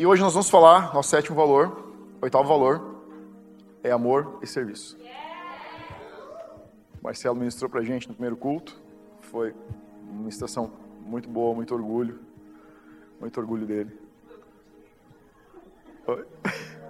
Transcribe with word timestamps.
E 0.00 0.06
hoje 0.06 0.22
nós 0.22 0.32
vamos 0.32 0.48
falar, 0.48 0.94
nosso 0.94 1.10
sétimo 1.10 1.36
valor, 1.36 1.92
oitavo 2.22 2.48
valor, 2.48 3.02
é 3.84 3.90
amor 3.90 4.38
e 4.40 4.46
serviço. 4.46 4.96
O 6.98 7.04
Marcelo 7.04 7.36
ministrou 7.36 7.68
pra 7.68 7.82
gente 7.82 8.08
no 8.08 8.14
primeiro 8.14 8.34
culto. 8.34 8.80
Foi 9.20 9.54
uma 10.02 10.20
ministração 10.20 10.72
muito 11.02 11.28
boa, 11.28 11.54
muito 11.54 11.74
orgulho. 11.74 12.18
Muito 13.20 13.38
orgulho 13.38 13.66
dele. 13.66 13.98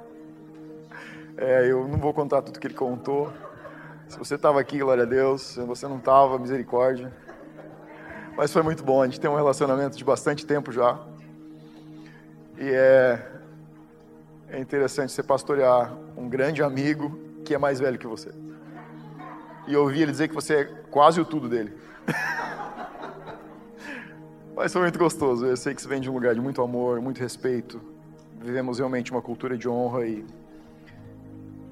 É, 1.36 1.70
eu 1.70 1.88
não 1.88 1.96
vou 1.98 2.12
contar 2.12 2.42
tudo 2.42 2.60
que 2.60 2.66
ele 2.66 2.74
contou. 2.74 3.32
Se 4.08 4.18
você 4.18 4.34
estava 4.34 4.60
aqui, 4.60 4.78
glória 4.78 5.04
a 5.04 5.06
Deus. 5.06 5.40
Se 5.40 5.60
você 5.62 5.88
não 5.88 5.96
estava, 5.96 6.38
misericórdia. 6.38 7.10
Mas 8.36 8.52
foi 8.52 8.62
muito 8.62 8.84
bom. 8.84 9.00
A 9.00 9.06
gente 9.06 9.18
tem 9.18 9.30
um 9.30 9.36
relacionamento 9.36 9.96
de 9.96 10.04
bastante 10.04 10.44
tempo 10.44 10.70
já. 10.70 11.00
E 12.60 12.68
é, 12.68 13.26
é 14.50 14.60
interessante 14.60 15.12
você 15.12 15.22
pastorear 15.22 15.96
um 16.14 16.28
grande 16.28 16.62
amigo 16.62 17.18
que 17.42 17.54
é 17.54 17.58
mais 17.58 17.80
velho 17.80 17.98
que 17.98 18.06
você. 18.06 18.30
E 19.66 19.74
ouvir 19.74 20.02
ele 20.02 20.12
dizer 20.12 20.28
que 20.28 20.34
você 20.34 20.54
é 20.54 20.64
quase 20.90 21.18
o 21.18 21.24
tudo 21.24 21.48
dele. 21.48 21.72
Mas 24.54 24.74
foi 24.74 24.82
muito 24.82 24.98
gostoso. 24.98 25.46
Eu 25.46 25.56
sei 25.56 25.74
que 25.74 25.80
você 25.80 25.88
vem 25.88 26.02
de 26.02 26.10
um 26.10 26.12
lugar 26.12 26.34
de 26.34 26.40
muito 26.42 26.60
amor, 26.60 27.00
muito 27.00 27.18
respeito. 27.18 27.80
Vivemos 28.38 28.78
realmente 28.78 29.10
uma 29.10 29.22
cultura 29.22 29.56
de 29.56 29.66
honra 29.66 30.06
e 30.06 30.26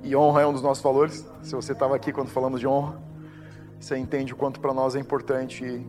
e 0.02 0.16
honra 0.16 0.42
é 0.42 0.46
um 0.46 0.54
dos 0.54 0.62
nossos 0.62 0.82
valores. 0.82 1.26
Se 1.42 1.54
você 1.54 1.72
estava 1.72 1.94
aqui 1.94 2.12
quando 2.12 2.28
falamos 2.28 2.60
de 2.60 2.66
honra, 2.66 2.98
você 3.78 3.98
entende 3.98 4.32
o 4.32 4.36
quanto 4.36 4.58
para 4.58 4.72
nós 4.72 4.96
é 4.96 5.00
importante 5.00 5.86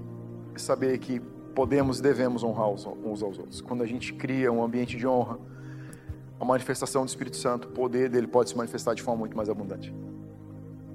saber 0.58 0.98
que 0.98 1.22
podemos 1.60 2.00
e 2.00 2.02
devemos 2.02 2.42
honrar 2.42 2.70
uns 2.70 2.86
aos 2.86 3.22
outros. 3.22 3.60
Quando 3.60 3.84
a 3.84 3.86
gente 3.86 4.14
cria 4.14 4.50
um 4.50 4.64
ambiente 4.64 4.96
de 4.96 5.06
honra, 5.06 5.38
a 6.40 6.46
manifestação 6.46 7.04
do 7.04 7.10
Espírito 7.10 7.36
Santo, 7.36 7.68
o 7.68 7.72
poder 7.72 8.10
dele 8.10 8.28
pode 8.28 8.50
se 8.50 8.56
manifestar 8.56 8.94
de 8.94 9.02
forma 9.02 9.20
muito 9.20 9.36
mais 9.36 9.50
abundante. 9.50 9.94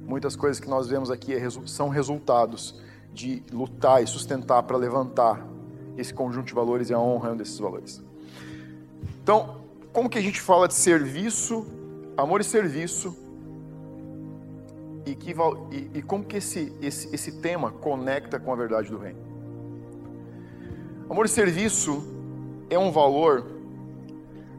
Muitas 0.07 0.35
coisas 0.35 0.59
que 0.59 0.67
nós 0.67 0.89
vemos 0.89 1.11
aqui 1.11 1.35
é 1.35 1.49
são 1.67 1.91
resultados 1.91 2.81
de 3.13 3.43
lutar 3.53 4.03
e 4.03 4.07
sustentar 4.07 4.63
para 4.63 4.79
levantar 4.79 5.47
esse 5.99 6.15
conjunto 6.15 6.47
de 6.47 6.55
valores 6.55 6.89
e 6.89 6.95
a 6.95 6.99
honra 6.99 7.29
é 7.29 7.33
um 7.33 7.37
desses 7.37 7.59
valores. 7.59 8.03
Então, 9.23 9.61
como 9.93 10.09
que 10.09 10.17
a 10.17 10.23
gente 10.23 10.41
fala 10.41 10.67
de 10.67 10.73
serviço 10.73 11.67
amor 12.17 12.41
e 12.41 12.45
serviço 12.45 13.15
e, 15.05 15.15
que, 15.15 15.35
e, 15.71 15.99
e 15.99 16.01
como 16.01 16.25
que 16.25 16.39
esse, 16.39 16.73
esse, 16.81 17.15
esse 17.15 17.33
tema 17.33 17.71
conecta 17.71 18.41
com 18.41 18.51
a 18.51 18.57
verdade 18.57 18.89
do 18.89 18.97
reino. 18.97 19.34
Amor 21.15 21.27
e 21.27 21.29
serviço 21.29 22.03
é 22.69 22.77
um 22.77 22.91
valor 22.91 23.47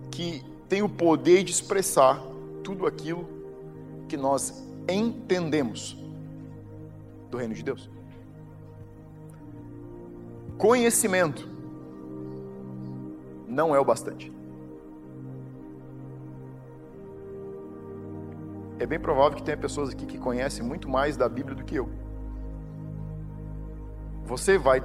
que 0.09 0.41
tem 0.69 0.81
o 0.81 0.87
poder 0.87 1.43
de 1.43 1.51
expressar 1.51 2.23
tudo 2.63 2.87
aquilo 2.87 3.27
que 4.07 4.15
nós 4.15 4.65
entendemos 4.87 5.97
do 7.29 7.35
reino 7.35 7.53
de 7.53 7.61
Deus. 7.61 7.89
Conhecimento 10.57 11.45
não 13.45 13.75
é 13.75 13.79
o 13.81 13.83
bastante. 13.83 14.31
é 18.79 18.85
bem 18.85 18.99
provável 18.99 19.35
que 19.35 19.43
tenha 19.43 19.57
pessoas 19.57 19.89
aqui 19.89 20.05
que 20.05 20.17
conhecem 20.17 20.65
muito 20.65 20.87
mais 20.87 21.17
da 21.17 21.27
Bíblia 21.27 21.53
do 21.53 21.65
que 21.65 21.75
eu. 21.75 21.89
Você 24.25 24.57
vai 24.57 24.81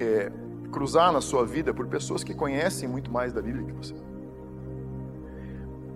é, 0.00 0.32
cruzar 0.70 1.12
na 1.12 1.20
sua 1.20 1.44
vida 1.44 1.74
por 1.74 1.86
pessoas 1.86 2.24
que 2.24 2.34
conhecem 2.34 2.88
muito 2.88 3.10
mais 3.10 3.32
da 3.32 3.42
Bíblia 3.42 3.64
que 3.66 3.72
você. 3.72 3.94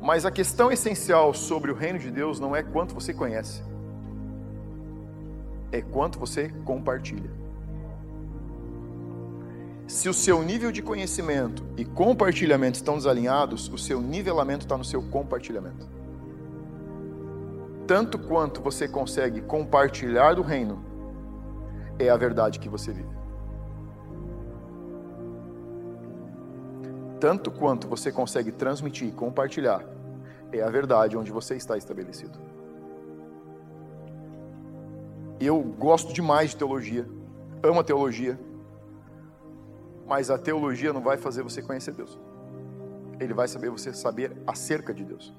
Mas 0.00 0.26
a 0.26 0.30
questão 0.30 0.70
essencial 0.70 1.32
sobre 1.32 1.70
o 1.70 1.74
reino 1.74 1.98
de 1.98 2.10
Deus 2.10 2.38
não 2.38 2.54
é 2.54 2.62
quanto 2.62 2.94
você 2.94 3.14
conhece, 3.14 3.62
é 5.72 5.80
quanto 5.80 6.18
você 6.18 6.48
compartilha. 6.64 7.30
Se 9.86 10.08
o 10.08 10.14
seu 10.14 10.42
nível 10.42 10.72
de 10.72 10.82
conhecimento 10.82 11.64
e 11.76 11.84
compartilhamento 11.84 12.76
estão 12.76 12.96
desalinhados, 12.96 13.68
o 13.68 13.78
seu 13.78 14.00
nivelamento 14.00 14.64
está 14.64 14.76
no 14.76 14.84
seu 14.84 15.02
compartilhamento 15.02 15.94
tanto 17.86 18.18
quanto 18.18 18.60
você 18.60 18.88
consegue 18.88 19.40
compartilhar 19.40 20.34
do 20.34 20.42
reino, 20.42 20.82
é 21.98 22.08
a 22.08 22.16
verdade 22.16 22.58
que 22.58 22.68
você 22.68 22.92
vive. 22.92 23.23
Tanto 27.24 27.50
quanto 27.50 27.88
você 27.88 28.12
consegue 28.12 28.52
transmitir 28.52 29.08
e 29.08 29.10
compartilhar, 29.10 29.82
é 30.52 30.60
a 30.60 30.68
verdade 30.68 31.16
onde 31.16 31.32
você 31.32 31.54
está 31.56 31.74
estabelecido. 31.74 32.38
Eu 35.40 35.58
gosto 35.62 36.12
demais 36.12 36.50
de 36.50 36.58
teologia, 36.58 37.08
amo 37.62 37.80
a 37.80 37.82
teologia, 37.82 38.38
mas 40.06 40.28
a 40.28 40.36
teologia 40.36 40.92
não 40.92 41.00
vai 41.00 41.16
fazer 41.16 41.42
você 41.42 41.62
conhecer 41.62 41.94
Deus. 41.94 42.20
Ele 43.18 43.32
vai 43.32 43.48
saber 43.48 43.70
você 43.70 43.94
saber 43.94 44.36
acerca 44.46 44.92
de 44.92 45.02
Deus. 45.02 45.34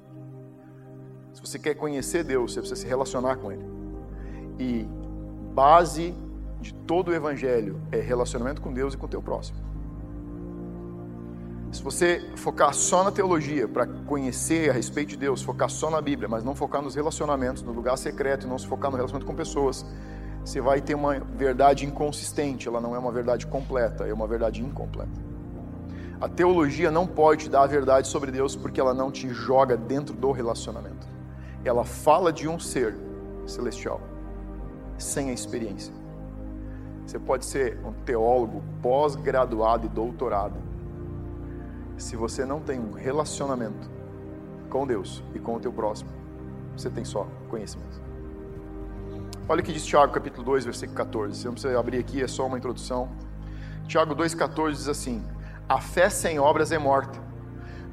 Se 1.34 1.40
você 1.40 1.60
quer 1.60 1.76
conhecer 1.76 2.24
Deus, 2.24 2.52
você 2.52 2.62
precisa 2.62 2.82
se 2.82 2.88
relacionar 2.88 3.36
com 3.36 3.52
Ele. 3.52 3.66
E 4.58 4.88
base 5.54 6.16
de 6.60 6.74
todo 6.74 7.10
o 7.10 7.14
Evangelho 7.14 7.80
é 7.92 8.00
relacionamento 8.00 8.60
com 8.60 8.74
Deus 8.74 8.96
e 8.96 8.98
com 8.98 9.06
o 9.06 9.10
teu 9.10 9.22
próximo. 9.22 9.65
Se 11.72 11.84
você 11.84 12.32
focar 12.36 12.74
só 12.74 13.04
na 13.04 13.12
teologia 13.12 13.68
para 13.68 13.86
conhecer 13.86 14.70
a 14.70 14.74
respeito 14.74 15.10
de 15.10 15.18
Deus, 15.18 15.42
focar 15.42 15.70
só 15.70 15.90
na 15.90 16.02
Bíblia, 16.02 16.30
mas 16.30 16.44
não 16.44 16.56
focar 16.56 16.82
nos 16.82 16.96
relacionamentos, 16.96 17.64
no 17.64 17.72
lugar 17.72 17.98
secreto 17.98 18.46
e 18.46 18.50
não 18.50 18.58
se 18.58 18.66
focar 18.66 18.90
no 18.90 18.98
relacionamento 18.98 19.30
com 19.30 19.36
pessoas, 19.36 19.86
você 20.44 20.62
vai 20.62 20.80
ter 20.80 20.96
uma 20.96 21.20
verdade 21.20 21.86
inconsistente, 21.86 22.68
ela 22.68 22.80
não 22.80 22.96
é 22.96 23.00
uma 23.00 23.12
verdade 23.12 23.46
completa, 23.48 24.06
é 24.06 24.14
uma 24.14 24.28
verdade 24.28 24.62
incompleta. 24.62 25.26
A 26.22 26.30
teologia 26.30 26.90
não 26.90 27.06
pode 27.06 27.50
dar 27.50 27.64
a 27.64 27.68
verdade 27.68 28.08
sobre 28.08 28.32
Deus 28.32 28.56
porque 28.56 28.80
ela 28.80 28.94
não 28.94 29.12
te 29.12 29.28
joga 29.30 29.76
dentro 29.76 30.16
do 30.16 30.32
relacionamento 30.32 31.16
ela 31.66 31.84
fala 31.84 32.32
de 32.32 32.48
um 32.48 32.60
ser 32.60 32.96
celestial, 33.46 34.00
sem 34.98 35.32
a 35.32 35.34
experiência. 35.34 35.94
Você 37.06 37.20
pode 37.20 37.46
ser 37.46 37.80
um 37.84 37.92
teólogo 37.92 38.64
pós-graduado 38.82 39.88
e 39.88 39.90
doutorado. 39.90 40.56
Se 41.98 42.16
você 42.16 42.46
não 42.46 42.60
tem 42.60 42.80
um 42.80 42.92
relacionamento 42.92 43.90
com 44.70 44.86
Deus 44.86 45.24
e 45.34 45.40
com 45.40 45.56
o 45.56 45.60
teu 45.60 45.72
próximo, 45.72 46.10
você 46.76 46.90
tem 46.90 47.06
só 47.06 47.26
conhecimento. 47.50 48.02
Olha 49.48 49.62
o 49.62 49.64
que 49.64 49.72
diz 49.72 49.86
Tiago 49.86 50.12
capítulo 50.12 50.44
2, 50.44 50.66
versículo 50.66 50.98
14. 50.98 51.36
Você 51.36 51.46
não 51.46 51.54
precisa 51.54 51.80
abrir 51.80 52.00
aqui, 52.00 52.22
é 52.22 52.28
só 52.28 52.48
uma 52.48 52.58
introdução. 52.58 53.10
Tiago 53.88 54.16
2,14 54.16 54.72
diz 54.72 54.88
assim: 54.90 55.24
A 55.70 55.80
fé 55.80 56.10
sem 56.10 56.40
obras 56.40 56.72
é 56.72 56.78
morta. 56.78 57.20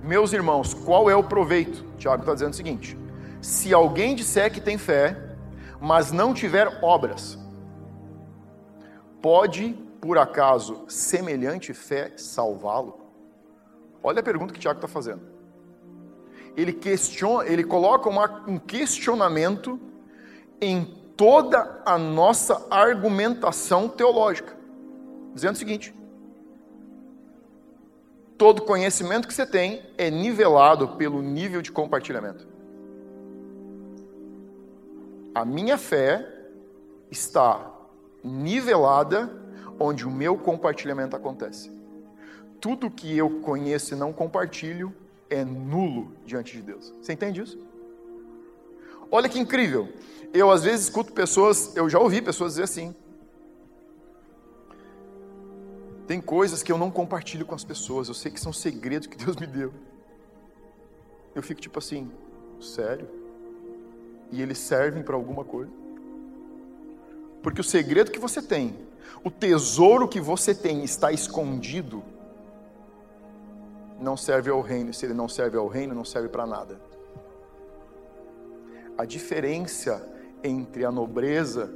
Meus 0.02 0.32
irmãos, 0.32 0.74
qual 0.74 1.08
é 1.08 1.14
o 1.14 1.22
proveito? 1.22 1.84
Tiago 1.96 2.22
está 2.22 2.34
dizendo 2.34 2.54
o 2.54 2.56
seguinte: 2.56 2.98
se 3.40 3.72
alguém 3.72 4.16
disser 4.16 4.52
que 4.52 4.60
tem 4.60 4.78
fé, 4.78 5.36
mas 5.80 6.10
não 6.10 6.34
tiver 6.34 6.80
obras, 6.82 7.38
pode, 9.20 9.74
por 10.00 10.18
acaso, 10.18 10.84
semelhante 10.88 11.72
fé 11.72 12.14
salvá-lo? 12.16 13.01
Olha 14.02 14.20
a 14.20 14.22
pergunta 14.22 14.52
que 14.52 14.60
Tiago 14.60 14.78
está 14.78 14.88
fazendo. 14.88 15.22
Ele 16.56 16.72
questiona, 16.72 17.48
ele 17.48 17.64
coloca 17.64 18.08
uma, 18.08 18.44
um 18.46 18.58
questionamento 18.58 19.80
em 20.60 20.84
toda 21.16 21.82
a 21.84 21.96
nossa 21.96 22.66
argumentação 22.70 23.88
teológica, 23.88 24.56
dizendo 25.34 25.54
o 25.54 25.58
seguinte: 25.58 25.94
todo 28.36 28.62
conhecimento 28.62 29.28
que 29.28 29.34
você 29.34 29.46
tem 29.46 29.82
é 29.96 30.10
nivelado 30.10 30.96
pelo 30.96 31.22
nível 31.22 31.62
de 31.62 31.70
compartilhamento. 31.70 32.46
A 35.34 35.44
minha 35.44 35.78
fé 35.78 36.28
está 37.10 37.70
nivelada 38.22 39.30
onde 39.78 40.06
o 40.06 40.10
meu 40.10 40.36
compartilhamento 40.36 41.16
acontece. 41.16 41.81
Tudo 42.62 42.90
que 42.90 43.14
eu 43.18 43.28
conheço 43.40 43.92
e 43.92 43.96
não 43.96 44.10
compartilho 44.10 44.94
é 45.28 45.44
nulo 45.44 46.12
diante 46.24 46.56
de 46.56 46.62
Deus. 46.62 46.94
Você 47.02 47.12
entende 47.12 47.42
isso? 47.42 47.58
Olha 49.10 49.28
que 49.28 49.38
incrível. 49.38 49.92
Eu 50.32 50.50
às 50.50 50.62
vezes 50.62 50.86
escuto 50.86 51.12
pessoas, 51.12 51.76
eu 51.76 51.90
já 51.90 51.98
ouvi 51.98 52.22
pessoas 52.22 52.52
dizer 52.52 52.62
assim: 52.62 52.94
tem 56.06 56.20
coisas 56.20 56.62
que 56.62 56.72
eu 56.72 56.78
não 56.78 56.90
compartilho 56.90 57.44
com 57.44 57.54
as 57.54 57.64
pessoas, 57.64 58.08
eu 58.08 58.14
sei 58.14 58.32
que 58.32 58.40
são 58.40 58.52
segredos 58.52 59.08
que 59.08 59.16
Deus 59.22 59.36
me 59.36 59.46
deu. 59.46 59.74
Eu 61.34 61.42
fico 61.42 61.60
tipo 61.60 61.78
assim, 61.78 62.10
sério? 62.60 63.22
e 64.32 64.40
eles 64.40 64.58
servem 64.58 65.02
para 65.02 65.14
alguma 65.14 65.44
coisa. 65.44 65.70
Porque 67.42 67.60
o 67.60 67.64
segredo 67.64 68.10
que 68.10 68.18
você 68.18 68.40
tem, 68.40 68.74
o 69.22 69.30
tesouro 69.30 70.08
que 70.08 70.20
você 70.20 70.54
tem 70.54 70.82
está 70.82 71.12
escondido 71.12 72.02
não 74.02 74.16
serve 74.16 74.50
ao 74.50 74.60
reino, 74.60 74.92
se 74.92 75.06
ele 75.06 75.14
não 75.14 75.28
serve 75.28 75.56
ao 75.56 75.68
reino, 75.68 75.94
não 75.94 76.04
serve 76.04 76.28
para 76.28 76.44
nada. 76.44 76.80
A 78.98 79.04
diferença 79.04 80.08
entre 80.42 80.84
a 80.84 80.90
nobreza, 80.90 81.72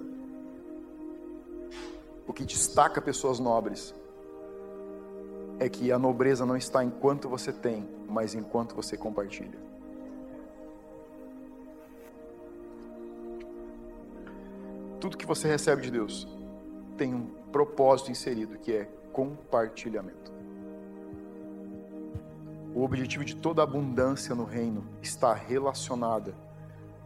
o 2.26 2.32
que 2.32 2.44
destaca 2.44 3.00
pessoas 3.00 3.38
nobres, 3.38 3.94
é 5.58 5.69
que 5.69 5.90
a 5.93 5.99
nobreza 5.99 6.44
não 6.44 6.56
está 6.56 6.84
em 6.84 6.90
quanto 6.90 7.28
você 7.28 7.52
tem, 7.52 7.88
mas 8.08 8.34
em 8.34 8.43
quanto 8.43 8.75
você 8.75 8.96
compartilha. 8.96 9.58
Tudo 15.00 15.17
que 15.17 15.25
você 15.25 15.46
recebe 15.46 15.82
de 15.82 15.90
Deus 15.93 16.26
tem 16.96 17.14
um 17.14 17.26
propósito 17.52 18.11
inserido, 18.11 18.58
que 18.58 18.73
é 18.73 18.84
compartilhamento. 19.12 20.36
O 22.76 22.84
objetivo 22.84 23.25
de 23.25 23.34
toda 23.34 23.62
abundância 23.62 24.34
no 24.34 24.44
reino 24.44 24.84
está 25.00 25.32
relacionada 25.32 26.34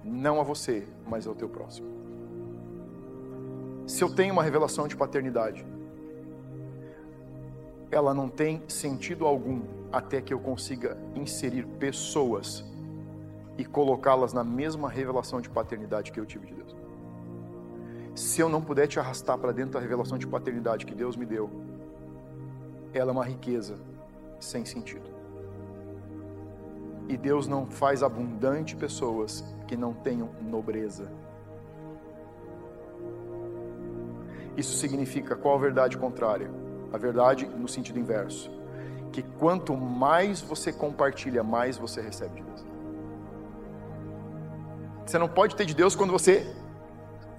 não 0.02 0.40
a 0.40 0.42
você, 0.42 0.84
mas 1.06 1.28
ao 1.28 1.34
teu 1.36 1.48
próximo. 1.48 1.86
Se 3.86 4.02
eu 4.02 4.12
tenho 4.12 4.32
uma 4.32 4.42
revelação 4.42 4.88
de 4.88 4.96
paternidade, 4.96 5.64
ela 7.88 8.12
não 8.12 8.28
tem 8.28 8.64
sentido 8.66 9.24
algum 9.24 9.62
até 9.92 10.20
que 10.20 10.34
eu 10.34 10.40
consiga 10.40 10.98
inserir 11.14 11.64
pessoas 11.78 12.64
e 13.56 13.64
colocá-las 13.64 14.32
na 14.32 14.42
mesma 14.42 14.90
revelação 14.90 15.40
de 15.40 15.48
paternidade 15.48 16.10
que 16.10 16.18
eu 16.18 16.26
tive 16.26 16.48
de 16.48 16.54
Deus. 16.54 16.76
Se 18.16 18.40
eu 18.40 18.48
não 18.48 18.60
puder 18.60 18.88
te 18.88 18.98
arrastar 18.98 19.38
para 19.38 19.52
dentro 19.52 19.74
da 19.74 19.80
revelação 19.80 20.18
de 20.18 20.26
paternidade 20.26 20.84
que 20.84 20.96
Deus 20.96 21.14
me 21.14 21.24
deu, 21.24 21.48
ela 22.92 23.12
é 23.12 23.12
uma 23.12 23.24
riqueza 23.24 23.78
sem 24.40 24.64
sentido. 24.64 25.19
E 27.10 27.16
Deus 27.16 27.48
não 27.48 27.66
faz 27.66 28.04
abundante 28.04 28.76
pessoas 28.76 29.44
que 29.66 29.76
não 29.76 29.92
tenham 29.92 30.28
nobreza. 30.40 31.10
Isso 34.56 34.76
significa 34.76 35.34
qual 35.34 35.56
a 35.56 35.58
verdade 35.58 35.98
contrária? 35.98 36.48
A 36.92 36.96
verdade 36.96 37.46
no 37.46 37.66
sentido 37.66 37.98
inverso. 37.98 38.48
Que 39.10 39.24
quanto 39.24 39.76
mais 39.76 40.40
você 40.40 40.72
compartilha, 40.72 41.42
mais 41.42 41.76
você 41.76 42.00
recebe 42.00 42.36
de 42.36 42.42
Deus. 42.42 42.64
Você 45.04 45.18
não 45.18 45.28
pode 45.28 45.56
ter 45.56 45.64
de 45.64 45.74
Deus 45.74 45.96
quando 45.96 46.12
você 46.12 46.46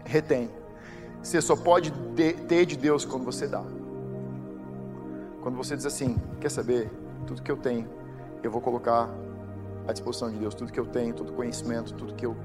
retém. 0.04 0.50
Você 1.24 1.42
só 1.42 1.56
pode 1.56 1.94
ter 2.50 2.66
de 2.66 2.76
Deus 2.78 3.06
quando 3.06 3.24
você 3.24 3.48
dá. 3.48 3.64
Quando 5.42 5.56
você 5.56 5.78
diz 5.78 5.86
assim: 5.86 6.18
quer 6.42 6.52
saber? 6.52 6.92
Tudo 7.26 7.42
que 7.42 7.50
eu 7.50 7.56
tenho, 7.56 7.88
eu 8.44 8.52
vou 8.52 8.60
colocar 8.60 9.10
à 9.88 9.94
disposição 9.94 10.30
de 10.30 10.38
Deus. 10.38 10.54
Tudo 10.54 10.72
que 10.72 10.80
eu 10.80 10.86
tenho, 10.86 11.14
todo 11.14 11.34
conhecimento, 11.34 11.94
tudo 11.94 12.14
que 12.14 12.26
eu 12.26 12.36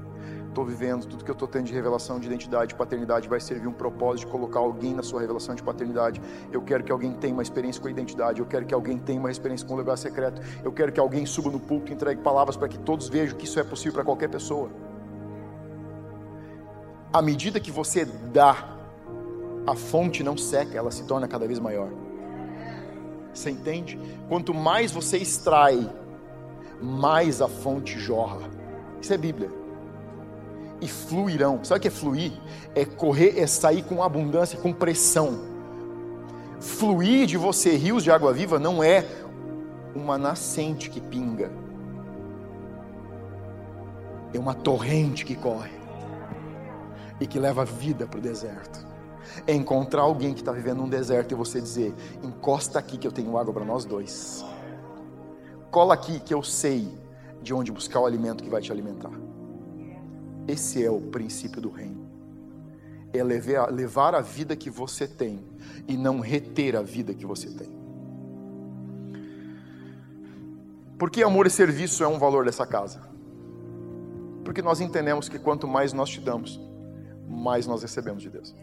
estou 0.47 0.65
vivendo, 0.65 1.05
tudo 1.05 1.23
que 1.23 1.29
eu 1.29 1.33
estou 1.33 1.47
tendo 1.47 1.65
de 1.65 1.73
revelação 1.73 2.19
de 2.19 2.25
identidade, 2.25 2.69
de 2.69 2.75
paternidade, 2.75 3.29
vai 3.29 3.39
servir 3.39 3.67
um 3.67 3.73
propósito 3.73 4.25
de 4.25 4.31
colocar 4.31 4.59
alguém 4.59 4.93
na 4.93 5.03
sua 5.03 5.21
revelação 5.21 5.53
de 5.53 5.61
paternidade. 5.61 6.19
Eu 6.51 6.61
quero 6.61 6.83
que 6.83 6.91
alguém 6.91 7.13
tenha 7.13 7.33
uma 7.33 7.43
experiência 7.43 7.79
com 7.81 7.87
a 7.87 7.91
identidade, 7.91 8.39
eu 8.39 8.45
quero 8.45 8.65
que 8.65 8.73
alguém 8.73 8.97
tenha 8.97 9.19
uma 9.19 9.29
experiência 9.29 9.67
com 9.67 9.75
o 9.75 9.77
lugar 9.77 9.97
secreto, 9.97 10.41
eu 10.63 10.71
quero 10.71 10.91
que 10.91 10.99
alguém 10.99 11.25
suba 11.25 11.51
no 11.51 11.59
púlpito 11.59 11.91
e 11.91 11.95
entregue 11.95 12.21
palavras 12.21 12.57
para 12.57 12.67
que 12.67 12.79
todos 12.79 13.07
vejam 13.07 13.37
que 13.37 13.45
isso 13.45 13.59
é 13.59 13.63
possível 13.63 13.93
para 13.93 14.03
qualquer 14.03 14.29
pessoa. 14.29 14.69
À 17.13 17.21
medida 17.21 17.59
que 17.59 17.71
você 17.71 18.05
dá, 18.05 18.77
a 19.65 19.75
fonte 19.75 20.23
não 20.23 20.37
seca, 20.37 20.77
ela 20.77 20.91
se 20.91 21.03
torna 21.03 21.27
cada 21.27 21.45
vez 21.45 21.59
maior. 21.59 21.89
Você 23.33 23.51
entende? 23.51 23.99
Quanto 24.27 24.53
mais 24.53 24.91
você 24.91 25.17
extrai, 25.17 25.87
mais 26.81 27.41
a 27.41 27.47
fonte 27.47 27.99
jorra. 27.99 28.49
Isso 29.01 29.13
é 29.13 29.17
Bíblia 29.17 29.67
e 30.81 30.87
fluirão. 30.87 31.63
Sabe 31.63 31.79
o 31.79 31.81
que 31.81 31.87
é 31.87 31.91
fluir? 31.91 32.33
É 32.75 32.85
correr, 32.85 33.39
é 33.39 33.47
sair 33.47 33.83
com 33.83 34.03
abundância, 34.03 34.59
com 34.59 34.71
pressão. 34.71 35.39
Fluir 36.59 37.25
de 37.27 37.37
você 37.37 37.75
rios 37.75 38.03
de 38.03 38.11
água 38.11 38.33
viva 38.33 38.59
não 38.59 38.83
é 38.83 39.05
uma 39.95 40.17
nascente 40.17 40.89
que 40.89 41.01
pinga, 41.01 41.51
é 44.33 44.39
uma 44.39 44.53
torrente 44.53 45.25
que 45.25 45.35
corre 45.35 45.71
e 47.19 47.25
que 47.25 47.39
leva 47.39 47.65
vida 47.65 48.05
para 48.05 48.19
o 48.19 48.21
deserto. 48.21 48.85
É 49.45 49.53
encontrar 49.53 50.03
alguém 50.03 50.33
que 50.33 50.41
está 50.41 50.51
vivendo 50.51 50.81
um 50.81 50.89
deserto 50.89 51.31
e 51.31 51.35
você 51.35 51.61
dizer: 51.61 51.93
encosta 52.23 52.79
aqui 52.79 52.97
que 52.97 53.07
eu 53.07 53.11
tenho 53.11 53.37
água 53.37 53.53
para 53.53 53.65
nós 53.65 53.85
dois. 53.85 54.43
Cola 55.71 55.93
aqui 55.93 56.19
que 56.19 56.33
eu 56.33 56.41
sei 56.41 56.87
de 57.41 57.53
onde 57.53 57.71
buscar 57.71 57.99
o 57.99 58.05
alimento 58.05 58.43
que 58.43 58.49
vai 58.49 58.61
te 58.61 58.71
alimentar. 58.71 59.11
Esse 60.47 60.83
é 60.83 60.89
o 60.89 61.01
princípio 61.01 61.61
do 61.61 61.69
reino. 61.69 62.07
É 63.13 63.23
levar 63.23 64.15
a 64.15 64.21
vida 64.21 64.55
que 64.55 64.69
você 64.69 65.07
tem 65.07 65.39
e 65.87 65.97
não 65.97 66.19
reter 66.19 66.75
a 66.75 66.81
vida 66.81 67.13
que 67.13 67.25
você 67.25 67.49
tem. 67.49 67.75
Por 70.97 71.11
que 71.11 71.21
amor 71.21 71.45
e 71.45 71.49
serviço 71.49 72.03
é 72.03 72.07
um 72.07 72.17
valor 72.17 72.45
dessa 72.45 72.65
casa? 72.65 73.01
Porque 74.43 74.61
nós 74.61 74.81
entendemos 74.81 75.29
que 75.29 75.37
quanto 75.37 75.67
mais 75.67 75.93
nós 75.93 76.09
te 76.09 76.19
damos, 76.19 76.59
mais 77.27 77.67
nós 77.67 77.81
recebemos 77.81 78.23
de 78.23 78.29
Deus. 78.29 78.55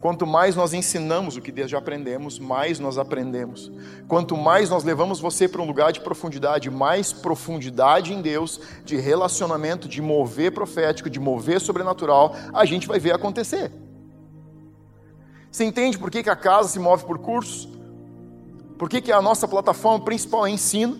Quanto 0.00 0.26
mais 0.26 0.56
nós 0.56 0.72
ensinamos 0.72 1.36
o 1.36 1.42
que 1.42 1.52
Deus 1.52 1.70
já 1.70 1.76
aprendemos, 1.76 2.38
mais 2.38 2.80
nós 2.80 2.96
aprendemos. 2.96 3.70
Quanto 4.08 4.34
mais 4.34 4.70
nós 4.70 4.82
levamos 4.82 5.20
você 5.20 5.46
para 5.46 5.60
um 5.60 5.66
lugar 5.66 5.92
de 5.92 6.00
profundidade, 6.00 6.70
mais 6.70 7.12
profundidade 7.12 8.14
em 8.14 8.22
Deus, 8.22 8.58
de 8.82 8.96
relacionamento, 8.96 9.86
de 9.86 10.00
mover 10.00 10.52
profético, 10.52 11.10
de 11.10 11.20
mover 11.20 11.60
sobrenatural, 11.60 12.34
a 12.54 12.64
gente 12.64 12.88
vai 12.88 12.98
ver 12.98 13.12
acontecer. 13.12 13.70
Você 15.52 15.64
entende 15.64 15.98
por 15.98 16.10
que, 16.10 16.22
que 16.22 16.30
a 16.30 16.36
casa 16.36 16.70
se 16.70 16.78
move 16.78 17.04
por 17.04 17.18
cursos? 17.18 17.68
Por 18.78 18.88
que, 18.88 19.02
que 19.02 19.12
a 19.12 19.20
nossa 19.20 19.46
plataforma 19.46 20.02
principal 20.02 20.46
é 20.46 20.50
ensino? 20.50 20.98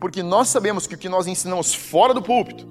Porque 0.00 0.22
nós 0.22 0.48
sabemos 0.48 0.86
que 0.86 0.94
o 0.94 0.98
que 0.98 1.10
nós 1.10 1.26
ensinamos 1.26 1.74
fora 1.74 2.14
do 2.14 2.22
púlpito 2.22 2.66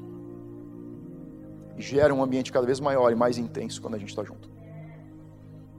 gera 1.78 2.12
um 2.12 2.24
ambiente 2.24 2.52
cada 2.52 2.66
vez 2.66 2.80
maior 2.80 3.12
e 3.12 3.16
mais 3.16 3.38
intenso 3.38 3.80
quando 3.80 3.96
a 3.96 4.00
gente 4.00 4.10
está 4.10 4.24
junto 4.24 4.53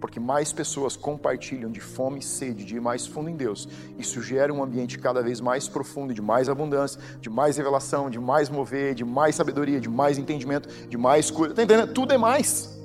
porque 0.04 0.20
mais 0.20 0.52
pessoas 0.52 0.96
compartilham 0.98 1.72
de 1.72 1.80
fome 1.80 2.18
e 2.18 2.22
sede 2.22 2.62
de 2.62 2.76
ir 2.76 2.80
mais 2.80 3.06
fundo 3.06 3.30
em 3.30 3.34
Deus. 3.34 3.66
Isso 3.98 4.20
gera 4.20 4.52
um 4.52 4.62
ambiente 4.62 4.98
cada 4.98 5.22
vez 5.22 5.40
mais 5.40 5.66
profundo, 5.66 6.12
de 6.12 6.20
mais 6.20 6.46
abundância, 6.46 7.00
de 7.22 7.30
mais 7.30 7.56
revelação, 7.56 8.10
de 8.10 8.20
mais 8.20 8.50
mover, 8.50 8.94
de 8.94 9.02
mais 9.02 9.34
sabedoria, 9.34 9.80
de 9.80 9.88
mais 9.88 10.18
entendimento, 10.18 10.68
de 10.90 10.98
mais 10.98 11.30
cura. 11.30 11.52
Está 11.52 11.62
entendendo? 11.62 11.94
Tudo 11.94 12.12
é 12.12 12.18
mais. 12.18 12.78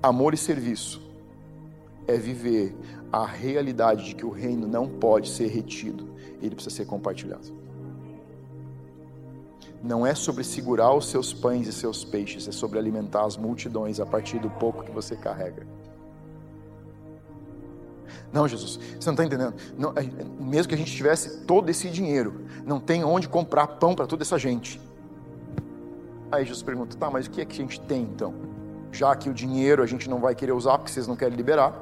Amor 0.00 0.32
e 0.32 0.36
serviço 0.36 1.02
é 2.06 2.16
viver 2.16 2.72
a 3.10 3.26
realidade 3.26 4.04
de 4.04 4.14
que 4.14 4.24
o 4.24 4.30
reino 4.30 4.68
não 4.68 4.86
pode 4.86 5.28
ser 5.30 5.48
retido, 5.48 6.08
ele 6.40 6.54
precisa 6.54 6.76
ser 6.76 6.86
compartilhado 6.86 7.65
não 9.82 10.06
é 10.06 10.14
sobre 10.14 10.42
segurar 10.42 10.92
os 10.94 11.08
seus 11.08 11.32
pães 11.32 11.66
e 11.66 11.72
seus 11.72 12.04
peixes, 12.04 12.48
é 12.48 12.52
sobre 12.52 12.78
alimentar 12.78 13.24
as 13.24 13.36
multidões 13.36 14.00
a 14.00 14.06
partir 14.06 14.38
do 14.38 14.50
pouco 14.50 14.82
que 14.84 14.90
você 14.90 15.16
carrega. 15.16 15.66
Não, 18.32 18.46
Jesus, 18.46 18.76
você 18.76 19.06
não 19.06 19.12
está 19.12 19.24
entendendo. 19.24 19.54
Não, 19.78 19.90
é, 19.90 20.02
mesmo 20.42 20.68
que 20.68 20.74
a 20.74 20.78
gente 20.78 20.94
tivesse 20.94 21.44
todo 21.44 21.70
esse 21.70 21.88
dinheiro, 21.88 22.44
não 22.64 22.80
tem 22.80 23.04
onde 23.04 23.28
comprar 23.28 23.66
pão 23.66 23.94
para 23.94 24.06
toda 24.06 24.22
essa 24.22 24.38
gente. 24.38 24.80
Aí 26.30 26.44
Jesus 26.44 26.62
pergunta: 26.62 26.96
tá, 26.96 27.10
mas 27.10 27.26
o 27.26 27.30
que 27.30 27.40
é 27.40 27.44
que 27.44 27.52
a 27.52 27.64
gente 27.64 27.80
tem 27.80 28.02
então? 28.02 28.34
Já 28.92 29.14
que 29.14 29.28
o 29.28 29.34
dinheiro 29.34 29.82
a 29.82 29.86
gente 29.86 30.08
não 30.08 30.20
vai 30.20 30.34
querer 30.34 30.52
usar 30.52 30.78
porque 30.78 30.92
vocês 30.92 31.06
não 31.06 31.16
querem 31.16 31.36
liberar. 31.36 31.80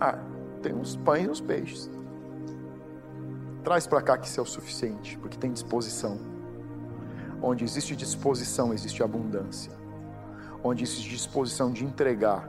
Ah, 0.00 0.18
tem 0.62 0.74
os 0.74 0.96
pães 0.96 1.26
e 1.26 1.30
os 1.30 1.40
peixes. 1.40 1.90
Traz 3.66 3.84
para 3.84 4.00
cá 4.00 4.16
que 4.16 4.28
isso 4.28 4.38
é 4.38 4.42
o 4.44 4.46
suficiente, 4.46 5.18
porque 5.18 5.36
tem 5.36 5.50
disposição. 5.50 6.20
Onde 7.42 7.64
existe 7.64 7.96
disposição, 7.96 8.72
existe 8.72 9.02
abundância. 9.02 9.72
Onde 10.62 10.84
existe 10.84 11.10
disposição 11.10 11.72
de 11.72 11.84
entregar, 11.84 12.48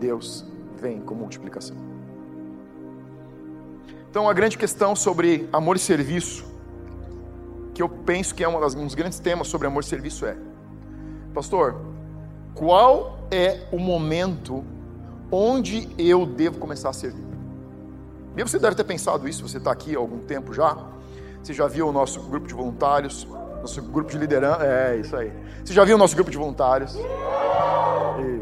Deus 0.00 0.44
vem 0.76 1.00
com 1.00 1.14
multiplicação. 1.14 1.76
Então, 4.10 4.28
a 4.28 4.32
grande 4.32 4.58
questão 4.58 4.96
sobre 4.96 5.48
amor 5.52 5.76
e 5.76 5.78
serviço, 5.78 6.44
que 7.72 7.80
eu 7.80 7.88
penso 7.88 8.34
que 8.34 8.42
é 8.42 8.48
um 8.48 8.58
dos 8.58 8.96
grandes 8.96 9.20
temas 9.20 9.46
sobre 9.46 9.68
amor 9.68 9.84
e 9.84 9.86
serviço 9.86 10.26
é: 10.26 10.36
Pastor, 11.32 11.80
qual 12.52 13.20
é 13.30 13.68
o 13.70 13.78
momento 13.78 14.64
onde 15.30 15.88
eu 15.96 16.26
devo 16.26 16.58
começar 16.58 16.88
a 16.88 16.92
servir? 16.92 17.35
E 18.36 18.42
você 18.42 18.58
deve 18.58 18.76
ter 18.76 18.84
pensado 18.84 19.26
isso, 19.26 19.46
você 19.46 19.58
está 19.58 19.72
aqui 19.72 19.96
há 19.96 19.98
algum 19.98 20.18
tempo 20.18 20.52
já. 20.52 20.76
Você 21.42 21.54
já 21.54 21.66
viu 21.66 21.88
o 21.88 21.92
nosso 21.92 22.20
grupo 22.22 22.46
de 22.46 22.54
voluntários, 22.54 23.26
nosso 23.60 23.80
grupo 23.80 24.10
de 24.10 24.18
liderança. 24.18 24.64
É, 24.64 24.96
isso 24.96 25.16
aí. 25.16 25.32
Você 25.64 25.72
já 25.72 25.84
viu 25.84 25.96
o 25.96 25.98
nosso 25.98 26.14
grupo 26.14 26.30
de 26.30 26.36
voluntários? 26.36 26.96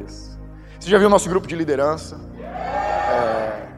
Isso. 0.04 0.38
Você 0.80 0.90
já 0.90 0.98
viu 0.98 1.06
o 1.06 1.10
nosso 1.10 1.28
grupo 1.28 1.46
de 1.46 1.54
liderança? 1.54 2.20
É, 2.40 3.68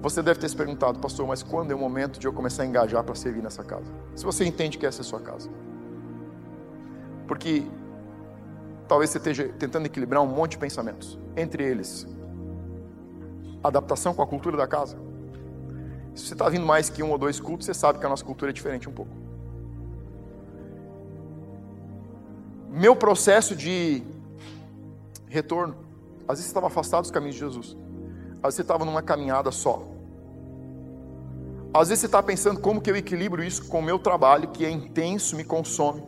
você 0.00 0.22
deve 0.22 0.38
ter 0.38 0.48
se 0.48 0.56
perguntado, 0.56 0.98
pastor, 0.98 1.26
mas 1.26 1.42
quando 1.42 1.70
é 1.70 1.74
o 1.74 1.78
momento 1.78 2.20
de 2.20 2.26
eu 2.26 2.32
começar 2.32 2.62
a 2.62 2.66
engajar 2.66 3.02
para 3.02 3.14
servir 3.14 3.42
nessa 3.42 3.64
casa? 3.64 3.90
Se 4.14 4.24
você 4.24 4.44
entende 4.44 4.78
que 4.78 4.86
essa 4.86 5.00
é 5.00 5.02
a 5.02 5.04
sua 5.04 5.20
casa. 5.20 5.50
Porque 7.26 7.66
talvez 8.86 9.10
você 9.10 9.18
esteja 9.18 9.48
tentando 9.58 9.86
equilibrar 9.86 10.22
um 10.22 10.26
monte 10.26 10.52
de 10.52 10.58
pensamentos. 10.58 11.18
Entre 11.36 11.64
eles, 11.64 12.06
adaptação 13.62 14.12
com 14.14 14.22
a 14.22 14.26
cultura 14.26 14.56
da 14.56 14.66
casa. 14.66 14.96
Se 16.14 16.26
você 16.26 16.34
está 16.34 16.48
vindo 16.48 16.66
mais 16.66 16.90
que 16.90 17.02
um 17.02 17.10
ou 17.10 17.18
dois 17.18 17.40
cultos, 17.40 17.66
você 17.66 17.74
sabe 17.74 17.98
que 17.98 18.06
a 18.06 18.08
nossa 18.08 18.24
cultura 18.24 18.50
é 18.50 18.54
diferente 18.54 18.88
um 18.88 18.92
pouco. 18.92 19.12
Meu 22.70 22.94
processo 22.96 23.54
de 23.54 24.02
retorno. 25.28 25.74
Às 26.28 26.38
vezes 26.38 26.44
você 26.44 26.50
estava 26.50 26.66
afastado 26.66 27.02
dos 27.02 27.10
caminhos 27.10 27.34
de 27.34 27.40
Jesus. 27.40 27.76
Às 28.36 28.42
vezes 28.42 28.56
você 28.56 28.62
estava 28.62 28.84
numa 28.84 29.02
caminhada 29.02 29.50
só. 29.50 29.88
Às 31.74 31.88
vezes 31.88 32.00
você 32.00 32.06
está 32.06 32.22
pensando 32.22 32.60
como 32.60 32.80
que 32.80 32.90
eu 32.90 32.96
equilibro 32.96 33.42
isso 33.42 33.66
com 33.66 33.78
o 33.78 33.82
meu 33.82 33.98
trabalho, 33.98 34.48
que 34.48 34.64
é 34.64 34.70
intenso, 34.70 35.34
me 35.34 35.44
consome. 35.44 36.02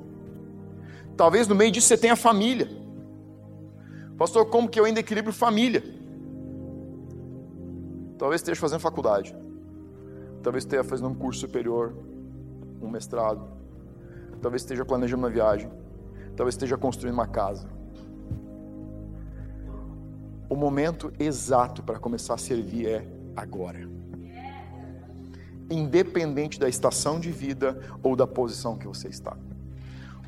Talvez 1.17 1.49
no 1.49 1.55
meio 1.55 1.73
disso 1.73 1.89
você 1.89 1.97
tenha 1.97 2.15
família. 2.15 2.69
Pastor, 4.19 4.47
como 4.47 4.69
que 4.69 4.79
eu 4.79 4.85
ainda 4.85 5.01
equilibro 5.01 5.33
família? 5.33 5.83
Talvez 8.19 8.41
esteja 8.41 8.61
fazendo 8.61 8.81
faculdade. 8.81 9.35
Talvez 10.45 10.65
esteja 10.65 10.85
fazendo 10.85 11.09
um 11.09 11.15
curso 11.15 11.41
superior, 11.41 11.95
um 12.83 12.91
mestrado. 12.91 13.49
Talvez 14.43 14.61
esteja 14.61 14.85
planejando 14.85 15.23
uma 15.23 15.31
viagem. 15.31 15.71
Talvez 16.37 16.55
esteja 16.55 16.77
construindo 16.77 17.15
uma 17.15 17.27
casa. 17.27 17.67
O 20.47 20.55
momento 20.55 21.11
exato 21.19 21.83
para 21.83 21.99
começar 21.99 22.35
a 22.35 22.39
servir 22.39 22.87
é 22.87 23.09
agora. 23.35 23.89
Independente 25.71 26.61
da 26.61 26.69
estação 26.69 27.19
de 27.19 27.31
vida 27.31 27.81
ou 28.03 28.15
da 28.15 28.27
posição 28.27 28.77
que 28.77 28.87
você 28.87 29.09
está. 29.09 29.35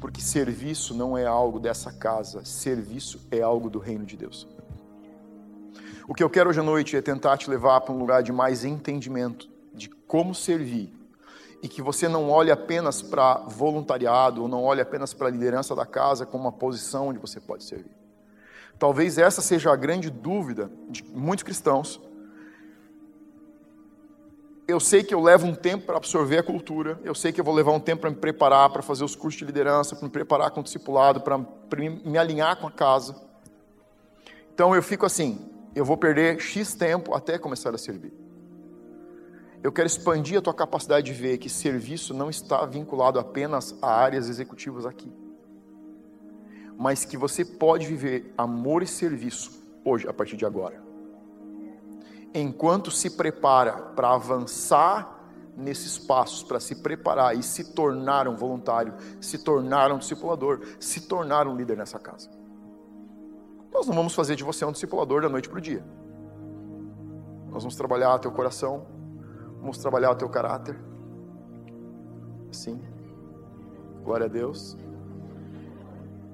Porque 0.00 0.22
serviço 0.22 0.94
não 0.94 1.16
é 1.16 1.26
algo 1.26 1.60
dessa 1.60 1.92
casa, 1.92 2.42
serviço 2.42 3.20
é 3.30 3.42
algo 3.42 3.68
do 3.68 3.78
reino 3.78 4.06
de 4.06 4.16
Deus. 4.16 4.48
O 6.08 6.14
que 6.14 6.22
eu 6.22 6.30
quero 6.30 6.48
hoje 6.48 6.60
à 6.60 6.62
noite 6.62 6.96
é 6.96 7.02
tentar 7.02 7.36
te 7.36 7.50
levar 7.50 7.82
para 7.82 7.94
um 7.94 7.98
lugar 7.98 8.22
de 8.22 8.32
mais 8.32 8.64
entendimento 8.64 9.54
como 10.06 10.34
servir 10.34 10.92
e 11.62 11.68
que 11.68 11.82
você 11.82 12.06
não 12.06 12.30
olhe 12.30 12.50
apenas 12.50 13.02
para 13.02 13.38
voluntariado 13.48 14.42
ou 14.42 14.48
não 14.48 14.62
olhe 14.62 14.80
apenas 14.80 15.12
para 15.12 15.28
a 15.28 15.30
liderança 15.30 15.74
da 15.74 15.86
casa 15.86 16.26
como 16.26 16.44
uma 16.44 16.52
posição 16.52 17.08
onde 17.08 17.18
você 17.18 17.40
pode 17.40 17.64
servir. 17.64 17.90
Talvez 18.78 19.16
essa 19.18 19.40
seja 19.40 19.72
a 19.72 19.76
grande 19.76 20.10
dúvida 20.10 20.70
de 20.88 21.02
muitos 21.02 21.42
cristãos. 21.42 22.00
Eu 24.68 24.78
sei 24.78 25.02
que 25.02 25.14
eu 25.14 25.20
levo 25.20 25.46
um 25.46 25.54
tempo 25.54 25.86
para 25.86 25.96
absorver 25.96 26.38
a 26.38 26.42
cultura, 26.42 27.00
eu 27.04 27.14
sei 27.14 27.32
que 27.32 27.40
eu 27.40 27.44
vou 27.44 27.54
levar 27.54 27.72
um 27.72 27.80
tempo 27.80 28.02
para 28.02 28.10
me 28.10 28.16
preparar, 28.16 28.68
para 28.70 28.82
fazer 28.82 29.04
os 29.04 29.14
cursos 29.14 29.38
de 29.38 29.44
liderança, 29.44 29.94
para 29.94 30.04
me 30.04 30.10
preparar 30.10 30.50
com 30.50 30.60
o 30.60 30.62
discipulado, 30.62 31.20
para 31.20 31.38
me 31.38 32.18
alinhar 32.18 32.56
com 32.60 32.66
a 32.66 32.70
casa. 32.70 33.16
Então 34.52 34.74
eu 34.74 34.82
fico 34.82 35.06
assim, 35.06 35.50
eu 35.74 35.84
vou 35.84 35.96
perder 35.96 36.40
X 36.40 36.74
tempo 36.74 37.14
até 37.14 37.38
começar 37.38 37.74
a 37.74 37.78
servir. 37.78 38.25
Eu 39.66 39.72
quero 39.72 39.86
expandir 39.86 40.38
a 40.38 40.42
tua 40.42 40.54
capacidade 40.54 41.06
de 41.06 41.12
ver 41.12 41.38
que 41.38 41.48
serviço 41.48 42.14
não 42.14 42.30
está 42.30 42.64
vinculado 42.64 43.18
apenas 43.18 43.76
a 43.82 43.92
áreas 43.92 44.28
executivas 44.28 44.86
aqui 44.86 45.12
mas 46.78 47.04
que 47.04 47.16
você 47.16 47.44
pode 47.44 47.86
viver 47.86 48.32
amor 48.36 48.82
e 48.82 48.86
serviço 48.86 49.62
hoje, 49.84 50.06
a 50.08 50.12
partir 50.12 50.36
de 50.36 50.44
agora. 50.44 50.82
Enquanto 52.34 52.90
se 52.90 53.16
prepara 53.16 53.72
para 53.72 54.12
avançar 54.12 55.14
nesses 55.56 55.96
passos, 55.96 56.42
para 56.42 56.60
se 56.60 56.82
preparar 56.82 57.34
e 57.34 57.42
se 57.42 57.72
tornar 57.72 58.28
um 58.28 58.36
voluntário, 58.36 58.92
se 59.20 59.38
tornar 59.38 59.90
um 59.90 59.98
discipulador, 59.98 60.60
se 60.78 61.08
tornar 61.08 61.46
um 61.46 61.56
líder 61.56 61.78
nessa 61.78 61.98
casa. 61.98 62.28
Nós 63.72 63.86
não 63.86 63.94
vamos 63.94 64.14
fazer 64.14 64.36
de 64.36 64.44
você 64.44 64.64
um 64.64 64.72
discipulador 64.72 65.22
da 65.22 65.30
noite 65.30 65.48
para 65.48 65.58
o 65.58 65.62
dia. 65.62 65.82
Nós 67.46 67.62
vamos 67.62 67.74
trabalhar 67.74 68.18
teu 68.18 68.30
coração, 68.30 68.86
vamos 69.60 69.78
trabalhar 69.78 70.10
o 70.10 70.14
teu 70.14 70.28
caráter. 70.28 70.78
Sim. 72.50 72.80
Glória 74.04 74.26
a 74.26 74.28
Deus. 74.28 74.76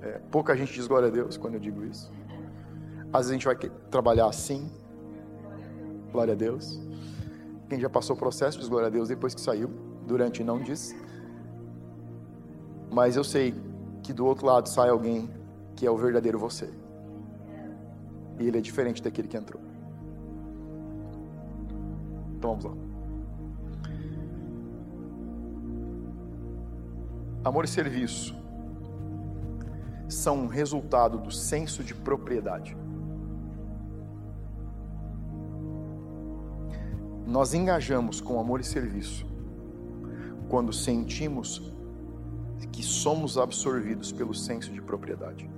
É, 0.01 0.21
pouca 0.31 0.57
gente 0.57 0.73
diz 0.73 0.87
glória 0.87 1.09
a 1.09 1.11
Deus 1.11 1.37
quando 1.37 1.55
eu 1.55 1.61
digo 1.61 1.85
isso. 1.85 2.13
Às 3.13 3.27
vezes 3.27 3.31
a 3.31 3.33
gente 3.35 3.47
vai 3.47 3.57
trabalhar 3.91 4.27
assim. 4.27 4.71
Glória 6.11 6.33
a 6.33 6.37
Deus. 6.37 6.81
Quem 7.69 7.81
já 7.81 7.89
passou 7.89 8.17
o 8.17 8.19
processo 8.19 8.59
diz 8.59 8.69
glória 8.69 8.89
a 8.89 8.91
Deus 8.91 9.09
depois 9.09 9.35
que 9.35 9.41
saiu. 9.41 9.71
Durante 10.07 10.43
não 10.43 10.61
diz. 10.61 10.95
Mas 12.91 13.17
eu 13.17 13.25
sei 13.25 13.55
que 14.03 14.13
do 14.13 14.27
outro 14.27 14.47
lado 14.47 14.69
sai 14.69 14.91
alguém 14.91 15.31
que 15.77 15.87
é 15.87 15.91
o 15.91 15.97
verdadeiro 15.97 16.39
você. 16.39 16.69
E 18.39 18.47
ele 18.47 18.59
é 18.59 18.61
diferente 18.61 19.03
daquele 19.03 19.29
que 19.29 19.37
entrou. 19.37 19.63
Então 22.37 22.57
vamos 22.57 22.65
lá. 22.65 22.92
Amor 27.45 27.65
e 27.65 27.69
serviço 27.69 28.37
são 30.09 30.45
um 30.45 30.47
resultado 30.47 31.19
do 31.19 31.33
senso 31.33 31.83
de 31.83 31.93
propriedade. 31.93 32.77
Nós 37.27 37.53
engajamos 37.53 38.21
com 38.21 38.39
amor 38.39 38.61
e 38.61 38.65
serviço 38.65 39.27
quando 40.49 40.73
sentimos 40.73 41.73
que 42.71 42.83
somos 42.83 43.37
absorvidos 43.37 44.13
pelo 44.13 44.33
senso 44.33 44.73
de 44.73 44.81
propriedade. 44.81 45.51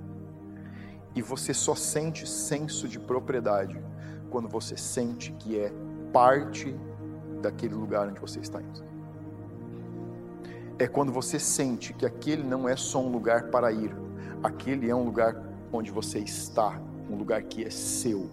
E 1.13 1.21
você 1.21 1.53
só 1.53 1.75
sente 1.75 2.27
senso 2.27 2.87
de 2.87 2.99
propriedade 2.99 3.79
quando 4.31 4.49
você 4.49 4.75
sente 4.75 5.31
que 5.33 5.59
é 5.59 5.71
parte 6.11 6.75
daquele 7.43 7.75
lugar 7.75 8.07
onde 8.07 8.19
você 8.19 8.39
está 8.39 8.59
indo. 8.59 8.94
É 10.77 10.87
quando 10.87 11.11
você 11.11 11.39
sente 11.39 11.93
que 11.93 12.05
aquele 12.05 12.43
não 12.43 12.67
é 12.67 12.75
só 12.75 13.01
um 13.01 13.09
lugar 13.09 13.49
para 13.49 13.71
ir, 13.71 13.95
aquele 14.43 14.89
é 14.89 14.95
um 14.95 15.03
lugar 15.03 15.35
onde 15.71 15.91
você 15.91 16.19
está, 16.19 16.79
um 17.09 17.15
lugar 17.15 17.43
que 17.43 17.63
é 17.63 17.69
seu. 17.69 18.29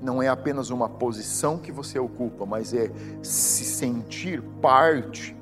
Não 0.00 0.22
é 0.22 0.28
apenas 0.28 0.70
uma 0.70 0.88
posição 0.88 1.58
que 1.58 1.72
você 1.72 1.98
ocupa, 1.98 2.46
mas 2.46 2.72
é 2.72 2.90
se 3.22 3.64
sentir 3.64 4.42
parte 4.62 5.36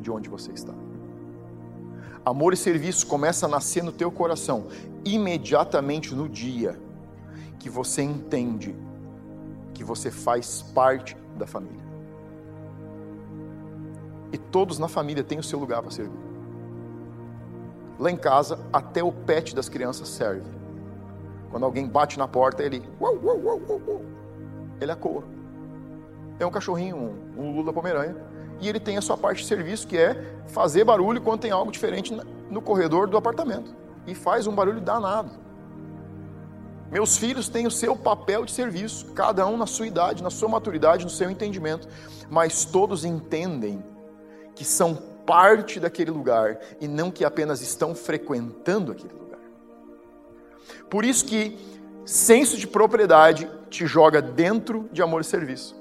de 0.00 0.10
onde 0.10 0.28
você 0.28 0.52
está. 0.52 0.74
Amor 2.24 2.54
e 2.54 2.56
serviço 2.56 3.06
começa 3.06 3.44
a 3.44 3.48
nascer 3.48 3.82
no 3.82 3.92
teu 3.92 4.10
coração 4.10 4.68
imediatamente 5.04 6.14
no 6.14 6.26
dia 6.26 6.80
que 7.58 7.68
você 7.68 8.02
entende 8.02 8.74
que 9.74 9.84
você 9.84 10.10
faz 10.10 10.62
parte 10.62 11.16
da 11.36 11.46
família. 11.46 11.83
E 14.34 14.36
todos 14.36 14.80
na 14.80 14.88
família 14.88 15.22
têm 15.22 15.38
o 15.38 15.44
seu 15.44 15.60
lugar 15.60 15.80
para 15.80 15.92
servir. 15.92 16.18
Lá 18.00 18.10
em 18.10 18.16
casa, 18.16 18.58
até 18.72 19.00
o 19.00 19.12
pet 19.12 19.54
das 19.54 19.68
crianças 19.68 20.08
serve. 20.08 20.42
Quando 21.52 21.62
alguém 21.62 21.86
bate 21.86 22.18
na 22.18 22.26
porta, 22.26 22.60
ele. 22.60 22.82
Uou, 23.00 23.16
uou, 23.22 23.62
uou, 23.68 24.04
ele 24.80 24.90
acoa. 24.90 25.22
É 26.40 26.44
um 26.44 26.50
cachorrinho, 26.50 26.96
um, 26.96 27.42
um 27.44 27.54
Lula 27.54 27.72
Pomeranha. 27.72 28.16
E 28.60 28.68
ele 28.68 28.80
tem 28.80 28.96
a 28.96 29.00
sua 29.00 29.16
parte 29.16 29.42
de 29.42 29.46
serviço, 29.46 29.86
que 29.86 29.96
é 29.96 30.34
fazer 30.48 30.82
barulho 30.82 31.20
quando 31.20 31.42
tem 31.42 31.52
algo 31.52 31.70
diferente 31.70 32.12
no 32.50 32.60
corredor 32.60 33.06
do 33.06 33.16
apartamento. 33.16 33.72
E 34.04 34.16
faz 34.16 34.48
um 34.48 34.52
barulho 34.52 34.80
danado. 34.80 35.30
Meus 36.90 37.16
filhos 37.16 37.48
têm 37.48 37.68
o 37.68 37.70
seu 37.70 37.94
papel 37.94 38.44
de 38.44 38.50
serviço, 38.50 39.12
cada 39.12 39.46
um 39.46 39.56
na 39.56 39.66
sua 39.68 39.86
idade, 39.86 40.24
na 40.24 40.30
sua 40.30 40.48
maturidade, 40.48 41.04
no 41.04 41.10
seu 41.10 41.30
entendimento, 41.30 41.86
mas 42.28 42.64
todos 42.64 43.04
entendem 43.04 43.93
que 44.54 44.64
são 44.64 44.94
parte 45.26 45.80
daquele 45.80 46.10
lugar 46.10 46.60
e 46.80 46.86
não 46.86 47.10
que 47.10 47.24
apenas 47.24 47.60
estão 47.60 47.94
frequentando 47.94 48.92
aquele 48.92 49.14
lugar. 49.14 49.40
Por 50.88 51.04
isso 51.04 51.24
que 51.24 51.58
senso 52.04 52.56
de 52.56 52.66
propriedade 52.66 53.50
te 53.70 53.86
joga 53.86 54.20
dentro 54.20 54.88
de 54.92 55.02
amor 55.02 55.22
e 55.22 55.24
serviço. 55.24 55.74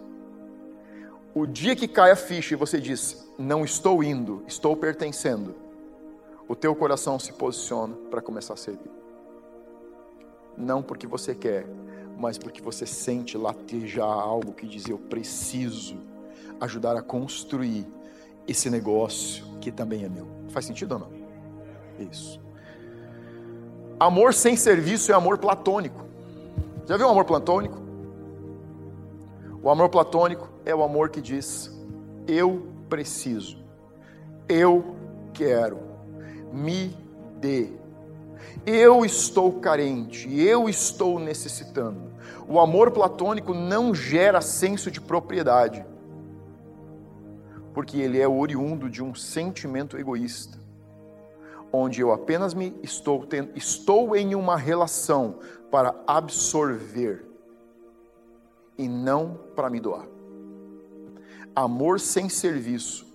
O 1.36 1.46
dia 1.46 1.76
que 1.76 1.88
cai 1.88 2.12
a 2.12 2.16
ficha 2.16 2.54
e 2.54 2.58
você 2.58 2.80
diz: 2.80 3.28
"Não 3.38 3.66
estou 3.66 4.04
indo, 4.04 4.44
estou 4.48 4.76
pertencendo", 4.76 5.56
o 6.48 6.56
teu 6.56 6.76
coração 6.76 7.20
se 7.20 7.34
posiciona 7.34 7.96
para 8.10 8.22
começar 8.22 8.54
a 8.54 8.58
servir. 8.58 8.92
Não 10.56 10.82
porque 10.84 11.08
você 11.08 11.34
quer, 11.34 11.66
mas 12.18 12.38
porque 12.38 12.62
você 12.62 12.86
sente 12.86 13.38
latejar 13.38 14.08
algo 14.08 14.54
que 14.54 14.68
diz: 14.68 14.88
"Eu 14.88 14.98
preciso 14.98 15.98
ajudar 16.60 16.96
a 16.96 17.02
construir 17.02 17.86
esse 18.48 18.70
negócio 18.70 19.46
que 19.60 19.72
também 19.72 20.04
é 20.04 20.10
meu. 20.10 20.28
Faz 20.50 20.66
sentido 20.66 20.94
ou 20.94 21.00
não? 21.00 21.10
Isso. 22.12 22.40
Amor 24.00 24.34
sem 24.34 24.56
serviço 24.56 25.12
é 25.12 25.16
amor 25.16 25.38
platônico. 25.38 26.04
Já 26.86 26.98
viu 26.98 27.08
o 27.08 27.10
amor 27.10 27.26
platônico? 27.26 27.82
O 29.62 29.70
amor 29.70 29.88
platônico 29.90 30.50
é 30.66 30.76
o 30.76 30.84
amor 30.84 31.10
que 31.10 31.22
diz: 31.22 31.72
eu 32.28 32.68
preciso, 32.90 33.58
eu 34.50 34.96
quero, 35.34 35.80
me 36.52 36.96
dê. 37.40 37.70
Eu 38.66 39.06
estou 39.06 39.54
carente, 39.54 40.30
eu 40.38 40.68
estou 40.68 41.20
necessitando. 41.20 42.12
O 42.48 42.60
amor 42.60 42.92
platônico 42.92 43.54
não 43.54 43.96
gera 43.96 44.42
senso 44.42 44.92
de 44.92 45.00
propriedade, 45.00 45.86
porque 47.74 48.00
ele 48.00 48.20
é 48.20 48.28
oriundo 48.28 48.90
de 48.90 49.04
um 49.04 49.16
sentimento 49.16 49.98
egoísta, 49.98 50.58
onde 51.72 52.02
eu 52.02 52.12
apenas 52.12 52.54
me 52.54 52.76
estou 52.84 53.26
tendo, 53.26 53.58
estou 53.58 54.16
em 54.16 54.36
uma 54.36 54.56
relação 54.56 55.40
para 55.72 55.96
absorver 56.06 57.26
e 58.78 58.88
não 58.88 59.40
para 59.56 59.70
me 59.70 59.80
doar. 59.80 60.08
Amor 61.56 62.00
sem 62.00 62.30
serviço 62.30 63.12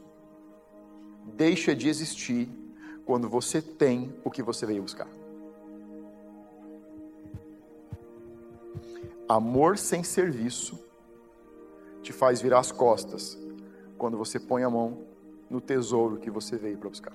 deixa 1.36 1.74
de 1.74 1.88
existir 1.88 2.48
quando 3.04 3.28
você 3.28 3.62
tem 3.62 4.14
o 4.24 4.30
que 4.30 4.42
você 4.42 4.66
veio 4.66 4.82
buscar. 4.82 5.08
Amor 9.28 9.76
sem 9.78 10.02
serviço 10.02 10.78
te 12.02 12.12
faz 12.12 12.40
virar 12.40 12.60
as 12.60 12.72
costas 12.72 13.38
quando 13.98 14.16
você 14.16 14.38
põe 14.38 14.62
a 14.62 14.70
mão 14.70 14.98
no 15.50 15.60
tesouro 15.60 16.18
que 16.18 16.30
você 16.30 16.56
veio 16.56 16.78
para 16.78 16.88
buscar. 16.88 17.12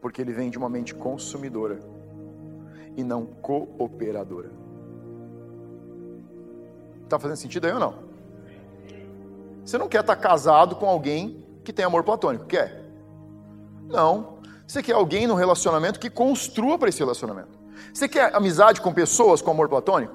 Porque 0.00 0.20
ele 0.20 0.32
vem 0.32 0.50
de 0.50 0.58
uma 0.58 0.68
mente 0.68 0.94
consumidora 0.94 1.78
e 2.96 3.04
não 3.04 3.26
cooperadora. 3.26 4.50
Está 7.04 7.18
fazendo 7.18 7.36
sentido 7.36 7.66
aí 7.66 7.72
ou 7.72 7.78
não? 7.78 7.94
Você 9.64 9.78
não 9.78 9.88
quer 9.88 10.00
estar 10.00 10.16
casado 10.16 10.74
com 10.76 10.86
alguém 10.86 11.44
que 11.62 11.72
tem 11.72 11.84
amor 11.84 12.02
platônico, 12.02 12.46
quer? 12.46 12.82
Não. 13.88 14.38
Você 14.66 14.82
quer 14.82 14.94
alguém 14.94 15.26
no 15.26 15.34
relacionamento 15.34 16.00
que 16.00 16.10
construa 16.10 16.78
para 16.78 16.88
esse 16.88 16.98
relacionamento. 16.98 17.60
Você 17.92 18.08
quer 18.08 18.34
amizade 18.34 18.80
com 18.80 18.92
pessoas 18.92 19.42
com 19.42 19.50
amor 19.50 19.68
platônico? 19.68 20.14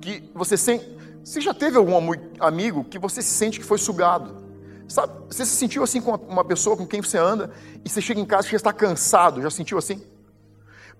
Que 0.00 0.30
você 0.34 0.56
sente. 0.56 0.95
Você 1.26 1.40
já 1.40 1.52
teve 1.52 1.76
algum 1.76 1.92
amigo 2.38 2.84
que 2.84 3.00
você 3.00 3.20
sente 3.20 3.58
que 3.58 3.66
foi 3.66 3.78
sugado? 3.78 4.46
Sabe, 4.88 5.12
você 5.28 5.44
se 5.44 5.56
sentiu 5.56 5.82
assim 5.82 6.00
com 6.00 6.12
uma 6.12 6.44
pessoa 6.44 6.76
com 6.76 6.86
quem 6.86 7.02
você 7.02 7.18
anda 7.18 7.50
e 7.84 7.88
você 7.88 8.00
chega 8.00 8.20
em 8.20 8.24
casa 8.24 8.46
e 8.46 8.50
já 8.52 8.56
está 8.56 8.72
cansado? 8.72 9.42
Já 9.42 9.50
sentiu 9.50 9.76
assim? 9.76 10.00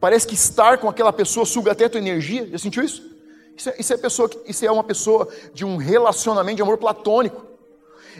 Parece 0.01 0.27
que 0.27 0.35
estar 0.35 0.79
com 0.79 0.89
aquela 0.89 1.13
pessoa 1.13 1.47
suga 1.47 1.71
até 1.71 1.85
a 1.85 1.89
tua 1.89 2.01
energia. 2.01 2.45
Já 2.49 2.59
sentiu 2.59 2.83
isso? 2.83 3.09
Isso 3.57 3.71
é, 3.71 3.75
isso 3.79 3.95
é, 3.95 3.97
pessoa, 3.97 4.29
isso 4.47 4.67
é 4.67 4.71
uma 4.71 4.83
pessoa 4.83 5.29
de 5.55 5.65
um 5.65 5.77
relacionamento 5.77 6.57
de 6.57 6.63
amor 6.63 6.79
platônico. 6.79 7.47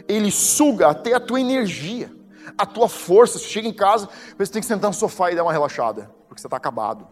Ele 0.07 0.31
suga 0.31 0.87
até 0.87 1.13
a 1.13 1.19
tua 1.19 1.41
energia, 1.41 2.09
a 2.57 2.65
tua 2.65 2.87
força. 2.87 3.37
Você 3.37 3.49
chega 3.49 3.67
em 3.67 3.73
casa, 3.73 4.07
você 4.37 4.49
tem 4.49 4.61
que 4.61 4.67
sentar 4.67 4.89
no 4.89 4.95
sofá 4.95 5.29
e 5.29 5.35
dar 5.35 5.43
uma 5.43 5.51
relaxada, 5.51 6.09
porque 6.29 6.39
você 6.39 6.47
está 6.47 6.55
acabado 6.55 7.05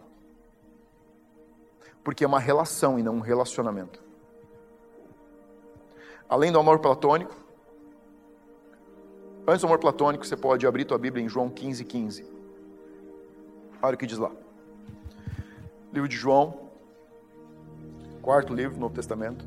porque 2.02 2.22
é 2.22 2.26
uma 2.28 2.38
relação 2.38 3.00
e 3.00 3.02
não 3.02 3.16
um 3.16 3.20
relacionamento. 3.20 4.05
Além 6.28 6.50
do 6.50 6.58
amor 6.58 6.80
platônico, 6.80 7.34
antes 9.46 9.60
do 9.60 9.66
amor 9.66 9.78
platônico, 9.78 10.26
você 10.26 10.36
pode 10.36 10.66
abrir 10.66 10.84
tua 10.84 10.98
Bíblia 10.98 11.24
em 11.24 11.28
João 11.28 11.48
15, 11.48 11.84
15. 11.84 12.26
Olha 13.80 13.94
o 13.94 13.98
que 13.98 14.06
diz 14.06 14.18
lá. 14.18 14.32
Livro 15.92 16.08
de 16.08 16.16
João, 16.16 16.68
quarto 18.20 18.52
livro 18.52 18.74
do 18.74 18.80
Novo 18.80 18.94
Testamento, 18.94 19.46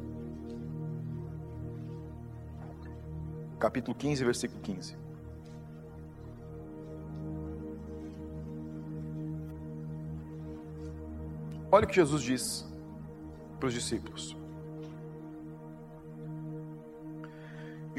capítulo 3.60 3.96
15, 3.96 4.24
versículo 4.24 4.62
15. 4.62 4.98
Olha 11.72 11.86
o 11.86 11.88
que 11.88 11.96
Jesus 11.96 12.24
diz 12.24 12.66
para 13.60 13.68
os 13.68 13.74
discípulos: 13.74 14.39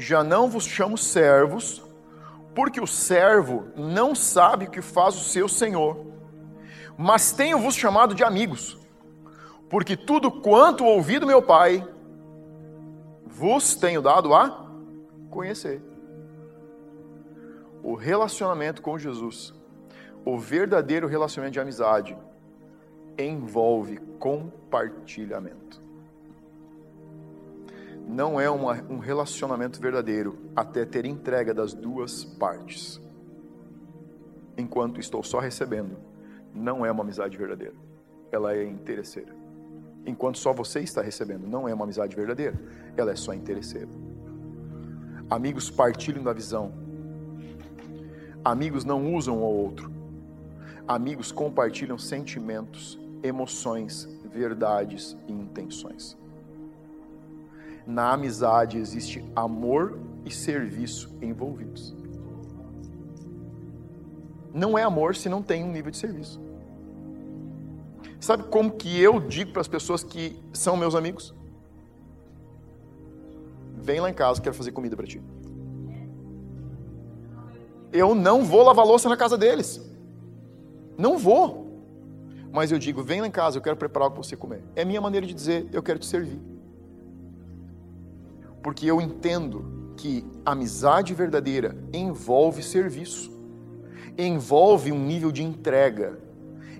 Já 0.01 0.23
não 0.23 0.49
vos 0.49 0.65
chamo 0.65 0.97
servos, 0.97 1.79
porque 2.55 2.81
o 2.81 2.87
servo 2.87 3.67
não 3.75 4.15
sabe 4.15 4.65
o 4.65 4.71
que 4.71 4.81
faz 4.81 5.15
o 5.15 5.23
seu 5.23 5.47
senhor, 5.47 6.07
mas 6.97 7.31
tenho-vos 7.31 7.75
chamado 7.75 8.15
de 8.15 8.23
amigos, 8.23 8.79
porque 9.69 9.95
tudo 9.95 10.31
quanto 10.31 10.83
ouvi 10.83 11.19
do 11.19 11.27
meu 11.27 11.39
Pai, 11.39 11.87
vos 13.27 13.75
tenho 13.75 14.01
dado 14.01 14.33
a 14.33 14.67
conhecer. 15.29 15.83
O 17.83 17.93
relacionamento 17.93 18.81
com 18.81 18.97
Jesus, 18.97 19.53
o 20.25 20.35
verdadeiro 20.35 21.07
relacionamento 21.07 21.53
de 21.53 21.59
amizade, 21.59 22.17
envolve 23.19 23.97
compartilhamento. 24.17 25.80
Não 28.11 28.37
é 28.41 28.49
uma, 28.49 28.73
um 28.89 28.97
relacionamento 28.97 29.79
verdadeiro 29.79 30.37
até 30.53 30.83
ter 30.83 31.05
entrega 31.05 31.53
das 31.53 31.73
duas 31.73 32.25
partes. 32.25 32.99
Enquanto 34.57 34.99
estou 34.99 35.23
só 35.23 35.39
recebendo, 35.39 35.97
não 36.53 36.85
é 36.85 36.91
uma 36.91 37.03
amizade 37.03 37.37
verdadeira. 37.37 37.73
Ela 38.29 38.53
é 38.53 38.65
interesseira. 38.65 39.33
Enquanto 40.05 40.39
só 40.39 40.51
você 40.51 40.81
está 40.81 41.01
recebendo, 41.01 41.47
não 41.47 41.69
é 41.69 41.73
uma 41.73 41.85
amizade 41.85 42.13
verdadeira. 42.13 42.59
Ela 42.97 43.11
é 43.11 43.15
só 43.15 43.33
interesseira. 43.33 43.87
Amigos 45.29 45.69
partilham 45.69 46.21
da 46.21 46.33
visão. 46.33 46.73
Amigos 48.43 48.83
não 48.83 49.15
usam 49.15 49.35
ao 49.41 49.53
outro. 49.53 49.89
Amigos 50.85 51.31
compartilham 51.31 51.97
sentimentos 51.97 52.99
emoções, 53.23 54.03
verdades 54.25 55.15
e 55.29 55.31
intenções. 55.31 56.19
Na 57.85 58.13
amizade 58.13 58.77
existe 58.77 59.23
amor 59.35 59.99
e 60.25 60.31
serviço 60.31 61.15
envolvidos. 61.21 61.95
Não 64.53 64.77
é 64.77 64.83
amor 64.83 65.15
se 65.15 65.29
não 65.29 65.41
tem 65.41 65.63
um 65.63 65.71
nível 65.71 65.91
de 65.91 65.97
serviço. 65.97 66.39
Sabe 68.19 68.43
como 68.43 68.71
que 68.71 68.99
eu 68.99 69.19
digo 69.19 69.51
para 69.51 69.61
as 69.61 69.67
pessoas 69.67 70.03
que 70.03 70.37
são 70.53 70.77
meus 70.77 70.93
amigos? 70.93 71.33
Vem 73.77 73.99
lá 73.99 74.09
em 74.09 74.13
casa, 74.13 74.41
quero 74.41 74.55
fazer 74.55 74.71
comida 74.71 74.95
para 74.95 75.07
ti. 75.07 75.21
Eu 77.91 78.13
não 78.13 78.43
vou 78.43 78.63
lavar 78.63 78.85
louça 78.85 79.09
na 79.09 79.17
casa 79.17 79.37
deles. 79.37 79.81
Não 80.97 81.17
vou 81.17 81.61
mas 82.51 82.71
eu 82.71 82.77
digo: 82.77 83.01
vem 83.01 83.21
lá 83.21 83.27
em 83.27 83.31
casa, 83.31 83.57
eu 83.57 83.61
quero 83.61 83.77
preparar 83.77 84.05
algo 84.05 84.15
para 84.15 84.23
você 84.23 84.35
comer. 84.35 84.63
É 84.75 84.83
minha 84.83 84.99
maneira 84.99 85.25
de 85.25 85.33
dizer: 85.33 85.67
eu 85.71 85.81
quero 85.81 85.99
te 85.99 86.05
servir. 86.05 86.39
Porque 88.61 88.85
eu 88.85 89.01
entendo 89.01 89.93
que 89.97 90.25
amizade 90.45 91.13
verdadeira 91.13 91.77
envolve 91.93 92.63
serviço, 92.63 93.31
envolve 94.17 94.91
um 94.91 94.99
nível 94.99 95.31
de 95.31 95.43
entrega, 95.43 96.19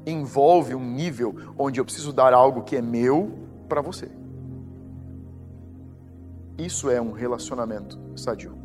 envolve 0.06 0.74
um 0.74 0.84
nível 0.84 1.36
onde 1.58 1.80
eu 1.80 1.86
preciso 1.86 2.12
dar 2.12 2.34
algo 2.34 2.64
que 2.64 2.76
é 2.76 2.82
meu 2.82 3.40
para 3.68 3.82
você. 3.82 4.10
Isso 6.58 6.90
é 6.90 7.02
um 7.02 7.12
relacionamento 7.12 8.00
sadio. 8.16 8.58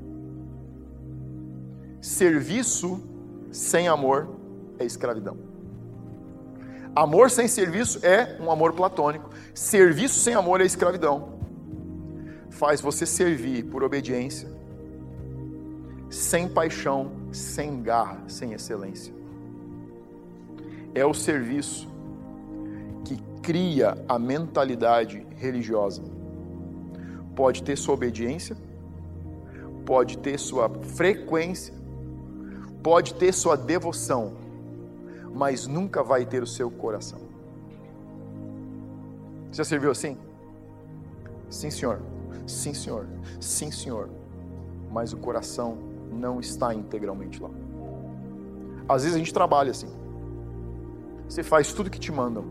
Serviço 2.01 3.01
sem 3.51 3.89
amor 3.89 4.29
é 4.79 4.85
escravidão. 4.85 5.37
Amor 6.95 7.31
sem 7.31 7.47
serviço 7.47 8.05
é 8.05 8.39
um 8.41 8.51
amor 8.51 8.73
platônico. 8.73 9.31
Serviço 9.55 10.19
sem 10.19 10.35
amor 10.35 10.61
é 10.61 10.65
escravidão. 10.65 11.36
Faz 12.59 12.81
você 12.81 13.05
servir 13.07 13.65
por 13.65 13.83
obediência, 13.83 14.49
sem 16.11 16.49
paixão, 16.49 17.13
sem 17.33 17.83
garra, 17.83 18.23
sem 18.29 18.53
excelência. 18.53 19.15
É 20.95 21.05
o 21.05 21.13
serviço 21.13 21.89
que 23.05 23.17
cria 23.43 23.97
a 24.09 24.19
mentalidade 24.19 25.27
religiosa. 25.37 26.03
Pode 27.35 27.63
ter 27.63 27.77
sua 27.77 27.95
obediência, 27.95 28.57
pode 29.85 30.19
ter 30.19 30.39
sua 30.39 30.69
frequência, 30.69 31.75
pode 32.83 33.15
ter 33.15 33.33
sua 33.33 33.57
devoção 33.57 34.47
mas 35.37 35.67
nunca 35.67 36.03
vai 36.03 36.25
ter 36.25 36.43
o 36.43 36.47
seu 36.47 36.71
coração. 36.71 37.21
Já 39.53 39.65
serviu 39.65 39.91
assim? 39.91 40.17
Sim, 41.51 41.71
senhor. 41.71 42.01
Sim, 42.47 42.73
senhor. 42.73 43.09
Sim, 43.41 43.71
senhor. 43.71 44.09
Mas 44.91 45.13
o 45.13 45.17
coração 45.17 45.79
não 46.11 46.41
está 46.41 46.75
integralmente 46.75 47.43
lá. 47.43 47.51
Às 48.89 49.03
vezes 49.03 49.17
a 49.17 49.19
gente 49.19 49.35
trabalha 49.35 49.71
assim. 49.71 49.89
Você 51.29 51.43
faz 51.43 51.73
tudo 51.73 51.91
que 51.91 51.99
te 51.99 52.13
mandam, 52.13 52.45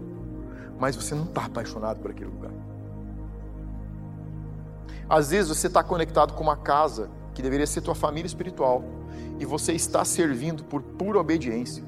mas 0.78 0.96
você 0.96 1.16
não 1.16 1.24
está 1.24 1.46
apaixonado 1.46 2.02
por 2.02 2.12
aquele 2.12 2.30
lugar. 2.30 2.52
Às 5.10 5.30
vezes 5.30 5.50
você 5.50 5.68
está 5.68 5.84
conectado 5.84 6.34
com 6.34 6.44
uma 6.44 6.58
casa 6.58 7.10
que 7.34 7.42
deveria 7.42 7.68
ser 7.68 7.82
tua 7.82 7.96
família 7.96 8.28
espiritual 8.28 8.84
e 9.40 9.46
você 9.46 9.74
está 9.74 10.04
servindo 10.04 10.64
por 10.64 10.82
pura 10.82 11.20
obediência. 11.20 11.84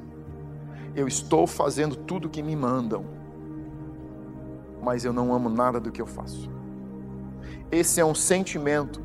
Eu 0.96 1.08
estou 1.08 1.46
fazendo 1.46 1.96
tudo 1.96 2.26
o 2.26 2.30
que 2.30 2.42
me 2.42 2.56
mandam, 2.56 3.06
mas 4.82 5.04
eu 5.04 5.12
não 5.12 5.34
amo 5.34 5.50
nada 5.50 5.80
do 5.80 5.92
que 5.92 6.02
eu 6.02 6.08
faço. 6.08 6.57
Esse 7.72 8.00
é 8.00 8.06
um 8.06 8.16
sentimento 8.16 9.02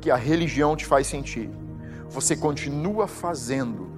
que 0.00 0.10
a 0.10 0.16
religião 0.16 0.76
te 0.76 0.86
faz 0.86 1.06
sentir. 1.06 1.50
Você 2.08 2.36
continua 2.36 3.06
fazendo, 3.06 3.88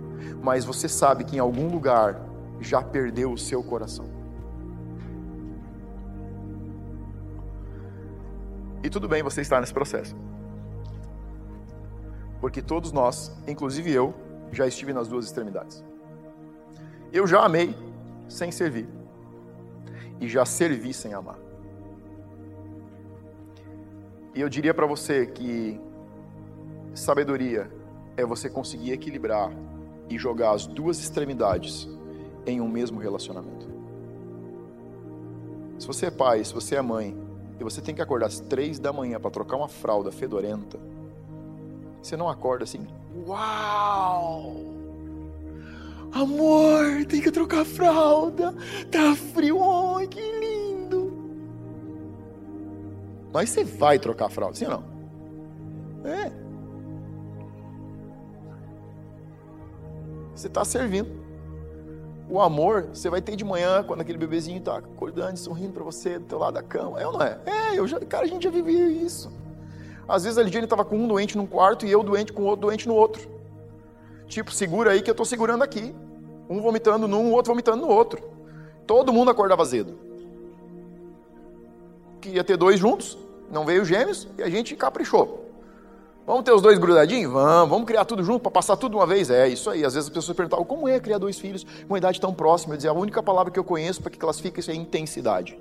mas 0.42 0.64
você 0.64 0.88
sabe 0.88 1.24
que 1.24 1.36
em 1.36 1.38
algum 1.38 1.68
lugar 1.68 2.20
já 2.60 2.82
perdeu 2.82 3.32
o 3.32 3.38
seu 3.38 3.62
coração. 3.62 4.06
E 8.82 8.90
tudo 8.90 9.08
bem 9.08 9.22
você 9.22 9.40
estar 9.40 9.60
nesse 9.60 9.72
processo. 9.72 10.14
Porque 12.40 12.60
todos 12.60 12.92
nós, 12.92 13.32
inclusive 13.48 13.90
eu, 13.90 14.14
já 14.52 14.66
estive 14.66 14.92
nas 14.92 15.08
duas 15.08 15.24
extremidades. 15.24 15.82
Eu 17.10 17.26
já 17.26 17.42
amei 17.42 17.74
sem 18.28 18.52
servir. 18.52 18.86
E 20.20 20.28
já 20.28 20.44
servi 20.44 20.92
sem 20.92 21.14
amar. 21.14 21.43
E 24.34 24.40
eu 24.40 24.48
diria 24.48 24.74
para 24.74 24.86
você 24.86 25.26
que 25.26 25.80
sabedoria 26.94 27.70
é 28.16 28.24
você 28.24 28.50
conseguir 28.50 28.92
equilibrar 28.92 29.52
e 30.08 30.18
jogar 30.18 30.52
as 30.52 30.66
duas 30.66 30.98
extremidades 30.98 31.88
em 32.46 32.60
um 32.60 32.68
mesmo 32.68 32.98
relacionamento. 32.98 33.68
Se 35.78 35.86
você 35.86 36.06
é 36.06 36.10
pai, 36.10 36.44
se 36.44 36.52
você 36.52 36.76
é 36.76 36.82
mãe, 36.82 37.16
e 37.58 37.64
você 37.64 37.80
tem 37.80 37.94
que 37.94 38.02
acordar 38.02 38.26
às 38.26 38.40
três 38.40 38.78
da 38.78 38.92
manhã 38.92 39.20
para 39.20 39.30
trocar 39.30 39.56
uma 39.56 39.68
fralda 39.68 40.10
fedorenta, 40.10 40.78
você 42.02 42.16
não 42.16 42.28
acorda 42.28 42.64
assim, 42.64 42.86
uau! 43.26 44.56
Amor, 46.12 47.04
tem 47.08 47.20
que 47.20 47.30
trocar 47.30 47.64
fralda, 47.64 48.54
tá 48.90 49.14
frio, 49.14 49.58
ai 49.96 50.06
que 50.06 50.20
lindo! 50.20 50.63
Mas 53.34 53.50
você 53.50 53.64
vai 53.64 53.98
trocar 53.98 54.28
fralda, 54.28 54.54
sim 54.54 54.64
ou 54.64 54.70
não? 54.70 54.84
É. 56.08 56.30
Você 60.32 60.46
está 60.46 60.64
servindo. 60.64 61.10
O 62.30 62.40
amor 62.40 62.90
você 62.92 63.10
vai 63.10 63.20
ter 63.20 63.34
de 63.34 63.44
manhã, 63.44 63.82
quando 63.82 64.02
aquele 64.02 64.18
bebezinho 64.18 64.58
está 64.58 64.78
acordando, 64.78 65.36
sorrindo 65.36 65.72
para 65.72 65.82
você 65.82 66.16
do 66.16 66.26
teu 66.26 66.38
lado 66.38 66.54
da 66.54 66.62
cama. 66.62 67.00
É 67.00 67.06
ou 67.08 67.14
não 67.14 67.22
é? 67.22 67.40
É, 67.44 67.76
eu 67.76 67.88
já, 67.88 67.98
cara, 67.98 68.24
a 68.24 68.28
gente 68.28 68.44
já 68.44 68.50
vivia 68.50 68.86
isso. 68.86 69.32
Às 70.06 70.22
vezes 70.22 70.38
a 70.38 70.42
Lidiane 70.42 70.66
estava 70.66 70.84
com 70.84 70.96
um 70.96 71.08
doente 71.08 71.36
num 71.36 71.46
quarto 71.46 71.84
e 71.84 71.90
eu 71.90 72.04
doente 72.04 72.32
com 72.32 72.44
outro 72.44 72.68
doente 72.68 72.86
no 72.86 72.94
outro. 72.94 73.28
Tipo, 74.28 74.52
segura 74.52 74.92
aí 74.92 75.02
que 75.02 75.10
eu 75.10 75.12
estou 75.12 75.26
segurando 75.26 75.64
aqui. 75.64 75.92
Um 76.48 76.62
vomitando 76.62 77.08
num, 77.08 77.30
o 77.30 77.32
outro 77.32 77.52
vomitando 77.52 77.84
no 77.84 77.92
outro. 77.92 78.22
Todo 78.86 79.12
mundo 79.12 79.32
acordava 79.32 79.64
azedo. 82.24 82.30
Queria 82.30 82.44
ter 82.44 82.56
dois 82.56 82.80
juntos, 82.80 83.18
não 83.50 83.64
veio 83.64 83.84
gêmeos 83.84 84.26
e 84.38 84.42
a 84.42 84.48
gente 84.48 84.74
caprichou. 84.76 85.42
Vamos 86.26 86.42
ter 86.42 86.52
os 86.52 86.62
dois 86.62 86.78
grudadinhos? 86.78 87.30
Vamos, 87.30 87.68
vamos 87.68 87.86
criar 87.86 88.06
tudo 88.06 88.24
junto 88.24 88.40
para 88.40 88.50
passar 88.50 88.76
tudo 88.76 88.96
uma 88.96 89.06
vez? 89.06 89.28
É 89.28 89.46
isso 89.46 89.68
aí. 89.68 89.84
Às 89.84 89.92
vezes 89.92 90.08
as 90.08 90.14
pessoas 90.14 90.34
perguntavam 90.34 90.64
como 90.64 90.88
é 90.88 90.98
criar 90.98 91.18
dois 91.18 91.38
filhos 91.38 91.64
com 91.64 91.92
uma 91.92 91.98
idade 91.98 92.18
tão 92.18 92.32
próxima. 92.32 92.72
Eu 92.72 92.76
dizia, 92.78 92.90
a 92.90 92.94
única 92.94 93.22
palavra 93.22 93.52
que 93.52 93.58
eu 93.58 93.64
conheço 93.64 94.00
para 94.00 94.10
que 94.10 94.18
classifica 94.18 94.58
isso 94.58 94.70
é 94.70 94.74
intensidade. 94.74 95.58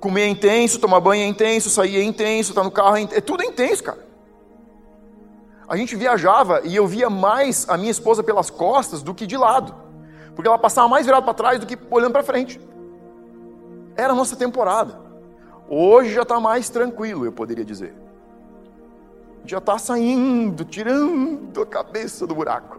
Comer 0.00 0.22
é 0.22 0.28
intenso, 0.28 0.78
tomar 0.80 1.00
banho 1.00 1.22
é 1.22 1.26
intenso, 1.26 1.68
sair 1.68 1.98
é 1.98 2.02
intenso, 2.02 2.52
estar 2.52 2.62
tá 2.62 2.64
no 2.64 2.70
carro 2.70 2.96
é, 2.96 3.00
intenso, 3.00 3.18
é 3.18 3.20
tudo 3.20 3.44
intenso, 3.44 3.84
cara. 3.84 4.06
A 5.68 5.76
gente 5.76 5.96
viajava 5.96 6.62
e 6.64 6.74
eu 6.74 6.86
via 6.86 7.10
mais 7.10 7.68
a 7.68 7.76
minha 7.76 7.90
esposa 7.90 8.22
pelas 8.22 8.48
costas 8.48 9.02
do 9.02 9.14
que 9.14 9.26
de 9.26 9.36
lado, 9.36 9.74
porque 10.34 10.48
ela 10.48 10.58
passava 10.58 10.88
mais 10.88 11.04
virada 11.04 11.24
para 11.24 11.34
trás 11.34 11.60
do 11.60 11.66
que 11.66 11.76
olhando 11.90 12.12
para 12.12 12.22
frente. 12.22 12.58
Era 13.96 14.12
a 14.12 14.16
nossa 14.16 14.36
temporada. 14.36 15.00
Hoje 15.68 16.12
já 16.12 16.22
está 16.22 16.38
mais 16.38 16.68
tranquilo, 16.68 17.24
eu 17.24 17.32
poderia 17.32 17.64
dizer. 17.64 17.94
Já 19.44 19.58
está 19.58 19.78
saindo, 19.78 20.64
tirando 20.64 21.62
a 21.62 21.66
cabeça 21.66 22.26
do 22.26 22.34
buraco. 22.34 22.78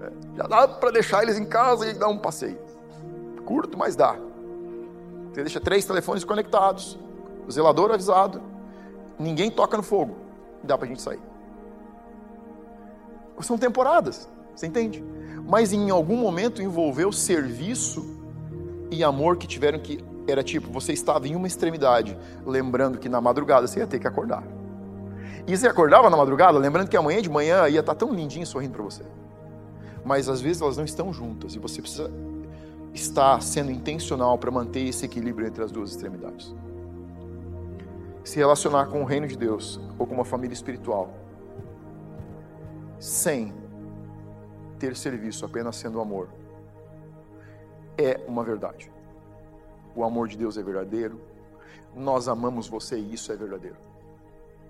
É, 0.00 0.10
já 0.36 0.44
dá 0.44 0.66
para 0.66 0.90
deixar 0.90 1.22
eles 1.22 1.38
em 1.38 1.44
casa 1.44 1.88
e 1.88 1.94
dar 1.94 2.08
um 2.08 2.18
passeio. 2.18 2.58
Curto, 3.44 3.78
mas 3.78 3.94
dá. 3.94 4.16
Você 5.32 5.42
deixa 5.42 5.60
três 5.60 5.84
telefones 5.84 6.24
conectados, 6.24 6.98
o 7.46 7.50
zelador 7.50 7.90
avisado, 7.90 8.42
ninguém 9.18 9.50
toca 9.50 9.76
no 9.76 9.82
fogo. 9.82 10.16
Dá 10.62 10.76
para 10.76 10.86
a 10.86 10.88
gente 10.88 11.02
sair. 11.02 11.20
São 13.40 13.58
temporadas, 13.58 14.28
você 14.54 14.66
entende? 14.66 15.04
Mas 15.46 15.72
em 15.72 15.90
algum 15.90 16.16
momento 16.16 16.62
envolveu 16.62 17.12
serviço 17.12 18.13
e 18.94 19.04
amor 19.04 19.36
que 19.36 19.46
tiveram 19.46 19.78
que 19.78 20.02
era 20.26 20.42
tipo, 20.42 20.70
você 20.70 20.92
estava 20.92 21.28
em 21.28 21.36
uma 21.36 21.46
extremidade, 21.46 22.16
lembrando 22.46 22.98
que 22.98 23.08
na 23.08 23.20
madrugada 23.20 23.66
você 23.66 23.80
ia 23.80 23.86
ter 23.86 23.98
que 23.98 24.06
acordar. 24.06 24.42
E 25.46 25.56
você 25.56 25.68
acordava 25.68 26.08
na 26.08 26.16
madrugada, 26.16 26.58
lembrando 26.58 26.88
que 26.88 26.96
amanhã 26.96 27.20
de 27.20 27.28
manhã 27.28 27.68
ia 27.68 27.80
estar 27.80 27.94
tão 27.94 28.14
lindinho 28.14 28.46
sorrindo 28.46 28.72
para 28.72 28.82
você. 28.82 29.04
Mas 30.04 30.28
às 30.28 30.40
vezes 30.40 30.62
elas 30.62 30.76
não 30.76 30.84
estão 30.84 31.12
juntas 31.12 31.54
e 31.54 31.58
você 31.58 31.82
precisa 31.82 32.10
estar 32.94 33.42
sendo 33.42 33.70
intencional 33.70 34.38
para 34.38 34.50
manter 34.50 34.86
esse 34.86 35.04
equilíbrio 35.04 35.46
entre 35.46 35.62
as 35.62 35.70
duas 35.70 35.90
extremidades. 35.90 36.54
Se 38.22 38.36
relacionar 38.38 38.86
com 38.86 39.02
o 39.02 39.04
reino 39.04 39.26
de 39.28 39.36
Deus 39.36 39.78
ou 39.98 40.06
com 40.06 40.14
uma 40.14 40.24
família 40.24 40.54
espiritual, 40.54 41.12
sem 42.98 43.52
ter 44.78 44.96
serviço, 44.96 45.44
apenas 45.44 45.76
sendo 45.76 46.00
amor, 46.00 46.28
é 47.96 48.24
uma 48.26 48.44
verdade 48.44 48.90
o 49.94 50.02
amor 50.02 50.28
de 50.28 50.36
Deus 50.36 50.58
é 50.58 50.62
verdadeiro, 50.62 51.20
nós 51.94 52.26
amamos 52.26 52.66
você 52.66 52.98
e 52.98 53.14
isso 53.14 53.30
é 53.30 53.36
verdadeiro. 53.36 53.76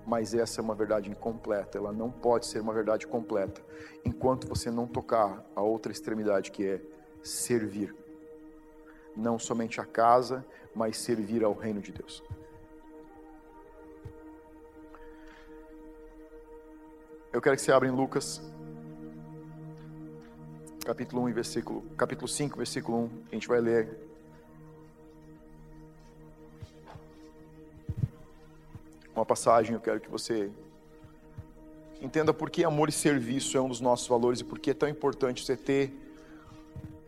Mas 0.05 0.35
essa 0.35 0.61
é 0.61 0.63
uma 0.63 0.75
verdade 0.75 1.09
incompleta, 1.09 1.77
ela 1.77 1.91
não 1.91 2.11
pode 2.11 2.45
ser 2.45 2.59
uma 2.59 2.73
verdade 2.73 3.07
completa 3.07 3.63
enquanto 4.05 4.47
você 4.47 4.69
não 4.69 4.85
tocar 4.85 5.43
a 5.55 5.61
outra 5.61 5.91
extremidade 5.91 6.51
que 6.51 6.65
é 6.65 6.81
servir. 7.23 7.95
Não 9.15 9.39
somente 9.39 9.81
a 9.81 9.85
casa, 9.85 10.45
mas 10.75 10.97
servir 10.97 11.43
ao 11.43 11.53
reino 11.53 11.81
de 11.81 11.91
Deus. 11.91 12.23
Eu 17.33 17.41
quero 17.41 17.55
que 17.55 17.61
você 17.63 17.71
abra 17.71 17.87
em 17.87 17.91
Lucas, 17.91 18.41
capítulo 20.85 21.23
1, 21.23 21.33
versículo, 21.33 21.81
capítulo 21.97 22.27
5, 22.27 22.57
versículo 22.57 22.97
1. 23.05 23.09
A 23.31 23.33
gente 23.33 23.47
vai 23.47 23.59
ler 23.59 23.97
uma 29.15 29.25
passagem, 29.25 29.73
eu 29.73 29.81
quero 29.81 29.99
que 29.99 30.09
você 30.09 30.51
entenda 31.99 32.31
por 32.31 32.51
que 32.51 32.63
amor 32.63 32.87
e 32.87 32.91
serviço 32.91 33.57
é 33.57 33.61
um 33.61 33.67
dos 33.67 33.81
nossos 33.81 34.07
valores 34.07 34.41
e 34.41 34.43
por 34.43 34.59
que 34.59 34.69
é 34.69 34.73
tão 34.75 34.87
importante 34.87 35.43
você 35.43 35.57
ter 35.57 35.91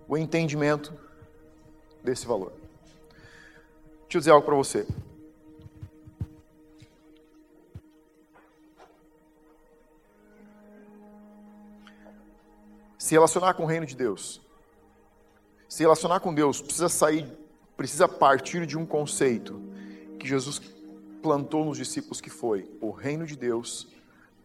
o 0.08 0.18
entendimento 0.18 0.92
desse 2.04 2.26
valor. 2.26 2.54
Deixa 4.04 4.18
eu 4.18 4.20
dizer 4.20 4.32
algo 4.32 4.46
para 4.46 4.56
você. 4.56 4.88
Se 13.08 13.14
relacionar 13.14 13.54
com 13.54 13.64
o 13.64 13.66
reino 13.66 13.86
de 13.86 13.96
Deus, 13.96 14.42
se 15.70 15.82
relacionar 15.82 16.20
com 16.20 16.34
Deus, 16.34 16.62
precisa 16.62 16.90
sair, 16.90 17.26
precisa 17.78 18.06
partir 18.06 18.66
de 18.66 18.78
um 18.78 18.86
conceito 18.86 19.62
que 20.20 20.28
Jesus 20.28 20.60
plantou 21.22 21.64
nos 21.64 21.78
discípulos 21.78 22.20
que 22.20 22.30
foi: 22.30 22.70
o 22.82 22.92
reino 22.92 23.26
de 23.26 23.38
Deus 23.38 23.88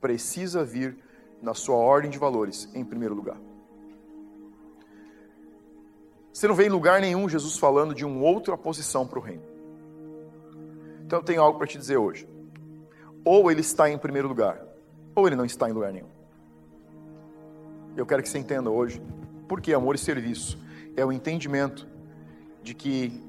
precisa 0.00 0.62
vir 0.62 0.96
na 1.42 1.54
sua 1.54 1.74
ordem 1.74 2.08
de 2.08 2.20
valores 2.20 2.68
em 2.72 2.84
primeiro 2.84 3.16
lugar. 3.16 3.36
Você 6.32 6.46
não 6.46 6.54
vê 6.54 6.66
em 6.66 6.70
lugar 6.70 7.00
nenhum 7.00 7.28
Jesus 7.28 7.58
falando 7.58 7.92
de 7.92 8.04
uma 8.04 8.22
outra 8.22 8.56
posição 8.56 9.04
para 9.04 9.18
o 9.18 9.22
reino. 9.22 9.42
Então 11.04 11.18
eu 11.18 11.24
tenho 11.24 11.42
algo 11.42 11.58
para 11.58 11.66
te 11.66 11.78
dizer 11.78 11.96
hoje. 11.96 12.28
Ou 13.24 13.50
ele 13.50 13.60
está 13.60 13.90
em 13.90 13.98
primeiro 13.98 14.28
lugar, 14.28 14.64
ou 15.16 15.26
ele 15.26 15.34
não 15.34 15.44
está 15.44 15.68
em 15.68 15.72
lugar 15.72 15.92
nenhum. 15.92 16.11
Eu 17.96 18.06
quero 18.06 18.22
que 18.22 18.28
você 18.28 18.38
entenda 18.38 18.70
hoje 18.70 19.02
porque 19.46 19.74
amor 19.74 19.94
e 19.94 19.98
serviço 19.98 20.58
é 20.96 21.04
o 21.04 21.12
entendimento 21.12 21.86
de 22.62 22.74
que 22.74 23.22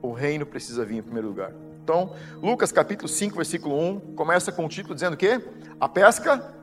o 0.00 0.12
reino 0.12 0.46
precisa 0.46 0.84
vir 0.84 0.98
em 0.98 1.02
primeiro 1.02 1.28
lugar. 1.28 1.52
Então, 1.82 2.14
Lucas 2.42 2.72
capítulo 2.72 3.08
5, 3.08 3.36
versículo 3.36 3.78
1, 3.78 4.14
começa 4.14 4.50
com 4.50 4.64
o 4.64 4.68
título 4.68 4.94
dizendo 4.94 5.14
o 5.14 5.16
quê? 5.16 5.40
A 5.78 5.88
pesca 5.88 6.54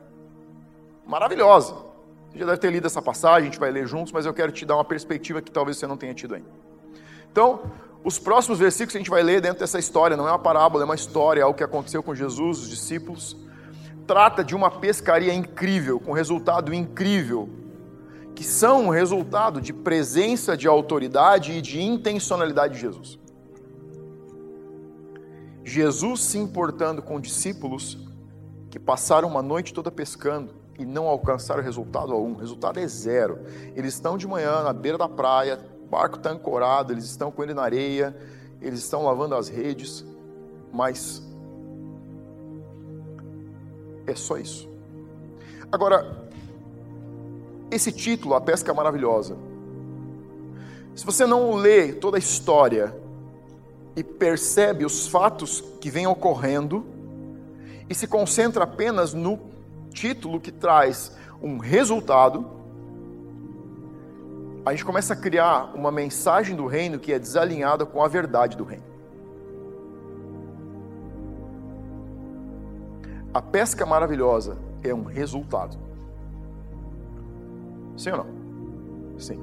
maravilhosa. 1.06 1.74
Você 2.30 2.38
já 2.38 2.46
deve 2.46 2.58
ter 2.58 2.70
lido 2.70 2.86
essa 2.86 3.00
passagem, 3.00 3.48
a 3.48 3.50
gente 3.50 3.60
vai 3.60 3.70
ler 3.70 3.86
juntos, 3.86 4.12
mas 4.12 4.26
eu 4.26 4.34
quero 4.34 4.50
te 4.50 4.66
dar 4.66 4.74
uma 4.74 4.84
perspectiva 4.84 5.40
que 5.40 5.50
talvez 5.50 5.76
você 5.76 5.86
não 5.86 5.96
tenha 5.96 6.12
tido 6.12 6.34
ainda. 6.34 6.48
Então, 7.30 7.70
os 8.02 8.18
próximos 8.18 8.58
versículos 8.58 8.92
que 8.92 8.98
a 8.98 9.00
gente 9.00 9.10
vai 9.10 9.22
ler 9.22 9.40
dentro 9.40 9.60
dessa 9.60 9.78
história, 9.78 10.16
não 10.16 10.26
é 10.26 10.30
uma 10.30 10.38
parábola, 10.38 10.82
é 10.82 10.86
uma 10.86 10.94
história, 10.94 11.40
é 11.40 11.44
algo 11.44 11.56
que 11.56 11.64
aconteceu 11.64 12.02
com 12.02 12.14
Jesus, 12.14 12.58
os 12.58 12.68
discípulos. 12.68 13.36
Trata 14.06 14.44
de 14.44 14.54
uma 14.54 14.70
pescaria 14.70 15.32
incrível, 15.32 15.98
com 15.98 16.12
resultado 16.12 16.74
incrível, 16.74 17.48
que 18.34 18.44
são 18.44 18.86
um 18.86 18.88
resultado 18.90 19.60
de 19.60 19.72
presença 19.72 20.56
de 20.56 20.68
autoridade 20.68 21.52
e 21.52 21.62
de 21.62 21.80
intencionalidade 21.80 22.74
de 22.74 22.80
Jesus. 22.80 23.18
Jesus 25.64 26.20
se 26.20 26.36
importando 26.36 27.00
com 27.00 27.18
discípulos 27.18 27.98
que 28.70 28.78
passaram 28.78 29.28
uma 29.28 29.40
noite 29.40 29.72
toda 29.72 29.90
pescando 29.90 30.52
e 30.78 30.84
não 30.84 31.06
alcançaram 31.06 31.62
resultado 31.62 32.12
algum. 32.12 32.32
O 32.32 32.36
resultado 32.36 32.78
é 32.78 32.86
zero. 32.86 33.40
Eles 33.74 33.94
estão 33.94 34.18
de 34.18 34.26
manhã 34.26 34.62
na 34.62 34.72
beira 34.72 34.98
da 34.98 35.08
praia, 35.08 35.58
o 35.82 35.86
barco 35.86 36.16
está 36.16 36.30
ancorado, 36.30 36.92
eles 36.92 37.04
estão 37.04 37.30
com 37.30 37.42
ele 37.42 37.54
na 37.54 37.62
areia, 37.62 38.14
eles 38.60 38.80
estão 38.80 39.04
lavando 39.04 39.34
as 39.34 39.48
redes, 39.48 40.04
mas 40.72 41.22
é 44.06 44.14
só 44.14 44.36
isso. 44.36 44.68
Agora, 45.70 46.28
esse 47.70 47.90
título, 47.90 48.34
A 48.34 48.40
Pesca 48.40 48.72
Maravilhosa, 48.72 49.36
se 50.94 51.04
você 51.04 51.26
não 51.26 51.54
lê 51.54 51.92
toda 51.92 52.16
a 52.16 52.20
história 52.20 52.94
e 53.96 54.04
percebe 54.04 54.84
os 54.84 55.08
fatos 55.08 55.60
que 55.80 55.90
vêm 55.90 56.06
ocorrendo 56.06 56.86
e 57.88 57.94
se 57.94 58.06
concentra 58.06 58.64
apenas 58.64 59.12
no 59.12 59.40
título 59.90 60.40
que 60.40 60.52
traz 60.52 61.12
um 61.42 61.58
resultado, 61.58 62.46
a 64.64 64.70
gente 64.70 64.84
começa 64.84 65.12
a 65.12 65.16
criar 65.16 65.72
uma 65.74 65.90
mensagem 65.90 66.56
do 66.56 66.66
reino 66.66 66.98
que 66.98 67.12
é 67.12 67.18
desalinhada 67.18 67.84
com 67.84 68.02
a 68.02 68.08
verdade 68.08 68.56
do 68.56 68.64
reino. 68.64 68.93
A 73.34 73.42
pesca 73.42 73.84
maravilhosa 73.84 74.56
é 74.80 74.94
um 74.94 75.02
resultado. 75.02 75.76
Sim 77.96 78.12
ou 78.12 78.18
não? 78.18 79.18
Sim. 79.18 79.40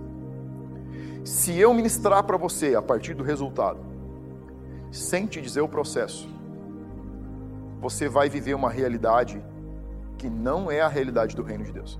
Se 1.25 1.59
eu 1.59 1.73
ministrar 1.73 2.23
para 2.23 2.37
você 2.37 2.73
a 2.73 2.81
partir 2.81 3.13
do 3.13 3.21
resultado, 3.21 3.79
sem 4.93 5.25
te 5.25 5.41
dizer 5.41 5.59
o 5.59 5.67
processo, 5.67 6.29
você 7.81 8.07
vai 8.07 8.29
viver 8.29 8.53
uma 8.53 8.69
realidade 8.69 9.43
que 10.17 10.29
não 10.29 10.71
é 10.71 10.79
a 10.79 10.87
realidade 10.87 11.35
do 11.35 11.43
reino 11.43 11.65
de 11.65 11.73
Deus. 11.73 11.99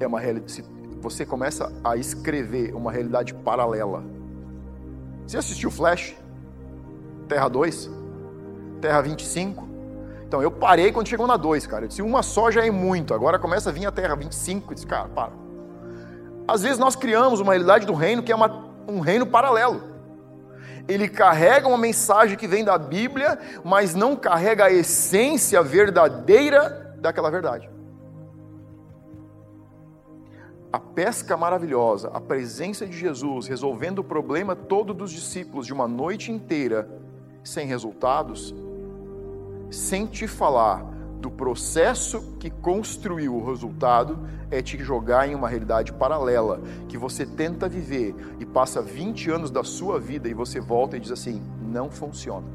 É 0.00 0.06
uma 0.06 0.18
realidade. 0.18 0.64
Você 1.00 1.24
começa 1.24 1.72
a 1.84 1.96
escrever 1.96 2.74
uma 2.74 2.90
realidade 2.90 3.34
paralela. 3.34 4.02
Você 5.24 5.36
assistiu 5.36 5.70
Flash? 5.70 6.16
Terra 7.28 7.48
2? 7.48 7.88
Terra 8.80 9.00
25? 9.00 9.67
Então 10.28 10.40
eu 10.40 10.50
parei 10.50 10.92
quando 10.92 11.08
chegou 11.08 11.26
na 11.26 11.36
2, 11.36 11.66
cara. 11.66 11.86
Eu 11.86 11.88
disse, 11.88 12.02
uma 12.02 12.22
só 12.22 12.50
já 12.50 12.64
é 12.64 12.70
muito. 12.70 13.12
Agora 13.12 13.38
começa 13.38 13.70
a 13.70 13.72
vir 13.72 13.86
a 13.86 13.90
Terra 13.90 14.14
25. 14.14 14.70
Eu 14.70 14.74
disse, 14.74 14.86
cara, 14.86 15.08
para. 15.08 15.32
Às 16.46 16.62
vezes 16.62 16.78
nós 16.78 16.94
criamos 16.94 17.40
uma 17.40 17.52
realidade 17.52 17.86
do 17.86 17.94
reino 17.94 18.22
que 18.22 18.30
é 18.30 18.36
uma, 18.36 18.64
um 18.86 19.00
reino 19.00 19.26
paralelo 19.26 19.98
ele 20.88 21.06
carrega 21.06 21.68
uma 21.68 21.76
mensagem 21.76 22.36
que 22.36 22.48
vem 22.48 22.64
da 22.64 22.78
Bíblia, 22.78 23.38
mas 23.62 23.94
não 23.94 24.16
carrega 24.16 24.64
a 24.64 24.72
essência 24.72 25.62
verdadeira 25.62 26.96
daquela 26.98 27.30
verdade. 27.30 27.68
A 30.72 30.80
pesca 30.80 31.36
maravilhosa, 31.36 32.08
a 32.12 32.20
presença 32.20 32.86
de 32.86 32.96
Jesus 32.96 33.46
resolvendo 33.46 33.98
o 33.98 34.04
problema 34.04 34.56
todo 34.56 34.94
dos 34.94 35.12
discípulos 35.12 35.66
de 35.66 35.72
uma 35.72 35.86
noite 35.86 36.32
inteira 36.32 36.88
sem 37.44 37.66
resultados, 37.66 38.54
sem 39.70 40.06
te 40.06 40.26
falar 40.26 40.84
do 41.20 41.30
processo 41.30 42.36
que 42.38 42.48
construiu 42.48 43.36
o 43.36 43.44
resultado 43.44 44.18
é 44.50 44.62
te 44.62 44.78
jogar 44.78 45.28
em 45.28 45.34
uma 45.34 45.48
realidade 45.48 45.92
paralela 45.92 46.60
que 46.88 46.96
você 46.96 47.26
tenta 47.26 47.68
viver 47.68 48.14
e 48.38 48.46
passa 48.46 48.80
20 48.80 49.30
anos 49.30 49.50
da 49.50 49.64
sua 49.64 49.98
vida 49.98 50.28
e 50.28 50.34
você 50.34 50.60
volta 50.60 50.96
e 50.96 51.00
diz 51.00 51.10
assim: 51.10 51.42
não 51.60 51.90
funciona. 51.90 52.46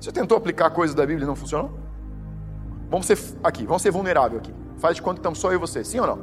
Você 0.00 0.12
tentou 0.12 0.38
aplicar 0.38 0.70
coisas 0.70 0.94
da 0.94 1.04
Bíblia 1.04 1.24
e 1.24 1.26
não 1.26 1.34
funcionou? 1.34 1.76
Vamos 2.88 3.06
ser 3.06 3.18
aqui, 3.42 3.66
vamos 3.66 3.82
ser 3.82 3.90
vulnerável 3.90 4.38
aqui. 4.38 4.54
Faz 4.78 4.94
de 4.96 5.02
conta 5.02 5.14
que 5.14 5.20
estamos 5.20 5.40
só 5.40 5.50
eu 5.50 5.56
e 5.56 5.58
você, 5.58 5.82
sim 5.82 5.98
ou 5.98 6.06
não? 6.06 6.18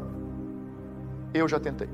Eu 1.33 1.47
já 1.47 1.59
tentei. 1.59 1.89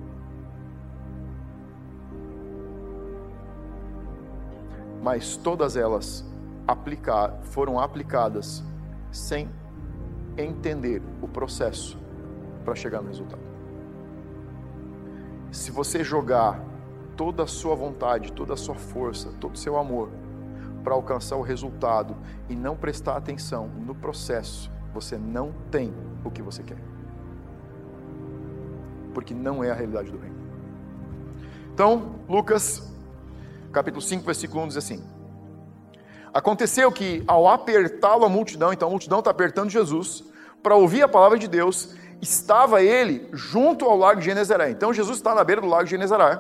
Mas 5.02 5.36
todas 5.36 5.76
elas 5.76 6.26
aplicar, 6.68 7.40
foram 7.44 7.80
aplicadas 7.80 8.64
sem 9.12 9.50
entender 10.38 11.02
o 11.22 11.28
processo 11.28 12.00
para 12.64 12.76
chegar 12.76 13.02
no 13.02 13.08
resultado. 13.08 13.42
Se 15.52 15.72
você 15.72 16.04
jogar 16.04 16.64
toda 17.18 17.44
a 17.44 17.48
sua 17.48 17.76
vontade, 17.76 18.32
toda 18.32 18.54
a 18.54 18.58
sua 18.58 18.76
força, 18.76 19.32
todo 19.40 19.56
o 19.56 19.58
seu 19.58 19.78
amor 19.78 20.10
para 20.84 20.94
alcançar 20.94 21.36
o 21.36 21.42
resultado 21.42 22.16
e 22.50 22.56
não 22.56 22.76
prestar 22.76 23.18
atenção 23.18 23.68
no 23.68 23.94
processo, 23.94 24.72
você 24.94 25.18
não 25.18 25.54
tem 25.70 25.94
o 26.24 26.32
que 26.32 26.42
você 26.42 26.64
quer. 26.64 26.78
Porque 29.14 29.34
não 29.34 29.64
é 29.64 29.70
a 29.70 29.74
realidade 29.74 30.10
do 30.10 30.18
reino. 30.18 30.36
Então, 31.74 32.16
Lucas 32.28 32.91
capítulo 33.72 34.02
5, 34.02 34.24
versículo 34.24 34.64
1 34.64 34.68
diz 34.70 34.78
assim: 34.78 35.04
Aconteceu 36.34 36.92
que, 36.92 37.24
ao 37.28 37.48
apertá-lo 37.48 38.26
a 38.26 38.30
multidão, 38.30 38.72
então 38.72 38.88
a 38.88 38.92
multidão 38.92 39.20
está 39.20 39.32
apertando 39.32 39.70
Jesus, 39.70 40.24
para 40.62 40.76
ouvir 40.76 41.02
a 41.02 41.08
palavra 41.08 41.38
de 41.38 41.48
Deus, 41.48 41.96
estava 42.22 42.84
ele 42.84 43.28
junto 43.34 43.86
ao 43.86 43.98
lago 43.98 44.20
de 44.20 44.28
Genezaré. 44.28 44.70
Então 44.70 44.94
Jesus 44.94 45.18
está 45.18 45.34
na 45.34 45.44
beira 45.44 45.62
do 45.62 45.68
lago 45.68 45.86
de 45.86 45.92
Genezaré. 45.92 46.40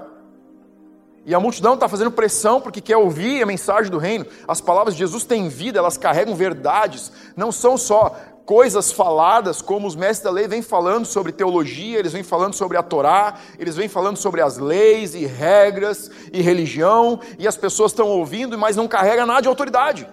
E 1.23 1.35
a 1.35 1.39
multidão 1.39 1.75
está 1.75 1.87
fazendo 1.87 2.11
pressão 2.11 2.59
porque 2.59 2.81
quer 2.81 2.97
ouvir 2.97 3.43
a 3.43 3.45
mensagem 3.45 3.91
do 3.91 3.99
reino. 3.99 4.25
As 4.47 4.59
palavras 4.59 4.95
de 4.95 4.99
Jesus 4.99 5.23
têm 5.23 5.49
vida, 5.49 5.77
elas 5.77 5.97
carregam 5.97 6.35
verdades, 6.35 7.11
não 7.35 7.51
são 7.51 7.77
só 7.77 8.15
coisas 8.45 8.91
faladas, 8.91 9.61
como 9.61 9.87
os 9.87 9.95
mestres 9.95 10.23
da 10.23 10.31
lei 10.31 10.47
vêm 10.47 10.61
falando 10.61 11.05
sobre 11.05 11.31
teologia, 11.31 11.99
eles 11.99 12.13
vêm 12.13 12.23
falando 12.23 12.53
sobre 12.53 12.77
a 12.77 12.83
Torá, 12.83 13.39
eles 13.57 13.75
vêm 13.75 13.87
falando 13.87 14.17
sobre 14.17 14.41
as 14.41 14.57
leis 14.57 15.15
e 15.15 15.25
regras 15.25 16.09
e 16.33 16.41
religião, 16.41 17.19
e 17.37 17.47
as 17.47 17.57
pessoas 17.57 17.91
estão 17.91 18.07
ouvindo, 18.07 18.57
mas 18.57 18.75
não 18.75 18.87
carrega 18.87 19.25
nada 19.25 19.41
de 19.41 19.47
autoridade. 19.47 20.07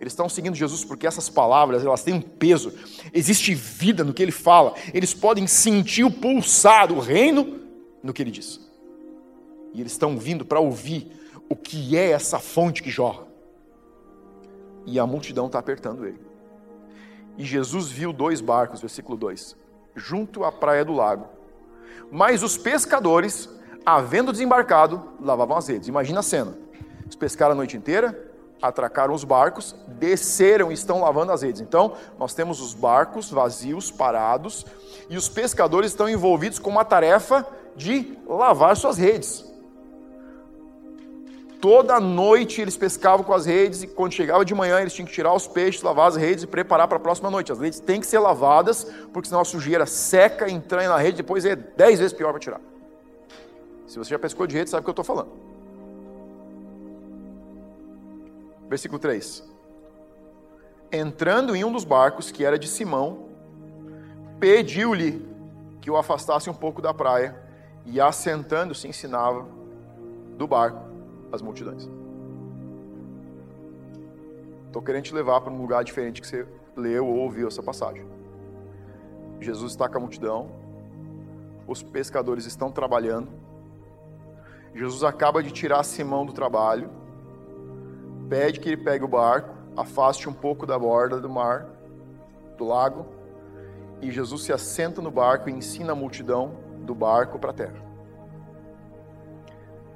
Eles 0.00 0.14
estão 0.14 0.30
seguindo 0.30 0.54
Jesus 0.54 0.82
porque 0.82 1.06
essas 1.06 1.28
palavras, 1.28 1.84
elas 1.84 2.02
têm 2.02 2.14
um 2.14 2.22
peso. 2.22 2.72
Existe 3.12 3.54
vida 3.54 4.02
no 4.02 4.14
que 4.14 4.22
ele 4.22 4.32
fala. 4.32 4.74
Eles 4.94 5.12
podem 5.12 5.46
sentir 5.46 6.04
o 6.04 6.10
pulsar 6.10 6.88
do 6.88 6.98
reino 6.98 7.60
no 8.02 8.10
que 8.10 8.22
ele 8.22 8.30
diz. 8.30 8.58
E 9.74 9.80
eles 9.80 9.92
estão 9.92 10.18
vindo 10.18 10.42
para 10.42 10.58
ouvir 10.58 11.12
o 11.50 11.54
que 11.54 11.98
é 11.98 12.12
essa 12.12 12.38
fonte 12.38 12.82
que 12.82 12.88
jorra. 12.88 13.26
E 14.86 14.98
a 14.98 15.06
multidão 15.06 15.46
está 15.46 15.58
apertando 15.58 16.06
ele. 16.06 16.29
E 17.36 17.44
Jesus 17.44 17.90
viu 17.90 18.12
dois 18.12 18.40
barcos, 18.40 18.80
versículo 18.80 19.16
2, 19.16 19.56
junto 19.94 20.44
à 20.44 20.52
praia 20.52 20.84
do 20.84 20.92
lago. 20.92 21.26
Mas 22.10 22.42
os 22.42 22.58
pescadores, 22.58 23.48
havendo 23.84 24.32
desembarcado, 24.32 25.02
lavavam 25.20 25.56
as 25.56 25.68
redes. 25.68 25.88
Imagina 25.88 26.20
a 26.20 26.22
cena. 26.22 26.54
Eles 27.02 27.14
pescaram 27.14 27.52
a 27.52 27.56
noite 27.56 27.76
inteira, 27.76 28.30
atracaram 28.60 29.14
os 29.14 29.24
barcos, 29.24 29.74
desceram 29.88 30.70
e 30.70 30.74
estão 30.74 31.00
lavando 31.00 31.32
as 31.32 31.42
redes. 31.42 31.60
Então, 31.60 31.94
nós 32.18 32.34
temos 32.34 32.60
os 32.60 32.74
barcos 32.74 33.30
vazios, 33.30 33.90
parados, 33.90 34.66
e 35.08 35.16
os 35.16 35.28
pescadores 35.28 35.90
estão 35.90 36.08
envolvidos 36.08 36.58
com 36.58 36.70
uma 36.70 36.84
tarefa 36.84 37.46
de 37.74 38.18
lavar 38.26 38.76
suas 38.76 38.98
redes. 38.98 39.49
Toda 41.60 42.00
noite 42.00 42.62
eles 42.62 42.74
pescavam 42.74 43.22
com 43.22 43.34
as 43.34 43.44
redes 43.44 43.82
e 43.82 43.86
quando 43.86 44.12
chegava 44.12 44.44
de 44.46 44.54
manhã 44.54 44.80
eles 44.80 44.94
tinham 44.94 45.06
que 45.06 45.12
tirar 45.12 45.34
os 45.34 45.46
peixes, 45.46 45.82
lavar 45.82 46.08
as 46.08 46.16
redes 46.16 46.44
e 46.44 46.46
preparar 46.46 46.88
para 46.88 46.96
a 46.96 47.00
próxima 47.00 47.30
noite. 47.30 47.52
As 47.52 47.58
redes 47.58 47.78
têm 47.78 48.00
que 48.00 48.06
ser 48.06 48.18
lavadas, 48.18 48.84
porque 49.12 49.28
senão 49.28 49.42
a 49.42 49.44
sujeira 49.44 49.84
seca, 49.84 50.50
entranha 50.50 50.88
na 50.88 50.96
rede, 50.96 51.18
depois 51.18 51.44
é 51.44 51.54
dez 51.54 51.98
vezes 51.98 52.14
pior 52.14 52.30
para 52.30 52.40
tirar. 52.40 52.60
Se 53.86 53.98
você 53.98 54.08
já 54.08 54.18
pescou 54.18 54.46
de 54.46 54.56
rede, 54.56 54.70
sabe 54.70 54.80
o 54.80 54.84
que 54.84 54.88
eu 54.88 54.92
estou 54.92 55.04
falando. 55.04 55.32
Versículo 58.66 58.98
3. 58.98 59.44
Entrando 60.90 61.54
em 61.54 61.62
um 61.62 61.72
dos 61.72 61.84
barcos, 61.84 62.30
que 62.30 62.42
era 62.42 62.58
de 62.58 62.68
Simão, 62.68 63.26
pediu-lhe 64.38 65.28
que 65.82 65.90
o 65.90 65.96
afastasse 65.96 66.48
um 66.48 66.54
pouco 66.54 66.80
da 66.80 66.94
praia, 66.94 67.36
e 67.84 68.00
assentando-se 68.00 68.86
ensinava 68.86 69.46
do 70.36 70.46
barco 70.46 70.89
as 71.32 71.42
multidões. 71.42 71.88
Estou 74.66 74.82
querendo 74.82 75.04
te 75.04 75.14
levar 75.14 75.40
para 75.40 75.52
um 75.52 75.60
lugar 75.60 75.82
diferente 75.82 76.20
que 76.20 76.26
você 76.26 76.46
leu 76.76 77.06
ou 77.06 77.16
ouviu 77.16 77.48
essa 77.48 77.62
passagem. 77.62 78.06
Jesus 79.40 79.72
está 79.72 79.88
com 79.88 79.98
a 79.98 80.00
multidão, 80.00 80.50
os 81.66 81.82
pescadores 81.82 82.46
estão 82.46 82.70
trabalhando. 82.70 83.28
Jesus 84.74 85.02
acaba 85.02 85.42
de 85.42 85.50
tirar 85.50 85.82
Simão 85.82 86.24
do 86.24 86.32
trabalho, 86.32 86.88
pede 88.28 88.60
que 88.60 88.68
ele 88.68 88.76
pegue 88.76 89.04
o 89.04 89.08
barco, 89.08 89.54
afaste 89.76 90.28
um 90.28 90.32
pouco 90.32 90.66
da 90.66 90.78
borda 90.78 91.20
do 91.20 91.28
mar, 91.28 91.66
do 92.56 92.64
lago, 92.64 93.06
e 94.00 94.10
Jesus 94.10 94.44
se 94.44 94.52
assenta 94.52 95.02
no 95.02 95.10
barco 95.10 95.48
e 95.48 95.52
ensina 95.52 95.92
a 95.92 95.96
multidão 95.96 96.54
do 96.80 96.94
barco 96.94 97.38
para 97.38 97.50
a 97.50 97.54
terra. 97.54 97.89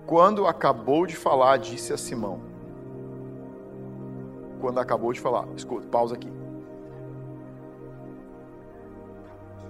Quando 0.06 0.46
acabou 0.46 1.06
de 1.06 1.16
falar, 1.16 1.56
disse 1.58 1.92
a 1.92 1.96
Simão. 1.96 2.40
Quando 4.60 4.78
acabou 4.78 5.12
de 5.12 5.20
falar, 5.20 5.46
escuta, 5.56 5.86
pausa 5.88 6.14
aqui. 6.14 6.32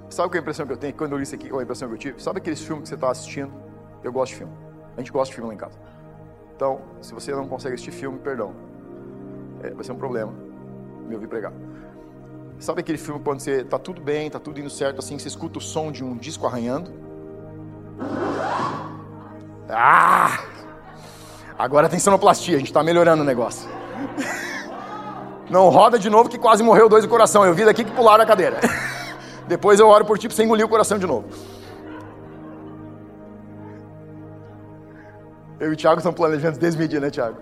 Sabe 0.09 0.29
qual 0.29 0.35
é 0.35 0.39
a 0.39 0.41
impressão 0.43 0.67
que 0.67 0.73
eu 0.73 0.77
tenho? 0.77 0.95
Quando 0.95 1.13
eu 1.13 1.19
li 1.19 1.25
isso 1.25 1.35
aqui, 1.35 1.49
qual 1.49 1.61
é 1.61 1.63
a 1.63 1.65
impressão 1.65 1.89
que 1.89 1.95
eu 1.95 1.99
tive? 1.99 2.23
Sabe 2.23 2.39
aqueles 2.39 2.63
filmes 2.63 2.85
que 2.85 2.89
você 2.89 2.95
está 2.95 3.11
assistindo? 3.11 3.53
Eu 4.03 4.13
gosto 4.13 4.33
de 4.33 4.39
filme. 4.39 4.53
A 4.97 5.01
gente 5.01 5.11
gosta 5.11 5.31
de 5.31 5.35
filme 5.35 5.49
lá 5.49 5.55
em 5.55 5.59
casa. 5.59 5.79
Então, 6.55 6.83
se 7.01 7.13
você 7.13 7.33
não 7.33 7.49
consegue 7.49 7.75
assistir 7.75 7.91
filme, 7.91 8.19
perdão. 8.19 8.55
É, 9.63 9.71
vai 9.71 9.83
ser 9.83 9.93
um 9.93 9.97
problema 9.97 10.33
me 11.07 11.15
ouvir 11.15 11.29
pregar. 11.29 11.53
Sabe 12.59 12.81
aquele 12.81 12.99
filme 12.99 13.21
quando 13.21 13.41
você 13.41 13.65
tá 13.65 13.79
tudo 13.79 14.01
bem, 14.01 14.31
tá 14.31 14.39
tudo 14.39 14.61
indo 14.61 14.71
certo, 14.71 14.99
assim, 15.01 15.19
você 15.19 15.29
escuta 15.29 15.59
o 15.59 15.61
som 15.61 15.91
de 15.91 16.05
um 16.05 16.17
disco 16.17 16.47
arranhando? 16.47 16.91
Ah! 19.69 20.41
Agora 21.59 21.89
tem 21.89 21.99
sonoplastia, 21.99 22.57
a 22.57 22.59
gente 22.59 22.69
está 22.69 22.83
melhorando 22.83 23.23
o 23.23 23.27
negócio. 23.27 23.69
Não 25.49 25.69
roda 25.69 25.99
de 25.99 26.11
novo 26.11 26.29
que 26.29 26.39
quase 26.39 26.63
morreu 26.63 26.89
dois 26.89 27.05
do 27.05 27.11
coração. 27.11 27.45
Eu 27.45 27.55
vi 27.55 27.65
daqui 27.65 27.85
que 27.85 27.93
pularam 27.93 28.25
a 28.25 28.27
cadeira. 28.27 28.59
Depois 29.47 29.79
eu 29.79 29.87
oro 29.89 30.05
por 30.05 30.19
ti 30.19 30.27
pra 30.27 30.37
você 30.37 30.43
engolir 30.43 30.65
o 30.67 30.69
coração 30.69 30.99
de 30.99 31.07
novo. 31.07 31.29
Eu 35.61 35.71
e 35.71 35.75
o 35.75 35.77
Thiago 35.77 35.99
estamos 35.99 36.17
planejando 36.17 36.59
desmedir, 36.59 37.01
né, 37.01 37.11
Thiago? 37.11 37.39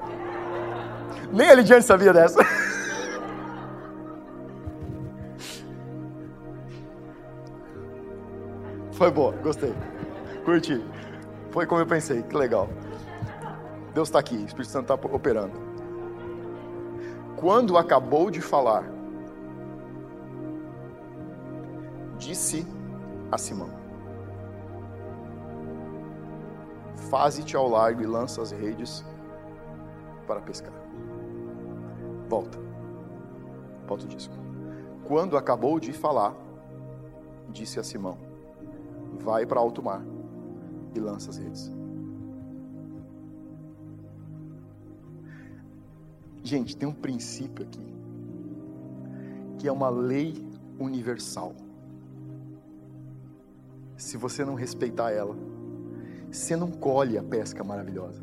Nem 1.33 1.49
a 1.49 1.55
Lidiane 1.55 1.83
sabia 1.83 2.13
dessa. 2.13 2.45
Foi 8.93 9.11
boa, 9.11 9.33
gostei. 9.43 9.73
Curti. 10.45 10.85
Foi 11.53 11.67
como 11.67 11.83
eu 11.83 11.87
pensei, 11.87 12.23
que 12.23 12.35
legal. 12.35 12.67
Deus 13.93 14.09
está 14.09 14.19
aqui, 14.19 14.37
o 14.37 14.47
Espírito 14.47 14.71
Santo 14.71 14.91
está 14.91 15.15
operando. 15.15 15.53
Quando 17.37 17.77
acabou 17.77 18.31
de 18.31 18.41
falar, 18.41 18.91
disse 22.17 22.67
a 23.31 23.37
Simão: 23.37 23.69
Faze-te 27.11 27.55
ao 27.55 27.69
largo 27.69 28.01
e 28.01 28.07
lança 28.07 28.41
as 28.41 28.51
redes 28.51 29.05
para 30.27 30.41
pescar. 30.41 30.73
Volta. 32.31 32.59
Volta 33.87 34.07
o 34.07 34.09
disco. 34.09 34.35
Quando 35.05 35.37
acabou 35.37 35.79
de 35.79 35.93
falar, 35.93 36.35
disse 37.51 37.79
a 37.79 37.85
Simão: 37.85 38.17
Vai 39.21 39.45
para 39.45 39.61
alto 39.61 39.83
mar 39.83 40.03
e 40.95 41.01
lança 41.01 41.31
as 41.31 41.39
redes. 41.39 41.71
Gente, 46.43 46.77
tem 46.77 46.89
um 46.89 46.95
princípio 46.95 47.65
aqui 47.65 47.93
que 49.59 49.69
é 49.69 49.73
uma 49.73 49.89
lei 49.89 50.45
universal 50.79 51.55
se 54.03 54.17
você 54.17 54.45
não 54.45 54.55
respeitar 54.55 55.13
ela, 55.13 55.37
você 56.31 56.57
não 56.57 56.71
colhe 56.71 57.17
a 57.17 57.23
pesca 57.23 57.63
maravilhosa. 57.63 58.21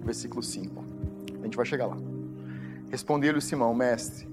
Versículo 0.00 0.42
5. 0.42 0.84
A 1.40 1.44
gente 1.44 1.56
vai 1.56 1.66
chegar 1.66 1.86
lá. 1.86 1.96
Respondeu-lhe 2.90 3.42
Simão, 3.42 3.74
mestre, 3.74 4.26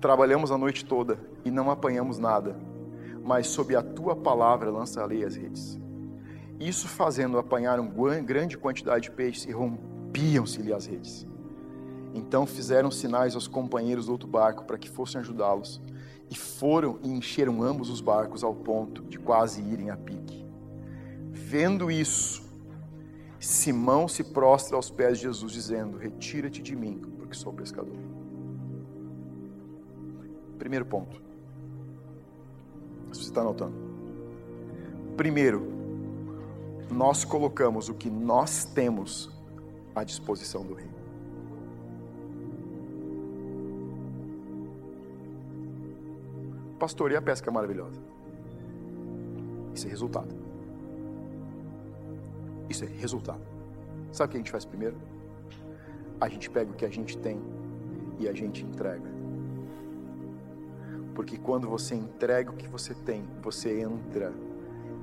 trabalhamos 0.00 0.52
a 0.52 0.58
noite 0.58 0.84
toda 0.84 1.18
e 1.44 1.50
não 1.50 1.70
apanhamos 1.70 2.18
nada, 2.18 2.56
mas 3.22 3.46
sob 3.46 3.74
a 3.76 3.82
tua 3.82 4.16
palavra 4.16 4.70
lançarei 4.70 5.24
as 5.24 5.36
redes. 5.36 5.78
Isso 6.58 6.88
fazendo 6.88 7.38
apanharam 7.38 7.92
grande 8.24 8.56
quantidade 8.56 9.04
de 9.04 9.10
peixes 9.10 9.44
e 9.44 9.52
rompiam-se-lhe 9.52 10.72
as 10.72 10.86
redes. 10.86 11.26
Então 12.14 12.46
fizeram 12.46 12.90
sinais 12.90 13.34
aos 13.34 13.48
companheiros 13.48 14.06
do 14.06 14.12
outro 14.12 14.28
barco 14.28 14.64
para 14.64 14.78
que 14.78 14.88
fossem 14.88 15.20
ajudá-los. 15.20 15.82
E 16.30 16.36
foram 16.36 16.98
e 17.02 17.08
encheram 17.08 17.62
ambos 17.62 17.90
os 17.90 18.00
barcos 18.00 18.42
ao 18.42 18.54
ponto 18.54 19.02
de 19.02 19.18
quase 19.18 19.60
irem 19.60 19.90
a 19.90 19.96
pique. 19.96 20.46
Vendo 21.30 21.90
isso, 21.90 22.42
Simão 23.38 24.08
se 24.08 24.24
prostra 24.24 24.74
aos 24.74 24.90
pés 24.90 25.18
de 25.18 25.24
Jesus, 25.24 25.52
dizendo: 25.52 25.98
Retira-te 25.98 26.62
de 26.62 26.74
mim, 26.74 27.02
porque 27.18 27.34
sou 27.34 27.52
pescador. 27.52 27.96
Primeiro 30.58 30.86
ponto. 30.86 31.20
Se 33.14 33.22
você 33.22 33.30
está 33.30 33.40
anotando. 33.40 33.74
Primeiro, 35.16 35.66
nós 36.90 37.24
colocamos 37.24 37.88
o 37.88 37.94
que 37.94 38.10
nós 38.10 38.64
temos 38.64 39.30
à 39.94 40.04
disposição 40.04 40.64
do 40.64 40.74
Rei. 40.74 40.94
pastor, 46.84 47.10
e 47.12 47.16
a 47.16 47.22
pesca 47.22 47.50
maravilhosa? 47.50 47.98
Isso 49.74 49.86
é 49.86 49.90
resultado. 49.90 50.34
Isso 52.68 52.84
é 52.84 52.88
resultado. 52.88 53.40
Sabe 54.12 54.28
o 54.28 54.30
que 54.32 54.36
a 54.36 54.40
gente 54.40 54.50
faz 54.50 54.66
primeiro? 54.66 54.96
A 56.20 56.28
gente 56.28 56.50
pega 56.50 56.70
o 56.70 56.74
que 56.74 56.84
a 56.84 56.90
gente 56.90 57.16
tem 57.16 57.40
e 58.18 58.28
a 58.28 58.34
gente 58.34 58.62
entrega. 58.62 59.13
Porque 61.14 61.38
quando 61.38 61.68
você 61.68 61.94
entrega 61.94 62.50
o 62.50 62.56
que 62.56 62.68
você 62.68 62.94
tem, 62.94 63.24
você 63.42 63.80
entra 63.80 64.32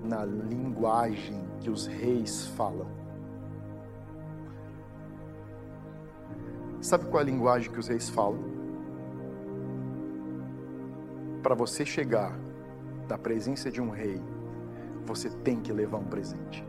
na 0.03 0.25
linguagem 0.25 1.41
que 1.59 1.69
os 1.69 1.87
reis 1.87 2.47
falam. 2.47 2.87
Sabe 6.81 7.05
qual 7.05 7.19
é 7.19 7.23
a 7.23 7.25
linguagem 7.25 7.71
que 7.71 7.79
os 7.79 7.87
reis 7.87 8.09
falam? 8.09 8.61
para 11.41 11.55
você 11.55 11.85
chegar 11.85 12.37
da 13.07 13.17
presença 13.17 13.69
de 13.69 13.81
um 13.81 13.89
rei, 13.89 14.21
você 15.05 15.29
tem 15.29 15.59
que 15.59 15.73
levar 15.73 15.97
um 15.97 16.05
presente. 16.05 16.63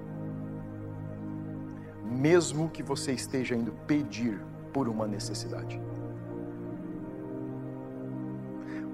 Mesmo 2.04 2.68
que 2.68 2.82
você 2.82 3.12
esteja 3.12 3.54
indo 3.54 3.72
pedir 3.86 4.40
por 4.72 4.88
uma 4.88 5.06
necessidade. 5.06 5.80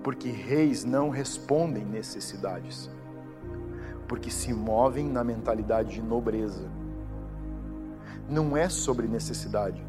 Porque 0.02 0.30
reis 0.30 0.84
não 0.84 1.11
respondem 1.11 1.84
necessidades, 1.84 2.90
porque 4.06 4.30
se 4.30 4.52
movem 4.52 5.08
na 5.08 5.22
mentalidade 5.22 5.94
de 5.94 6.02
nobreza. 6.02 6.68
Não 8.28 8.56
é 8.56 8.68
sobre 8.68 9.06
necessidade, 9.06 9.84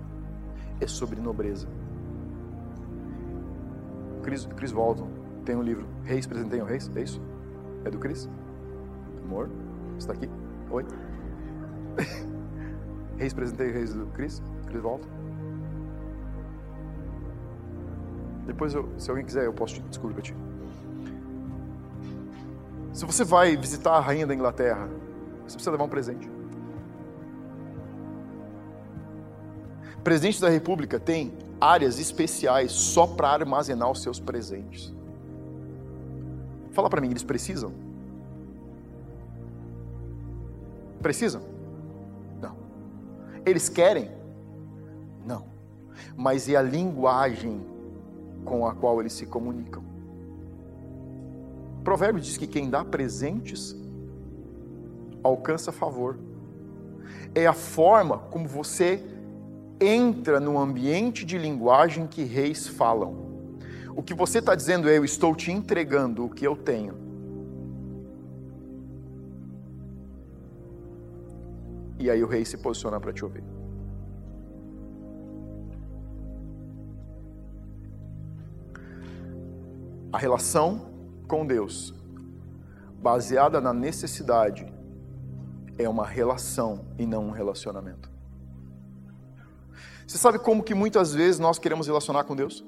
é 0.79 0.87
sobre 0.87 1.19
nobreza. 1.19 1.67
Chris, 4.23 4.45
Chris 4.55 4.71
Walton, 4.71 5.09
tem 5.45 5.55
um 5.55 5.63
livro, 5.63 5.87
Reis 6.03 6.27
Presenteiam 6.27 6.65
Reis, 6.65 6.91
é 6.95 7.01
isso? 7.01 7.21
É 7.85 7.89
do 7.89 7.97
Cris? 7.97 8.29
Amor, 9.23 9.49
está 9.97 10.13
aqui? 10.13 10.29
Oi? 10.69 10.85
Reis 13.17 13.33
Presenteiam 13.33 13.73
Reis 13.73 13.93
do 13.93 14.05
Cris? 14.07 14.41
Cris 14.67 14.81
volta? 14.81 15.18
Depois, 18.49 18.73
eu, 18.73 18.89
se 18.97 19.07
alguém 19.11 19.23
quiser, 19.23 19.45
eu 19.45 19.53
posso 19.53 19.75
te 19.75 19.99
ti. 20.23 20.35
Se 22.91 23.05
você 23.05 23.23
vai 23.23 23.55
visitar 23.55 23.91
a 23.91 23.99
rainha 23.99 24.25
da 24.25 24.33
Inglaterra, 24.33 24.89
você 25.43 25.53
precisa 25.53 25.69
levar 25.69 25.83
um 25.83 25.89
presente. 25.89 26.27
Presidente 30.03 30.41
da 30.41 30.49
República 30.49 30.99
tem 30.99 31.31
áreas 31.61 31.99
especiais 31.99 32.71
só 32.71 33.05
para 33.05 33.29
armazenar 33.29 33.91
os 33.91 34.01
seus 34.01 34.19
presentes. 34.19 34.91
Fala 36.71 36.89
para 36.89 36.99
mim, 36.99 37.11
eles 37.11 37.23
precisam? 37.23 37.71
Precisam? 41.03 41.43
Não. 42.41 42.55
Eles 43.45 43.69
querem? 43.69 44.09
Não. 45.23 45.45
Mas 46.17 46.49
é 46.49 46.55
a 46.55 46.63
linguagem 46.63 47.77
com 48.45 48.65
a 48.65 48.73
qual 48.73 48.99
eles 48.99 49.13
se 49.13 49.25
comunicam. 49.25 49.83
O 51.79 51.83
provérbio 51.83 52.21
diz 52.21 52.37
que 52.37 52.47
quem 52.47 52.69
dá 52.69 52.83
presentes 52.83 53.75
alcança 55.23 55.71
favor, 55.71 56.17
é 57.33 57.45
a 57.45 57.53
forma 57.53 58.17
como 58.17 58.47
você 58.47 59.03
entra 59.79 60.39
no 60.39 60.57
ambiente 60.57 61.25
de 61.25 61.37
linguagem 61.37 62.07
que 62.07 62.23
reis 62.23 62.67
falam. 62.67 63.29
O 63.95 64.03
que 64.03 64.13
você 64.13 64.39
está 64.39 64.55
dizendo 64.55 64.89
é: 64.89 64.97
eu 64.97 65.05
estou 65.05 65.35
te 65.35 65.51
entregando 65.51 66.25
o 66.25 66.29
que 66.29 66.45
eu 66.45 66.55
tenho. 66.55 66.95
E 71.97 72.09
aí 72.09 72.23
o 72.23 72.27
rei 72.27 72.45
se 72.45 72.57
posiciona 72.57 72.99
para 72.99 73.11
te 73.11 73.25
ouvir. 73.25 73.43
A 80.11 80.17
relação 80.17 80.89
com 81.27 81.45
Deus, 81.45 81.93
baseada 82.95 83.61
na 83.61 83.73
necessidade, 83.73 84.65
é 85.77 85.87
uma 85.87 86.05
relação 86.05 86.85
e 86.97 87.05
não 87.05 87.27
um 87.27 87.31
relacionamento. 87.31 88.09
Você 90.05 90.17
sabe 90.17 90.39
como 90.39 90.63
que 90.63 90.73
muitas 90.73 91.13
vezes 91.13 91.39
nós 91.39 91.59
queremos 91.59 91.85
relacionar 91.85 92.23
com 92.23 92.35
Deus? 92.35 92.65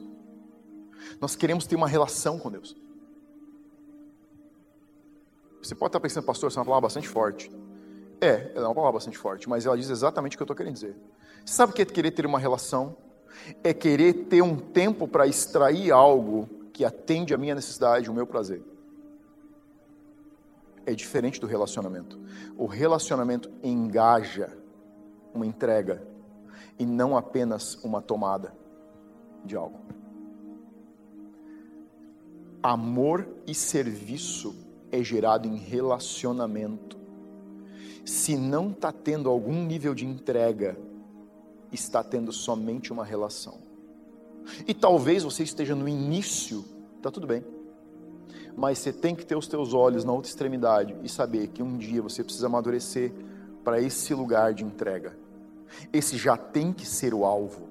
Nós 1.19 1.35
queremos 1.35 1.65
ter 1.65 1.75
uma 1.75 1.87
relação 1.87 2.37
com 2.37 2.51
Deus. 2.51 2.75
Você 5.61 5.73
pode 5.73 5.89
estar 5.89 5.99
pensando, 5.99 6.23
pastor, 6.23 6.47
essa 6.47 6.59
é 6.59 6.61
uma 6.61 6.65
palavra 6.65 6.87
bastante 6.87 7.09
forte. 7.09 7.51
É, 8.21 8.51
ela 8.53 8.65
é 8.65 8.67
uma 8.67 8.75
palavra 8.75 8.93
bastante 8.93 9.17
forte, 9.17 9.49
mas 9.49 9.65
ela 9.65 9.75
diz 9.75 9.89
exatamente 9.89 10.35
o 10.35 10.37
que 10.37 10.43
eu 10.43 10.45
estou 10.45 10.55
querendo 10.55 10.75
dizer. 10.75 10.95
Você 11.43 11.53
sabe 11.53 11.71
o 11.71 11.75
que 11.75 11.81
é 11.81 11.85
querer 11.85 12.11
ter 12.11 12.25
uma 12.27 12.37
relação? 12.37 12.95
É 13.63 13.73
querer 13.73 14.13
ter 14.25 14.43
um 14.43 14.55
tempo 14.55 15.07
para 15.07 15.25
extrair 15.25 15.91
algo 15.91 16.47
que 16.74 16.86
atende 16.86 17.34
a 17.34 17.38
minha 17.38 17.55
necessidade, 17.55 18.09
o 18.09 18.13
meu 18.13 18.26
prazer. 18.26 18.63
É 20.86 20.93
diferente 20.93 21.39
do 21.39 21.47
relacionamento. 21.47 22.19
O 22.57 22.65
relacionamento 22.65 23.51
engaja 23.61 24.57
uma 25.34 25.45
entrega 25.45 26.05
e 26.80 26.86
não 26.86 27.15
apenas 27.15 27.76
uma 27.84 28.01
tomada 28.01 28.53
de 29.45 29.55
algo. 29.55 29.80
Amor 32.63 33.28
e 33.47 33.55
serviço 33.55 34.55
é 34.91 35.03
gerado 35.03 35.47
em 35.47 35.55
relacionamento. 35.55 36.97
Se 38.05 38.36
não 38.36 38.72
está 38.72 38.91
tendo 38.91 39.30
algum 39.30 39.65
nível 39.65 39.93
de 39.95 40.05
entrega, 40.05 40.78
está 41.72 42.03
tendo 42.03 42.32
somente 42.32 42.91
uma 42.91 43.05
relação. 43.05 43.61
E 44.67 44.73
talvez 44.73 45.23
você 45.23 45.43
esteja 45.43 45.75
no 45.75 45.87
início, 45.87 46.65
está 46.97 47.11
tudo 47.11 47.27
bem. 47.27 47.43
Mas 48.55 48.79
você 48.79 48.91
tem 48.91 49.15
que 49.15 49.25
ter 49.25 49.35
os 49.35 49.47
teus 49.47 49.73
olhos 49.73 50.03
na 50.03 50.11
outra 50.11 50.29
extremidade 50.29 50.95
e 51.03 51.09
saber 51.09 51.47
que 51.47 51.63
um 51.63 51.77
dia 51.77 52.01
você 52.01 52.23
precisa 52.23 52.47
amadurecer 52.47 53.11
para 53.63 53.81
esse 53.81 54.13
lugar 54.13 54.53
de 54.53 54.63
entrega. 54.63 55.17
Esse 55.93 56.17
já 56.17 56.35
tem 56.35 56.73
que 56.73 56.85
ser 56.85 57.13
o 57.13 57.23
alvo. 57.23 57.69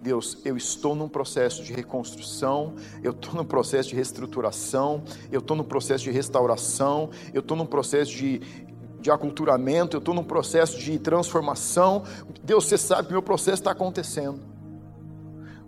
Deus, 0.00 0.38
eu 0.44 0.56
estou 0.56 0.94
num 0.94 1.08
processo 1.08 1.62
de 1.62 1.74
reconstrução, 1.74 2.74
eu 3.02 3.10
estou 3.10 3.34
num 3.34 3.44
processo 3.44 3.90
de 3.90 3.94
reestruturação, 3.94 5.02
eu 5.30 5.40
estou 5.40 5.56
num 5.56 5.64
processo 5.64 6.04
de 6.04 6.10
restauração, 6.10 7.10
eu 7.34 7.40
estou 7.40 7.54
num 7.54 7.66
processo 7.66 8.10
de, 8.12 8.38
de 8.98 9.10
aculturamento, 9.10 9.96
eu 9.96 9.98
estou 9.98 10.14
num 10.14 10.24
processo 10.24 10.78
de 10.78 10.98
transformação. 10.98 12.04
Deus, 12.42 12.66
você 12.66 12.78
sabe 12.78 13.08
que 13.08 13.12
meu 13.12 13.22
processo 13.22 13.60
está 13.60 13.72
acontecendo. 13.72 14.40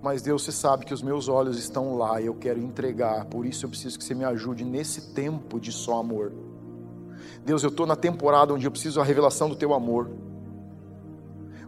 Mas 0.03 0.21
Deus, 0.21 0.43
você 0.43 0.51
sabe 0.51 0.85
que 0.85 0.93
os 0.93 1.01
meus 1.01 1.29
olhos 1.29 1.57
estão 1.57 1.97
lá 1.97 2.21
e 2.21 2.27
eu 2.27 2.35
quero 2.35 2.59
entregar, 2.59 3.25
por 3.27 3.47
isso 3.47 3.65
eu 3.65 3.71
preciso 3.71 3.97
que 3.97 4.05
você 4.05 4.15
me 4.15 4.25
ajude 4.25 4.65
nesse 4.65 5.13
tempo 5.13 5.61
de 5.61 5.71
só 5.71 6.01
amor. 6.01 6.33
Deus, 7.45 7.63
eu 7.63 7.69
estou 7.69 7.87
na 7.87 7.95
temporada 7.95 8.53
onde 8.53 8.67
eu 8.67 8.71
preciso 8.71 8.99
da 8.99 9.05
revelação 9.05 9.49
do 9.49 9.55
teu 9.55 9.73
amor. 9.73 10.11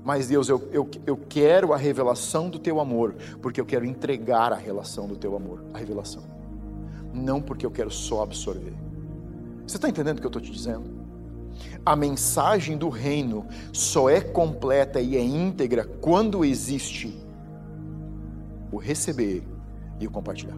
Mas 0.05 0.27
Deus, 0.27 0.49
eu, 0.49 0.69
eu, 0.73 0.91
eu 1.07 1.17
quero 1.17 1.73
a 1.73 1.77
revelação 1.77 2.51
do 2.51 2.59
teu 2.59 2.81
amor, 2.81 3.15
porque 3.41 3.61
eu 3.61 3.65
quero 3.65 3.85
entregar 3.85 4.53
a 4.53 4.57
relação 4.57 5.07
do 5.07 5.17
teu 5.17 5.37
amor, 5.37 5.65
a 5.73 5.79
revelação. 5.79 6.25
Não 7.13 7.41
porque 7.41 7.65
eu 7.65 7.71
quero 7.71 7.91
só 7.91 8.25
absorver. 8.25 8.75
Você 9.65 9.77
está 9.77 9.89
entendendo 9.89 10.19
o 10.19 10.21
que 10.21 10.27
eu 10.27 10.29
estou 10.29 10.43
te 10.43 10.51
dizendo? 10.51 10.91
A 11.87 11.95
mensagem 11.95 12.77
do 12.77 12.89
reino 12.89 13.47
só 13.73 14.11
é 14.11 14.21
completa 14.21 15.01
e 15.01 15.17
é 15.17 15.23
íntegra 15.23 15.85
quando 16.01 16.45
existe 16.45 17.24
o 18.75 18.79
receber 18.79 19.47
e 20.01 20.07
o 20.07 20.11
compartilhar. 20.11 20.57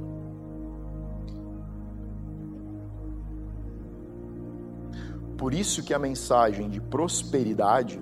Por 5.36 5.52
isso 5.52 5.82
que 5.82 5.92
a 5.92 5.98
mensagem 5.98 6.70
de 6.70 6.80
prosperidade 6.80 8.00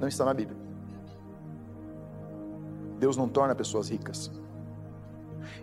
não 0.00 0.08
está 0.08 0.24
na 0.24 0.34
Bíblia. 0.34 0.58
Deus 2.98 3.16
não 3.16 3.28
torna 3.28 3.54
pessoas 3.54 3.88
ricas. 3.88 4.32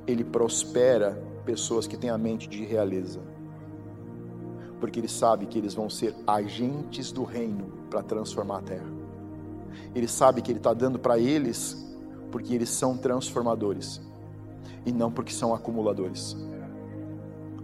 Ele 0.07 0.23
prospera 0.23 1.21
pessoas 1.43 1.85
que 1.87 1.97
têm 1.97 2.09
a 2.09 2.17
mente 2.17 2.47
de 2.47 2.63
realeza. 2.63 3.19
Porque 4.79 4.97
ele 4.97 5.09
sabe 5.09 5.45
que 5.45 5.57
eles 5.57 5.73
vão 5.73 5.89
ser 5.89 6.15
agentes 6.25 7.11
do 7.11 7.25
reino 7.25 7.65
para 7.89 8.01
transformar 8.01 8.59
a 8.59 8.61
terra. 8.61 8.89
Ele 9.93 10.07
sabe 10.07 10.41
que 10.41 10.49
ele 10.49 10.59
está 10.59 10.73
dando 10.73 10.97
para 10.97 11.19
eles 11.19 11.90
porque 12.31 12.55
eles 12.55 12.69
são 12.69 12.97
transformadores 12.97 14.01
e 14.85 14.91
não 14.91 15.11
porque 15.11 15.33
são 15.33 15.53
acumuladores. 15.53 16.35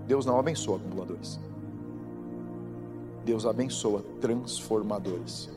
Deus 0.06 0.26
não 0.26 0.40
abençoa 0.40 0.78
acumuladores. 0.78 1.40
Deus 3.26 3.46
abençoa 3.46 4.04
transformadores. 4.22 5.50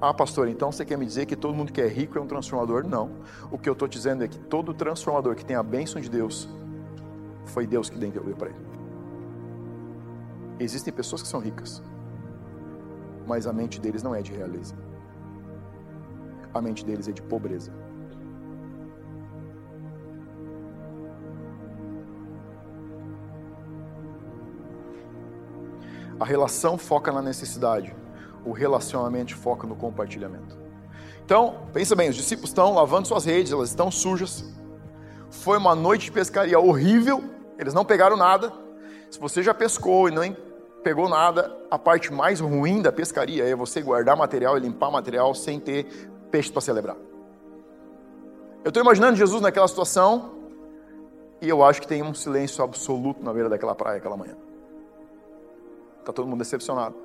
Ah, 0.00 0.12
pastor, 0.12 0.48
então 0.48 0.72
você 0.72 0.84
quer 0.84 0.98
me 0.98 1.06
dizer 1.06 1.26
que 1.26 1.36
todo 1.36 1.54
mundo 1.54 1.72
que 1.72 1.80
é 1.80 1.86
rico 1.86 2.18
é 2.18 2.20
um 2.20 2.26
transformador? 2.26 2.84
Não. 2.84 3.10
O 3.52 3.58
que 3.58 3.68
eu 3.68 3.72
estou 3.72 3.86
dizendo 3.86 4.24
é 4.24 4.28
que 4.28 4.36
todo 4.36 4.74
transformador 4.74 5.36
que 5.36 5.44
tem 5.44 5.54
a 5.54 5.62
bênção 5.62 6.00
de 6.00 6.10
Deus, 6.10 6.48
foi 7.46 7.66
Deus 7.66 7.88
que 7.88 7.96
deu 7.98 8.10
para 8.34 8.48
ele. 8.48 8.58
Existem 10.58 10.92
pessoas 10.92 11.22
que 11.22 11.28
são 11.28 11.38
ricas, 11.38 11.80
mas 13.26 13.46
a 13.46 13.52
mente 13.52 13.80
deles 13.80 14.02
não 14.02 14.12
é 14.12 14.22
de 14.22 14.32
realeza 14.32 14.74
a 16.54 16.60
mente 16.60 16.84
deles 16.84 17.08
é 17.08 17.12
de 17.12 17.22
pobreza. 17.22 17.72
A 26.20 26.24
relação 26.24 26.78
foca 26.78 27.10
na 27.10 27.20
necessidade, 27.20 27.94
o 28.44 28.52
relacionamento 28.52 29.36
foca 29.36 29.66
no 29.66 29.74
compartilhamento. 29.74 30.56
Então, 31.24 31.66
pensa 31.72 31.96
bem, 31.96 32.10
os 32.10 32.16
discípulos 32.16 32.50
estão 32.50 32.74
lavando 32.74 33.08
suas 33.08 33.24
redes, 33.24 33.52
elas 33.52 33.70
estão 33.70 33.90
sujas. 33.90 34.44
Foi 35.30 35.58
uma 35.58 35.74
noite 35.74 36.04
de 36.04 36.12
pescaria 36.12 36.60
horrível, 36.60 37.24
eles 37.58 37.74
não 37.74 37.84
pegaram 37.84 38.16
nada. 38.16 38.52
Se 39.10 39.18
você 39.18 39.42
já 39.42 39.52
pescou 39.52 40.08
e 40.08 40.12
nem 40.12 40.36
pegou 40.82 41.08
nada, 41.08 41.56
a 41.70 41.78
parte 41.78 42.12
mais 42.12 42.40
ruim 42.40 42.82
da 42.82 42.92
pescaria 42.92 43.44
é 43.44 43.54
você 43.54 43.80
guardar 43.80 44.16
material 44.16 44.56
e 44.56 44.60
limpar 44.60 44.90
material 44.90 45.34
sem 45.34 45.58
ter 45.58 46.10
peixe 46.32 46.50
para 46.50 46.62
celebrar. 46.62 46.96
Eu 48.64 48.70
estou 48.70 48.82
imaginando 48.82 49.16
Jesus 49.16 49.42
naquela 49.42 49.68
situação 49.68 50.32
e 51.40 51.48
eu 51.48 51.62
acho 51.62 51.80
que 51.80 51.86
tem 51.86 52.02
um 52.02 52.14
silêncio 52.14 52.64
absoluto 52.64 53.22
na 53.22 53.32
beira 53.32 53.48
daquela 53.48 53.74
praia 53.74 53.98
aquela 53.98 54.16
manhã. 54.16 54.36
Está 56.00 56.12
todo 56.12 56.26
mundo 56.26 56.38
decepcionado. 56.38 56.96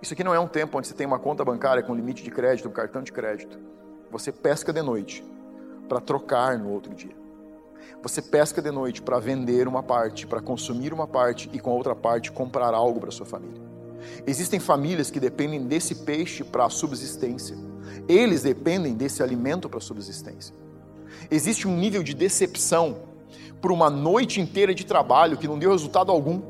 Isso 0.00 0.14
aqui 0.14 0.24
não 0.24 0.34
é 0.34 0.40
um 0.40 0.48
tempo 0.48 0.78
onde 0.78 0.88
você 0.88 0.94
tem 0.94 1.06
uma 1.06 1.18
conta 1.18 1.44
bancária 1.44 1.82
com 1.82 1.94
limite 1.94 2.22
de 2.22 2.30
crédito, 2.30 2.68
um 2.68 2.72
cartão 2.72 3.02
de 3.02 3.12
crédito. 3.12 3.58
Você 4.10 4.32
pesca 4.32 4.72
de 4.72 4.80
noite 4.80 5.22
para 5.88 6.00
trocar 6.00 6.58
no 6.58 6.70
outro 6.70 6.94
dia. 6.94 7.14
Você 8.02 8.22
pesca 8.22 8.62
de 8.62 8.70
noite 8.70 9.02
para 9.02 9.18
vender 9.18 9.68
uma 9.68 9.82
parte, 9.82 10.26
para 10.26 10.40
consumir 10.40 10.94
uma 10.94 11.06
parte 11.06 11.50
e 11.52 11.60
com 11.60 11.70
a 11.70 11.74
outra 11.74 11.94
parte 11.94 12.32
comprar 12.32 12.72
algo 12.72 12.98
para 12.98 13.10
sua 13.10 13.26
família. 13.26 13.69
Existem 14.26 14.58
famílias 14.58 15.10
que 15.10 15.20
dependem 15.20 15.66
desse 15.66 15.94
peixe 15.96 16.44
para 16.44 16.66
a 16.66 16.70
subsistência. 16.70 17.56
Eles 18.08 18.42
dependem 18.42 18.94
desse 18.94 19.22
alimento 19.22 19.68
para 19.68 19.78
a 19.78 19.82
subsistência. 19.82 20.54
Existe 21.30 21.66
um 21.66 21.76
nível 21.76 22.02
de 22.02 22.14
decepção 22.14 23.02
por 23.60 23.72
uma 23.72 23.90
noite 23.90 24.40
inteira 24.40 24.74
de 24.74 24.84
trabalho 24.84 25.36
que 25.36 25.46
não 25.46 25.58
deu 25.58 25.70
resultado 25.70 26.10
algum. 26.10 26.40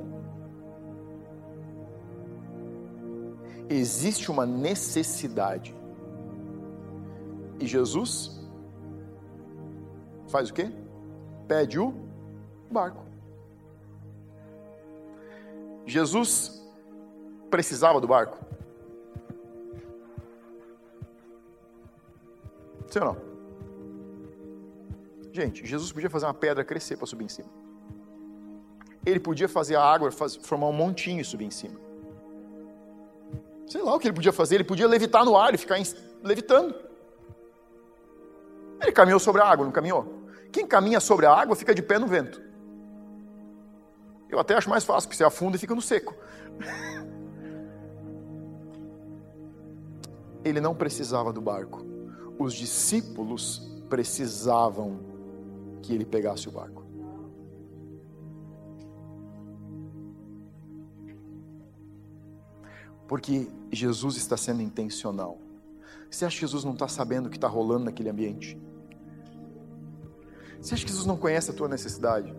Existe 3.68 4.30
uma 4.30 4.46
necessidade. 4.46 5.74
E 7.58 7.66
Jesus 7.66 8.40
faz 10.28 10.50
o 10.50 10.54
quê? 10.54 10.70
Pede 11.46 11.78
o 11.78 11.94
barco. 12.70 13.04
Jesus 15.86 16.59
precisava 17.50 18.00
do 18.00 18.06
barco? 18.06 18.38
Sim 22.88 23.00
ou 23.00 23.04
não? 23.04 23.16
Gente, 25.32 25.64
Jesus 25.64 25.92
podia 25.92 26.10
fazer 26.10 26.26
uma 26.26 26.34
pedra 26.34 26.64
crescer 26.64 26.96
para 26.96 27.06
subir 27.06 27.24
em 27.24 27.28
cima. 27.28 27.48
Ele 29.06 29.20
podia 29.20 29.48
fazer 29.48 29.76
a 29.76 29.82
água 29.82 30.10
formar 30.42 30.66
um 30.66 30.72
montinho 30.72 31.20
e 31.20 31.24
subir 31.24 31.44
em 31.44 31.50
cima. 31.50 31.78
Sei 33.66 33.80
lá 33.80 33.94
o 33.94 33.98
que 33.98 34.08
ele 34.08 34.14
podia 34.14 34.32
fazer, 34.32 34.56
ele 34.56 34.64
podia 34.64 34.86
levitar 34.88 35.24
no 35.24 35.36
ar 35.36 35.54
e 35.54 35.58
ficar 35.58 35.76
levitando. 36.22 36.74
Ele 38.82 38.92
caminhou 38.92 39.20
sobre 39.20 39.40
a 39.40 39.46
água, 39.46 39.64
não 39.64 39.72
caminhou? 39.72 40.24
Quem 40.50 40.66
caminha 40.66 40.98
sobre 40.98 41.26
a 41.26 41.32
água 41.32 41.54
fica 41.54 41.74
de 41.74 41.82
pé 41.82 41.98
no 41.98 42.06
vento. 42.06 42.42
Eu 44.28 44.38
até 44.38 44.54
acho 44.54 44.68
mais 44.68 44.84
fácil, 44.84 45.08
porque 45.08 45.16
você 45.16 45.24
afunda 45.24 45.56
e 45.56 45.60
fica 45.60 45.74
no 45.74 45.82
seco. 45.82 46.14
Ele 50.44 50.60
não 50.60 50.74
precisava 50.74 51.32
do 51.32 51.40
barco. 51.40 51.84
Os 52.38 52.54
discípulos 52.54 53.70
precisavam 53.88 55.00
que 55.82 55.92
ele 55.92 56.04
pegasse 56.04 56.48
o 56.48 56.52
barco. 56.52 56.84
Porque 63.06 63.50
Jesus 63.72 64.16
está 64.16 64.36
sendo 64.36 64.62
intencional. 64.62 65.38
Você 66.08 66.24
acha 66.24 66.36
que 66.36 66.40
Jesus 66.42 66.64
não 66.64 66.72
está 66.72 66.86
sabendo 66.86 67.26
o 67.26 67.30
que 67.30 67.36
está 67.36 67.48
rolando 67.48 67.84
naquele 67.84 68.08
ambiente? 68.08 68.56
Você 70.60 70.74
acha 70.74 70.84
que 70.84 70.90
Jesus 70.90 71.06
não 71.06 71.16
conhece 71.16 71.50
a 71.50 71.54
tua 71.54 71.68
necessidade? 71.68 72.34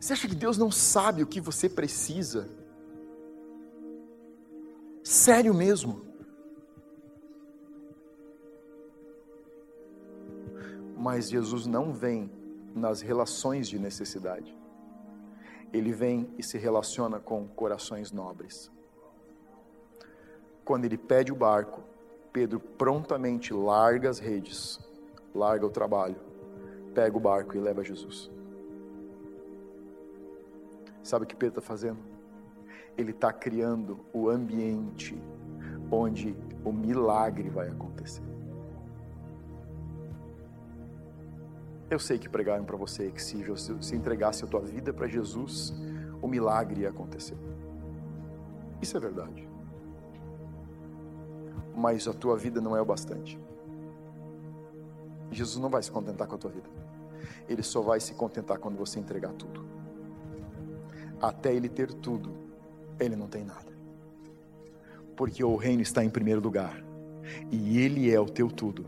Você 0.00 0.12
acha 0.12 0.28
que 0.28 0.34
Deus 0.34 0.58
não 0.58 0.70
sabe 0.70 1.22
o 1.22 1.26
que 1.26 1.40
você 1.40 1.68
precisa? 1.68 2.48
Sério 5.12 5.52
mesmo? 5.52 6.00
Mas 10.96 11.28
Jesus 11.28 11.66
não 11.66 11.92
vem 11.92 12.32
nas 12.74 13.02
relações 13.02 13.68
de 13.68 13.78
necessidade. 13.78 14.56
Ele 15.70 15.92
vem 15.92 16.32
e 16.38 16.42
se 16.42 16.56
relaciona 16.56 17.20
com 17.20 17.46
corações 17.46 18.10
nobres. 18.10 18.72
Quando 20.64 20.86
ele 20.86 20.96
pede 20.96 21.30
o 21.30 21.36
barco, 21.36 21.82
Pedro 22.32 22.58
prontamente 22.58 23.52
larga 23.52 24.08
as 24.08 24.18
redes, 24.18 24.80
larga 25.34 25.66
o 25.66 25.70
trabalho, 25.70 26.16
pega 26.94 27.14
o 27.14 27.20
barco 27.20 27.54
e 27.54 27.60
leva 27.60 27.84
Jesus. 27.84 28.30
Sabe 31.02 31.26
o 31.26 31.28
que 31.28 31.36
Pedro 31.36 31.58
está 31.58 31.60
fazendo? 31.60 32.11
Ele 32.96 33.10
está 33.10 33.32
criando 33.32 34.00
o 34.12 34.28
ambiente 34.28 35.20
onde 35.90 36.36
o 36.64 36.72
milagre 36.72 37.48
vai 37.48 37.68
acontecer. 37.68 38.22
Eu 41.90 41.98
sei 41.98 42.18
que 42.18 42.28
pregaram 42.28 42.64
para 42.64 42.76
você 42.76 43.10
que 43.10 43.22
se 43.22 43.44
se 43.80 43.94
entregasse 43.94 44.44
a 44.44 44.46
tua 44.46 44.60
vida 44.60 44.92
para 44.92 45.06
Jesus, 45.06 45.74
o 46.22 46.28
milagre 46.28 46.82
ia 46.82 46.88
acontecer. 46.88 47.36
Isso 48.80 48.96
é 48.96 49.00
verdade 49.00 49.52
mas 51.74 52.06
a 52.06 52.12
tua 52.12 52.36
vida 52.36 52.60
não 52.60 52.76
é 52.76 52.80
o 52.80 52.84
bastante. 52.84 53.38
Jesus 55.30 55.60
não 55.60 55.70
vai 55.70 55.82
se 55.82 55.90
contentar 55.90 56.26
com 56.26 56.34
a 56.34 56.38
tua 56.38 56.50
vida. 56.50 56.68
Ele 57.48 57.62
só 57.62 57.80
vai 57.80 57.98
se 58.00 58.14
contentar 58.14 58.58
quando 58.58 58.76
você 58.76 59.00
entregar 59.00 59.32
tudo. 59.32 59.64
Até 61.20 61.54
ele 61.54 61.68
ter 61.68 61.92
tudo, 61.92 62.32
ele 62.98 63.16
não 63.16 63.26
tem 63.26 63.44
nada. 63.44 63.72
Porque 65.16 65.42
o 65.44 65.56
reino 65.56 65.82
está 65.82 66.04
em 66.04 66.10
primeiro 66.10 66.40
lugar. 66.40 66.82
E 67.50 67.78
ele 67.78 68.10
é 68.10 68.20
o 68.20 68.26
teu 68.26 68.48
tudo. 68.48 68.86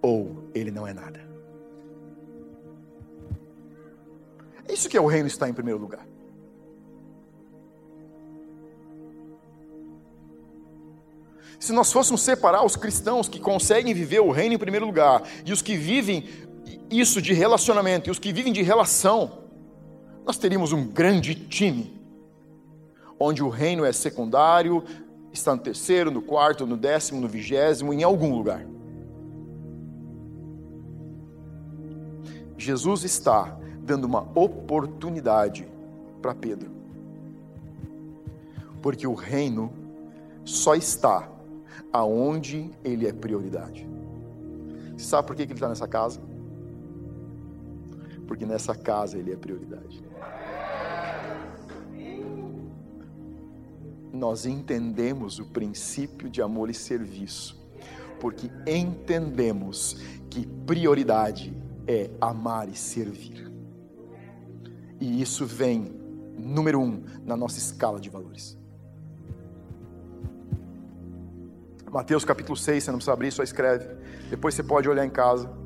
Ou 0.00 0.48
ele 0.54 0.70
não 0.70 0.86
é 0.86 0.92
nada. 0.92 1.20
É 4.68 4.72
isso 4.72 4.88
que 4.88 4.96
é 4.96 5.00
o 5.00 5.06
reino 5.06 5.26
está 5.26 5.48
em 5.48 5.52
primeiro 5.52 5.80
lugar. 5.80 6.06
Se 11.62 11.72
nós 11.72 11.92
fôssemos 11.92 12.22
separar 12.22 12.64
os 12.64 12.74
cristãos 12.74 13.28
que 13.28 13.38
conseguem 13.38 13.94
viver 13.94 14.18
o 14.18 14.32
reino 14.32 14.54
em 14.54 14.58
primeiro 14.58 14.84
lugar 14.84 15.22
e 15.46 15.52
os 15.52 15.62
que 15.62 15.76
vivem 15.76 16.26
isso 16.90 17.22
de 17.22 17.32
relacionamento 17.32 18.08
e 18.08 18.10
os 18.10 18.18
que 18.18 18.32
vivem 18.32 18.52
de 18.52 18.62
relação, 18.62 19.44
nós 20.26 20.36
teríamos 20.36 20.72
um 20.72 20.84
grande 20.84 21.34
time, 21.34 22.01
onde 23.22 23.42
o 23.42 23.48
reino 23.48 23.84
é 23.84 23.92
secundário, 23.92 24.82
está 25.32 25.54
no 25.54 25.62
terceiro, 25.62 26.10
no 26.10 26.20
quarto, 26.20 26.66
no 26.66 26.76
décimo, 26.76 27.20
no 27.20 27.28
vigésimo, 27.28 27.92
em 27.92 28.02
algum 28.02 28.34
lugar. 28.34 28.66
Jesus 32.58 33.04
está 33.04 33.58
dando 33.80 34.04
uma 34.04 34.22
oportunidade 34.34 35.66
para 36.20 36.34
Pedro, 36.34 36.70
porque 38.80 39.06
o 39.06 39.14
reino 39.14 39.72
só 40.44 40.74
está 40.74 41.28
aonde 41.92 42.70
ele 42.84 43.06
é 43.06 43.12
prioridade. 43.12 43.88
Sabe 44.96 45.26
por 45.26 45.36
que 45.36 45.42
ele 45.42 45.52
está 45.52 45.68
nessa 45.68 45.88
casa? 45.88 46.20
Porque 48.26 48.46
nessa 48.46 48.74
casa 48.74 49.18
ele 49.18 49.32
é 49.32 49.36
prioridade. 49.36 50.02
Nós 54.12 54.44
entendemos 54.44 55.38
o 55.38 55.46
princípio 55.46 56.28
de 56.28 56.42
amor 56.42 56.68
e 56.68 56.74
serviço, 56.74 57.58
porque 58.20 58.50
entendemos 58.66 59.96
que 60.28 60.46
prioridade 60.66 61.56
é 61.86 62.10
amar 62.20 62.68
e 62.68 62.76
servir. 62.76 63.50
E 65.00 65.20
isso 65.20 65.46
vem, 65.46 65.92
número 66.38 66.80
um, 66.80 67.02
na 67.24 67.36
nossa 67.36 67.58
escala 67.58 67.98
de 67.98 68.10
valores. 68.10 68.56
Mateus 71.90 72.24
capítulo 72.24 72.56
6, 72.56 72.84
você 72.84 72.90
não 72.90 72.98
precisa 72.98 73.12
abrir, 73.12 73.30
só 73.30 73.42
escreve. 73.42 73.86
Depois 74.30 74.54
você 74.54 74.62
pode 74.62 74.88
olhar 74.88 75.04
em 75.04 75.10
casa. 75.10 75.61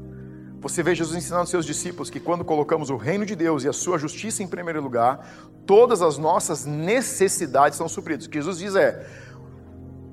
Você 0.61 0.83
vê 0.83 0.95
Jesus 0.95 1.17
ensinando 1.17 1.43
aos 1.43 1.51
seus 1.51 1.67
discípulos 1.67 2.11
que 2.11 2.19
quando 2.19 2.45
colocamos 2.45 2.91
o 2.91 2.97
reino 2.97 3.27
de 3.27 3.37
Deus 3.37 3.63
e 3.63 3.69
a 3.69 3.73
sua 3.73 3.99
justiça 3.99 4.43
em 4.43 4.49
primeiro 4.49 4.81
lugar, 4.81 5.27
todas 5.67 6.03
as 6.03 6.17
nossas 6.19 6.65
necessidades 6.65 7.77
são 7.77 7.89
supridas. 7.89 8.27
O 8.27 8.31
que 8.31 8.39
Jesus 8.39 8.59
diz 8.59 8.75
é: 8.75 9.07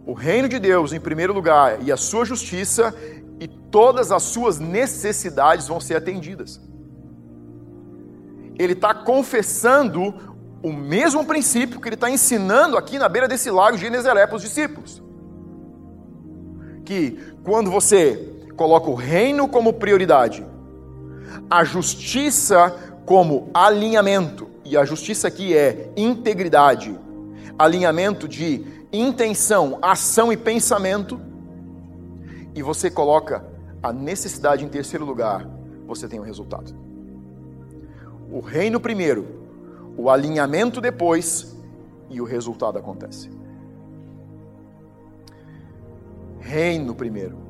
o 0.05 0.13
reino 0.13 0.49
de 0.49 0.59
Deus 0.59 0.91
em 0.93 0.99
primeiro 0.99 1.33
lugar 1.33 1.81
e 1.81 1.91
a 1.91 1.97
sua 1.97 2.25
justiça, 2.25 2.93
e 3.39 3.47
todas 3.47 4.11
as 4.11 4.23
suas 4.23 4.59
necessidades 4.59 5.67
vão 5.67 5.79
ser 5.79 5.95
atendidas. 5.95 6.61
Ele 8.59 8.73
está 8.73 8.93
confessando 8.93 10.35
o 10.61 10.71
mesmo 10.71 11.25
princípio 11.25 11.79
que 11.81 11.87
ele 11.87 11.95
está 11.95 12.09
ensinando 12.09 12.77
aqui 12.77 12.99
na 12.99 13.09
beira 13.09 13.27
desse 13.27 13.49
lago 13.49 13.75
de 13.75 13.83
Genezaré 13.83 14.27
para 14.27 14.35
os 14.35 14.41
discípulos 14.41 15.03
que 16.83 17.17
quando 17.43 17.71
você 17.71 18.32
coloca 18.55 18.89
o 18.89 18.95
reino 18.95 19.47
como 19.47 19.73
prioridade, 19.73 20.45
a 21.49 21.63
justiça 21.63 22.75
como 23.05 23.49
alinhamento, 23.53 24.47
e 24.65 24.77
a 24.77 24.85
justiça 24.85 25.27
aqui 25.27 25.55
é 25.55 25.91
integridade, 25.97 26.97
alinhamento 27.57 28.27
de 28.27 28.65
intenção, 28.91 29.77
ação 29.81 30.31
e 30.31 30.37
pensamento, 30.37 31.19
e 32.55 32.61
você 32.61 32.89
coloca 32.89 33.45
a 33.81 33.91
necessidade 33.91 34.63
em 34.63 34.69
terceiro 34.69 35.05
lugar, 35.05 35.47
você 35.85 36.07
tem 36.07 36.19
o 36.19 36.21
um 36.21 36.25
resultado. 36.25 36.73
O 38.31 38.39
reino 38.39 38.79
primeiro, 38.79 39.27
o 39.97 40.09
alinhamento 40.09 40.79
depois, 40.79 41.53
e 42.09 42.21
o 42.21 42.23
resultado 42.23 42.77
acontece. 42.77 43.29
Reino 46.39 46.93
primeiro, 46.93 47.42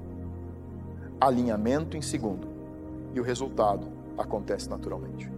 alinhamento 1.25 1.95
em 1.95 2.01
segundo, 2.01 2.47
e 3.13 3.19
o 3.19 3.23
resultado 3.23 3.87
acontece 4.17 4.69
naturalmente. 4.69 5.31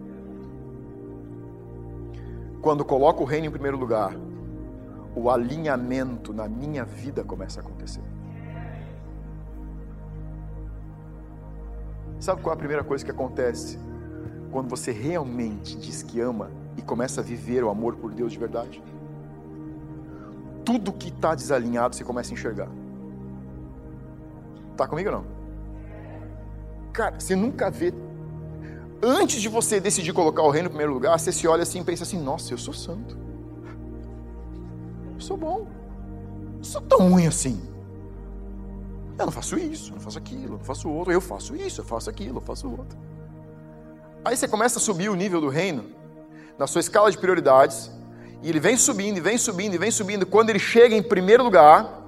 Quando 2.60 2.84
coloco 2.84 3.22
o 3.22 3.26
reino 3.26 3.46
em 3.46 3.50
primeiro 3.50 3.76
lugar, 3.76 4.16
o 5.14 5.30
alinhamento 5.30 6.32
na 6.32 6.48
minha 6.48 6.84
vida 6.84 7.22
começa 7.22 7.60
a 7.60 7.62
acontecer. 7.62 8.02
Sabe 12.18 12.42
qual 12.42 12.52
é 12.52 12.56
a 12.56 12.58
primeira 12.58 12.82
coisa 12.82 13.04
que 13.04 13.10
acontece 13.10 13.78
quando 14.50 14.68
você 14.68 14.90
realmente 14.90 15.76
diz 15.76 16.02
que 16.02 16.20
ama 16.20 16.50
e 16.76 16.82
começa 16.82 17.20
a 17.20 17.24
viver 17.24 17.62
o 17.62 17.70
amor 17.70 17.94
por 17.96 18.12
Deus 18.12 18.32
de 18.32 18.38
verdade? 18.38 18.82
Tudo 20.64 20.92
que 20.92 21.08
está 21.08 21.34
desalinhado 21.34 21.94
você 21.94 22.02
começa 22.02 22.32
a 22.32 22.34
enxergar. 22.34 22.68
Tá 24.76 24.88
comigo 24.88 25.10
ou 25.10 25.16
não? 25.16 25.35
Cara, 26.96 27.20
você 27.20 27.36
nunca 27.36 27.70
vê. 27.70 27.92
Antes 29.02 29.42
de 29.42 29.50
você 29.50 29.78
decidir 29.78 30.14
colocar 30.14 30.42
o 30.42 30.48
reino 30.48 30.64
no 30.64 30.70
primeiro 30.70 30.94
lugar, 30.94 31.18
você 31.18 31.30
se 31.30 31.46
olha 31.46 31.62
assim 31.62 31.80
e 31.82 31.84
pensa 31.84 32.04
assim: 32.04 32.18
nossa, 32.18 32.54
eu 32.54 32.56
sou 32.56 32.72
santo. 32.72 33.18
Eu 35.14 35.20
sou 35.20 35.36
bom. 35.36 35.68
Eu 36.56 36.64
sou 36.64 36.80
tão 36.80 37.10
ruim 37.10 37.26
assim. 37.26 37.60
Eu 39.18 39.26
não 39.26 39.32
faço 39.32 39.58
isso, 39.58 39.90
eu 39.90 39.96
não 39.96 40.00
faço 40.00 40.16
aquilo, 40.16 40.54
eu 40.54 40.58
não 40.58 40.64
faço 40.64 40.88
outro. 40.88 41.12
Eu 41.12 41.20
faço 41.20 41.54
isso, 41.54 41.82
eu 41.82 41.84
faço 41.84 42.08
aquilo, 42.08 42.38
eu 42.38 42.42
faço 42.42 42.66
outro. 42.70 42.98
Aí 44.24 44.34
você 44.34 44.48
começa 44.48 44.78
a 44.78 44.80
subir 44.80 45.10
o 45.10 45.14
nível 45.14 45.38
do 45.38 45.50
reino 45.50 45.84
na 46.58 46.66
sua 46.66 46.80
escala 46.80 47.10
de 47.10 47.18
prioridades, 47.18 47.90
e 48.42 48.48
ele 48.48 48.58
vem 48.58 48.78
subindo, 48.78 49.18
e 49.18 49.20
vem 49.20 49.36
subindo, 49.36 49.74
e 49.74 49.78
vem 49.78 49.90
subindo. 49.90 50.24
Quando 50.24 50.48
ele 50.48 50.58
chega 50.58 50.94
em 50.94 51.02
primeiro 51.02 51.44
lugar, 51.44 52.02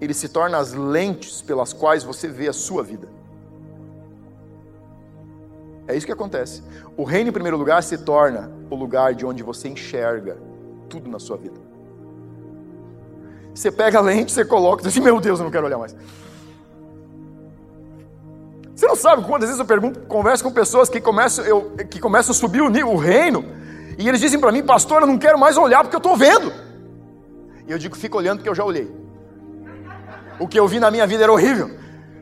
ele 0.00 0.14
se 0.14 0.28
torna 0.28 0.56
as 0.56 0.72
lentes 0.72 1.42
pelas 1.42 1.72
quais 1.72 2.04
você 2.04 2.28
vê 2.28 2.46
a 2.46 2.52
sua 2.52 2.84
vida. 2.84 3.17
É 5.88 5.96
isso 5.96 6.04
que 6.04 6.12
acontece. 6.12 6.62
O 6.98 7.02
reino, 7.02 7.30
em 7.30 7.32
primeiro 7.32 7.56
lugar, 7.56 7.82
se 7.82 7.96
torna 7.96 8.52
o 8.68 8.76
lugar 8.76 9.14
de 9.14 9.24
onde 9.24 9.42
você 9.42 9.68
enxerga 9.68 10.36
tudo 10.88 11.08
na 11.08 11.18
sua 11.18 11.38
vida. 11.38 11.58
Você 13.54 13.72
pega 13.72 13.98
a 13.98 14.02
lente, 14.02 14.30
você 14.30 14.44
coloca 14.44 14.82
diz 14.82 14.92
assim, 14.92 15.00
meu 15.00 15.18
Deus, 15.18 15.40
eu 15.40 15.44
não 15.44 15.50
quero 15.50 15.66
olhar 15.66 15.78
mais. 15.78 15.96
Você 18.76 18.86
não 18.86 18.94
sabe 18.94 19.24
quantas 19.24 19.48
vezes 19.48 19.58
eu 19.58 19.66
pergunto, 19.66 20.00
converso 20.00 20.44
com 20.44 20.52
pessoas 20.52 20.88
que 20.88 21.00
começam, 21.00 21.44
eu, 21.44 21.72
que 21.90 21.98
começam 21.98 22.32
a 22.32 22.34
subir 22.34 22.60
o, 22.60 22.66
o 22.66 22.96
reino, 22.96 23.44
e 23.98 24.08
eles 24.08 24.20
dizem 24.20 24.38
para 24.38 24.52
mim, 24.52 24.62
pastor, 24.62 25.00
eu 25.00 25.06
não 25.08 25.18
quero 25.18 25.38
mais 25.38 25.56
olhar 25.56 25.82
porque 25.82 25.96
eu 25.96 25.98
estou 25.98 26.16
vendo. 26.16 26.52
E 27.66 27.72
eu 27.72 27.78
digo, 27.78 27.96
fica 27.96 28.16
olhando 28.16 28.38
porque 28.38 28.48
eu 28.48 28.54
já 28.54 28.62
olhei. 28.62 28.94
O 30.38 30.46
que 30.46 30.60
eu 30.60 30.68
vi 30.68 30.78
na 30.78 30.90
minha 30.90 31.06
vida 31.06 31.24
era 31.24 31.32
horrível. 31.32 31.70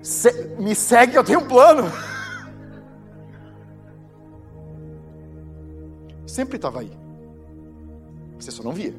Se, 0.01 0.33
me 0.59 0.75
segue 0.75 1.17
eu 1.17 1.25
tenho 1.25 1.41
um 1.41 1.47
plano. 1.47 1.93
Sempre 6.37 6.57
estava 6.57 6.81
aí. 6.81 6.93
Você 8.39 8.51
só 8.51 8.63
não 8.63 8.73
via. 8.73 8.95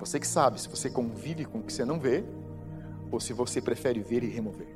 Você 0.00 0.18
que 0.18 0.26
sabe 0.26 0.60
se 0.60 0.68
você 0.68 0.90
convive 0.90 1.44
com 1.44 1.60
o 1.60 1.62
que 1.62 1.72
você 1.72 1.84
não 1.84 2.00
vê, 2.00 2.24
ou 3.08 3.20
se 3.20 3.32
você 3.32 3.60
prefere 3.60 4.00
ver 4.00 4.24
e 4.24 4.26
remover. 4.26 4.66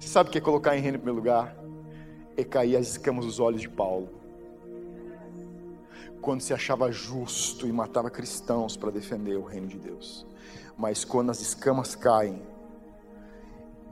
Você 0.00 0.08
sabe 0.08 0.28
o 0.28 0.32
que 0.32 0.38
é 0.38 0.40
colocar 0.40 0.76
em 0.76 0.80
reino 0.80 0.96
em 0.96 0.98
primeiro 0.98 1.20
lugar? 1.20 1.56
É 2.36 2.42
cair 2.42 2.74
as 2.74 2.88
escamas 2.88 3.24
dos 3.24 3.38
olhos 3.38 3.60
de 3.60 3.68
Paulo. 3.68 4.08
Quando 6.20 6.40
se 6.40 6.52
achava 6.52 6.90
justo 6.90 7.68
e 7.68 7.72
matava 7.72 8.10
cristãos 8.10 8.76
para 8.76 8.90
defender 8.90 9.36
o 9.36 9.44
reino 9.44 9.68
de 9.68 9.78
Deus. 9.78 10.26
Mas 10.76 11.04
quando 11.04 11.30
as 11.30 11.40
escamas 11.40 11.94
caem, 11.94 12.42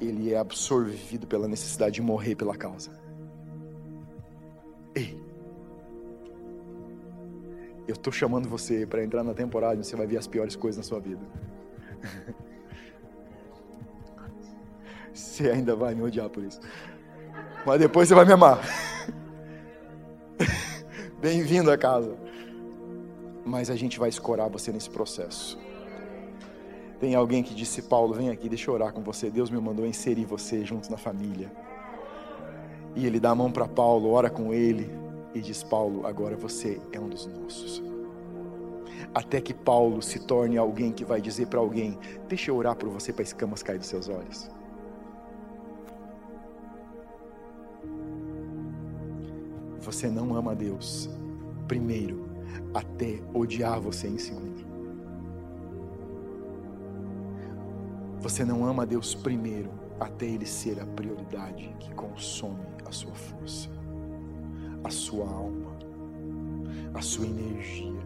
ele 0.04 0.32
é 0.32 0.38
absorvido 0.38 1.26
pela 1.26 1.48
necessidade 1.48 1.94
de 1.96 2.02
morrer 2.02 2.34
pela 2.34 2.56
causa. 2.56 2.90
Ei, 4.94 5.20
eu 7.86 7.94
estou 7.94 8.12
chamando 8.12 8.48
você 8.48 8.86
para 8.86 9.04
entrar 9.04 9.22
na 9.22 9.34
temporada 9.34 9.80
e 9.80 9.84
você 9.84 9.96
vai 9.96 10.06
ver 10.06 10.18
as 10.18 10.26
piores 10.26 10.56
coisas 10.56 10.78
na 10.78 10.82
sua 10.82 11.00
vida. 11.00 11.20
Você 15.12 15.48
ainda 15.48 15.76
vai 15.76 15.94
me 15.94 16.02
odiar 16.02 16.28
por 16.28 16.42
isso. 16.42 16.60
Mas 17.64 17.78
depois 17.78 18.08
você 18.08 18.14
vai 18.14 18.24
me 18.24 18.32
amar. 18.32 18.60
Bem-vindo 21.20 21.70
a 21.70 21.78
casa. 21.78 22.16
Mas 23.44 23.70
a 23.70 23.76
gente 23.76 23.98
vai 23.98 24.08
escorar 24.08 24.48
você 24.48 24.72
nesse 24.72 24.90
processo. 24.90 25.56
Tem 27.04 27.14
alguém 27.14 27.42
que 27.42 27.54
disse, 27.54 27.82
Paulo, 27.82 28.14
vem 28.14 28.30
aqui, 28.30 28.48
deixa 28.48 28.70
eu 28.70 28.74
orar 28.74 28.90
com 28.90 29.02
você. 29.02 29.28
Deus 29.28 29.50
me 29.50 29.60
mandou 29.60 29.84
inserir 29.84 30.24
você 30.24 30.64
junto 30.64 30.90
na 30.90 30.96
família. 30.96 31.52
E 32.96 33.04
ele 33.06 33.20
dá 33.20 33.28
a 33.28 33.34
mão 33.34 33.52
para 33.52 33.68
Paulo, 33.68 34.08
ora 34.08 34.30
com 34.30 34.54
ele 34.54 34.90
e 35.34 35.40
diz: 35.42 35.62
Paulo, 35.62 36.06
agora 36.06 36.34
você 36.34 36.80
é 36.92 36.98
um 36.98 37.06
dos 37.06 37.26
nossos. 37.26 37.82
Até 39.14 39.38
que 39.38 39.52
Paulo 39.52 40.00
se 40.00 40.18
torne 40.20 40.56
alguém 40.56 40.92
que 40.92 41.04
vai 41.04 41.20
dizer 41.20 41.48
para 41.48 41.60
alguém: 41.60 41.98
Deixa 42.26 42.50
eu 42.50 42.56
orar 42.56 42.74
por 42.74 42.88
você 42.88 43.12
para 43.12 43.22
escamas 43.22 43.62
cair 43.62 43.78
dos 43.78 43.88
seus 43.88 44.08
olhos. 44.08 44.50
Você 49.78 50.08
não 50.08 50.34
ama 50.34 50.54
Deus, 50.54 51.10
primeiro, 51.68 52.30
até 52.72 53.20
odiar 53.34 53.78
você 53.78 54.08
em 54.08 54.16
segundo. 54.16 54.73
Você 58.24 58.42
não 58.42 58.64
ama 58.64 58.86
Deus 58.86 59.14
primeiro, 59.14 59.70
até 60.00 60.24
Ele 60.24 60.46
ser 60.46 60.80
a 60.80 60.86
prioridade 60.86 61.76
que 61.78 61.92
consome 61.92 62.64
a 62.86 62.90
sua 62.90 63.14
força, 63.14 63.68
a 64.82 64.88
sua 64.88 65.28
alma, 65.28 65.76
a 66.94 67.02
sua 67.02 67.26
energia. 67.26 68.00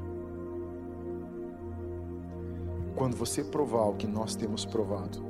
Quando 2.97 3.17
você 3.17 3.45
provar 3.45 3.85
o 3.85 3.95
que 3.95 4.09
nós 4.09 4.35
temos 4.35 4.65
provado, 4.65 5.25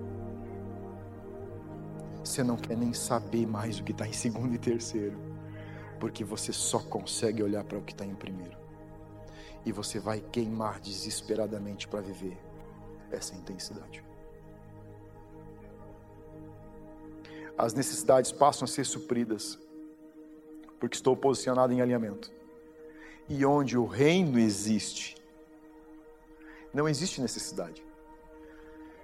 você 2.24 2.42
não 2.42 2.56
quer 2.56 2.74
nem 2.78 2.94
saber 2.94 3.46
mais 3.46 3.78
o 3.78 3.84
que 3.84 3.92
está 3.92 4.08
em 4.08 4.14
segundo 4.14 4.54
e 4.54 4.58
terceiro, 4.58 5.18
porque 6.00 6.24
você 6.24 6.50
só 6.50 6.78
consegue 6.78 7.42
olhar 7.42 7.62
para 7.62 7.76
o 7.76 7.82
que 7.82 7.92
está 7.92 8.06
em 8.06 8.14
primeiro. 8.14 8.56
E 9.66 9.70
você 9.70 10.00
vai 10.00 10.22
queimar 10.32 10.80
desesperadamente 10.80 11.86
para 11.86 12.00
viver 12.00 12.38
essa 13.12 13.34
intensidade. 13.34 14.07
As 17.58 17.74
necessidades 17.74 18.30
passam 18.30 18.64
a 18.64 18.68
ser 18.68 18.86
supridas, 18.86 19.58
porque 20.78 20.96
estou 20.96 21.16
posicionado 21.16 21.72
em 21.72 21.80
alinhamento. 21.80 22.30
E 23.28 23.44
onde 23.44 23.76
o 23.76 23.84
reino 23.84 24.38
existe, 24.38 25.16
não 26.72 26.88
existe 26.88 27.20
necessidade. 27.20 27.82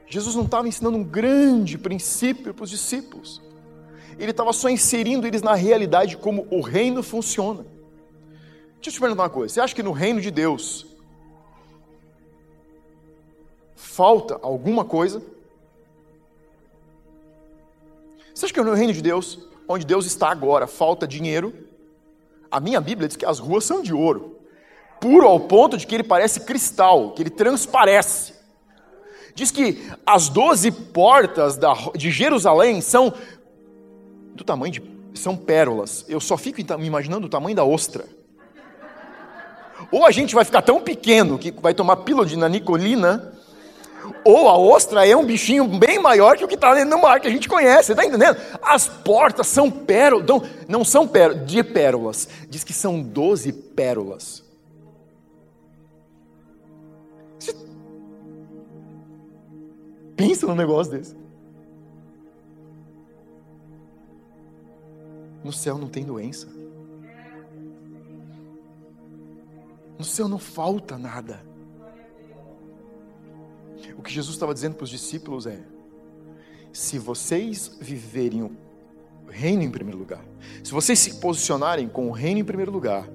Jesus 0.06 0.36
não 0.36 0.44
estava 0.44 0.68
ensinando 0.68 0.96
um 0.96 1.02
grande 1.02 1.76
princípio 1.76 2.54
para 2.54 2.62
os 2.62 2.70
discípulos. 2.70 3.42
Ele 4.16 4.30
estava 4.30 4.52
só 4.52 4.68
inserindo 4.68 5.26
eles 5.26 5.42
na 5.42 5.54
realidade 5.54 6.16
como 6.16 6.46
o 6.50 6.60
reino 6.60 7.02
funciona. 7.02 7.66
Deixa 8.74 8.90
eu 8.90 8.92
te 8.92 9.00
perguntar 9.00 9.24
uma 9.24 9.30
coisa: 9.30 9.52
você 9.52 9.60
acha 9.60 9.74
que 9.74 9.82
no 9.82 9.90
reino 9.90 10.20
de 10.20 10.30
Deus 10.30 10.86
falta 13.74 14.38
alguma 14.40 14.84
coisa? 14.84 15.20
Você 18.34 18.46
acha 18.46 18.54
que 18.54 18.60
no 18.60 18.74
reino 18.74 18.92
de 18.92 19.00
Deus, 19.00 19.38
onde 19.68 19.86
Deus 19.86 20.04
está 20.06 20.28
agora, 20.28 20.66
falta 20.66 21.06
dinheiro? 21.06 21.54
A 22.50 22.58
minha 22.58 22.80
Bíblia 22.80 23.06
diz 23.06 23.16
que 23.16 23.24
as 23.24 23.38
ruas 23.38 23.64
são 23.64 23.80
de 23.80 23.94
ouro, 23.94 24.38
puro 25.00 25.26
ao 25.26 25.38
ponto 25.38 25.76
de 25.76 25.86
que 25.86 25.94
ele 25.94 26.02
parece 26.02 26.40
cristal, 26.40 27.12
que 27.12 27.22
ele 27.22 27.30
transparece. 27.30 28.34
Diz 29.36 29.50
que 29.50 29.88
as 30.04 30.28
doze 30.28 30.70
portas 30.70 31.58
de 31.96 32.10
Jerusalém 32.10 32.80
são 32.80 33.12
do 34.34 34.44
tamanho 34.44 34.72
de. 34.72 34.82
são 35.14 35.36
pérolas. 35.36 36.04
Eu 36.08 36.20
só 36.20 36.36
fico 36.36 36.60
me 36.78 36.86
imaginando 36.86 37.26
o 37.26 37.30
tamanho 37.30 37.54
da 37.54 37.64
ostra. 37.64 38.04
Ou 39.90 40.04
a 40.04 40.10
gente 40.10 40.34
vai 40.34 40.44
ficar 40.44 40.62
tão 40.62 40.80
pequeno 40.80 41.38
que 41.38 41.52
vai 41.52 41.74
tomar 41.74 41.98
pílula 41.98 42.26
de 42.26 42.36
nanicolina 42.36 43.33
ou 44.24 44.48
a 44.48 44.56
ostra 44.58 45.06
é 45.06 45.16
um 45.16 45.24
bichinho 45.24 45.66
bem 45.66 45.98
maior 45.98 46.36
que 46.36 46.44
o 46.44 46.48
que 46.48 46.54
está 46.54 46.74
dentro 46.74 46.90
do 46.90 46.98
mar, 46.98 47.20
que 47.20 47.28
a 47.28 47.30
gente 47.30 47.48
conhece, 47.48 47.92
está 47.92 48.04
entendendo? 48.04 48.36
As 48.62 48.88
portas 48.88 49.46
são 49.46 49.70
pérolas, 49.70 50.26
não, 50.26 50.42
não 50.68 50.84
são 50.84 51.06
pérolas, 51.06 51.46
de 51.46 51.62
pérolas, 51.62 52.28
diz 52.48 52.64
que 52.64 52.72
são 52.72 53.02
doze 53.02 53.52
pérolas. 53.52 54.42
Você 57.38 57.54
pensa 60.16 60.46
num 60.46 60.54
negócio 60.54 60.92
desse. 60.92 61.16
No 65.42 65.52
céu 65.52 65.76
não 65.76 65.88
tem 65.88 66.04
doença. 66.04 66.48
No 69.98 70.04
céu 70.04 70.26
não 70.26 70.38
falta 70.38 70.96
nada. 70.96 71.53
O 73.96 74.02
que 74.02 74.12
Jesus 74.12 74.34
estava 74.34 74.54
dizendo 74.54 74.76
para 74.76 74.84
os 74.84 74.90
discípulos 74.90 75.46
é: 75.46 75.58
se 76.72 76.98
vocês 76.98 77.76
viverem 77.80 78.42
o 78.42 78.56
reino 79.28 79.62
em 79.62 79.70
primeiro 79.70 79.98
lugar, 79.98 80.24
se 80.62 80.72
vocês 80.72 80.98
se 80.98 81.14
posicionarem 81.14 81.88
com 81.88 82.08
o 82.08 82.12
reino 82.12 82.40
em 82.40 82.44
primeiro 82.44 82.72
lugar, 82.72 83.08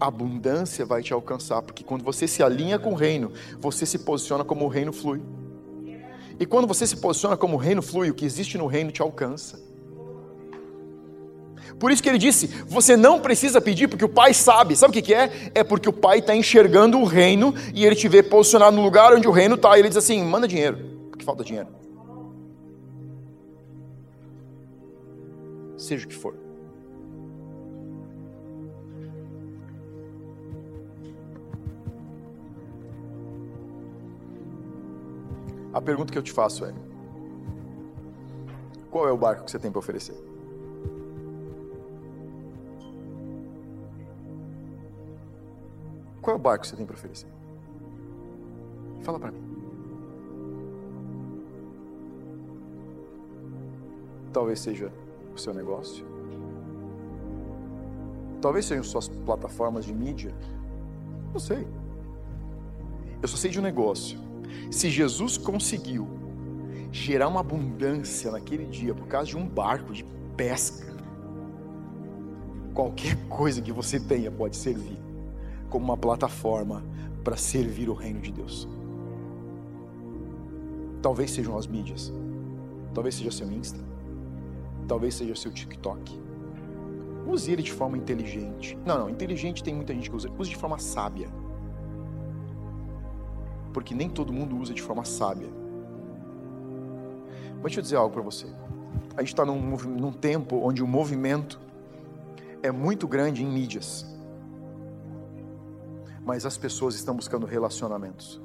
a 0.00 0.06
abundância 0.06 0.86
vai 0.86 1.02
te 1.02 1.12
alcançar, 1.12 1.62
porque 1.62 1.82
quando 1.82 2.04
você 2.04 2.28
se 2.28 2.42
alinha 2.42 2.78
com 2.78 2.92
o 2.92 2.94
reino, 2.94 3.32
você 3.58 3.84
se 3.84 3.98
posiciona 3.98 4.44
como 4.44 4.64
o 4.64 4.68
reino 4.68 4.92
flui. 4.92 5.20
E 6.38 6.46
quando 6.46 6.68
você 6.68 6.86
se 6.86 6.96
posiciona 6.96 7.36
como 7.36 7.56
o 7.56 7.58
reino 7.58 7.82
flui, 7.82 8.10
o 8.10 8.14
que 8.14 8.24
existe 8.24 8.56
no 8.56 8.66
reino 8.66 8.92
te 8.92 9.02
alcança. 9.02 9.67
Por 11.78 11.90
isso 11.90 12.02
que 12.02 12.08
ele 12.08 12.18
disse: 12.18 12.46
você 12.66 12.96
não 12.96 13.20
precisa 13.20 13.60
pedir, 13.60 13.88
porque 13.88 14.04
o 14.04 14.08
Pai 14.08 14.34
sabe. 14.34 14.76
Sabe 14.76 14.98
o 14.98 15.02
que, 15.02 15.14
é? 15.14 15.50
É 15.54 15.64
porque 15.64 15.88
o 15.88 15.92
Pai 15.92 16.18
está 16.18 16.34
enxergando 16.34 16.98
o 16.98 17.04
reino 17.04 17.54
e 17.74 17.84
ele 17.84 17.94
te 17.94 18.08
vê 18.08 18.22
posicionado 18.22 18.76
no 18.76 18.82
lugar 18.82 19.12
onde 19.14 19.28
o 19.28 19.32
reino 19.32 19.54
está. 19.54 19.76
E 19.76 19.80
ele 19.80 19.88
diz 19.88 19.98
assim: 19.98 20.22
manda 20.22 20.46
dinheiro, 20.46 20.78
porque 21.10 21.24
falta 21.24 21.44
dinheiro. 21.44 21.68
Seja 25.76 26.04
o 26.04 26.08
que 26.08 26.14
for. 26.14 26.34
A 35.72 35.80
pergunta 35.80 36.12
que 36.12 36.18
eu 36.18 36.22
te 36.22 36.32
faço 36.32 36.64
é: 36.64 36.74
Qual 38.90 39.06
é 39.06 39.12
o 39.12 39.16
barco 39.16 39.44
que 39.44 39.50
você 39.50 39.58
tem 39.58 39.70
para 39.70 39.78
oferecer? 39.78 40.27
Qual 46.28 46.36
é 46.36 46.38
o 46.38 46.42
barco 46.42 46.60
que 46.60 46.68
você 46.68 46.76
tem 46.76 46.84
para 46.84 46.94
oferecer? 46.94 47.26
Fala 49.00 49.18
para 49.18 49.32
mim. 49.32 49.40
Talvez 54.30 54.60
seja 54.60 54.92
o 55.34 55.38
seu 55.38 55.54
negócio. 55.54 56.04
Talvez 58.42 58.66
sejam 58.66 58.84
suas 58.84 59.08
plataformas 59.08 59.86
de 59.86 59.94
mídia. 59.94 60.34
Não 61.32 61.40
sei. 61.40 61.66
Eu 63.22 63.26
só 63.26 63.38
sei 63.38 63.50
de 63.50 63.58
um 63.58 63.62
negócio. 63.62 64.18
Se 64.70 64.90
Jesus 64.90 65.38
conseguiu 65.38 66.06
gerar 66.92 67.28
uma 67.28 67.40
abundância 67.40 68.30
naquele 68.30 68.66
dia 68.66 68.94
por 68.94 69.06
causa 69.06 69.28
de 69.28 69.36
um 69.38 69.48
barco 69.48 69.94
de 69.94 70.04
pesca, 70.36 70.94
qualquer 72.74 73.16
coisa 73.30 73.62
que 73.62 73.72
você 73.72 73.98
tenha 73.98 74.30
pode 74.30 74.58
servir 74.58 75.07
como 75.68 75.84
uma 75.84 75.96
plataforma 75.96 76.82
para 77.22 77.36
servir 77.36 77.88
o 77.88 77.94
reino 77.94 78.20
de 78.20 78.32
Deus. 78.32 78.68
Talvez 81.02 81.30
sejam 81.30 81.56
as 81.56 81.66
mídias, 81.66 82.12
talvez 82.94 83.14
seja 83.14 83.30
seu 83.30 83.50
Insta, 83.50 83.78
talvez 84.86 85.14
seja 85.14 85.36
seu 85.36 85.52
TikTok. 85.52 86.20
Use 87.26 87.52
ele 87.52 87.62
de 87.62 87.72
forma 87.72 87.96
inteligente. 87.96 88.76
Não, 88.86 88.98
não, 88.98 89.10
inteligente 89.10 89.62
tem 89.62 89.74
muita 89.74 89.92
gente 89.92 90.08
que 90.08 90.16
usa. 90.16 90.30
Use 90.38 90.48
de 90.48 90.56
forma 90.56 90.78
sábia. 90.78 91.28
Porque 93.72 93.94
nem 93.94 94.08
todo 94.08 94.32
mundo 94.32 94.56
usa 94.56 94.72
de 94.72 94.80
forma 94.80 95.04
sábia. 95.04 95.48
Mas 97.56 97.64
deixa 97.64 97.80
eu 97.80 97.82
dizer 97.82 97.96
algo 97.96 98.14
para 98.14 98.22
você. 98.22 98.46
A 99.14 99.20
gente 99.20 99.34
está 99.34 99.44
num, 99.44 99.60
num 99.60 100.12
tempo 100.12 100.56
onde 100.56 100.82
o 100.82 100.86
movimento 100.86 101.60
é 102.62 102.70
muito 102.70 103.06
grande 103.06 103.42
em 103.42 103.46
mídias. 103.46 104.06
Mas 106.28 106.44
as 106.44 106.58
pessoas 106.58 106.94
estão 106.94 107.16
buscando 107.16 107.46
relacionamentos. 107.46 108.38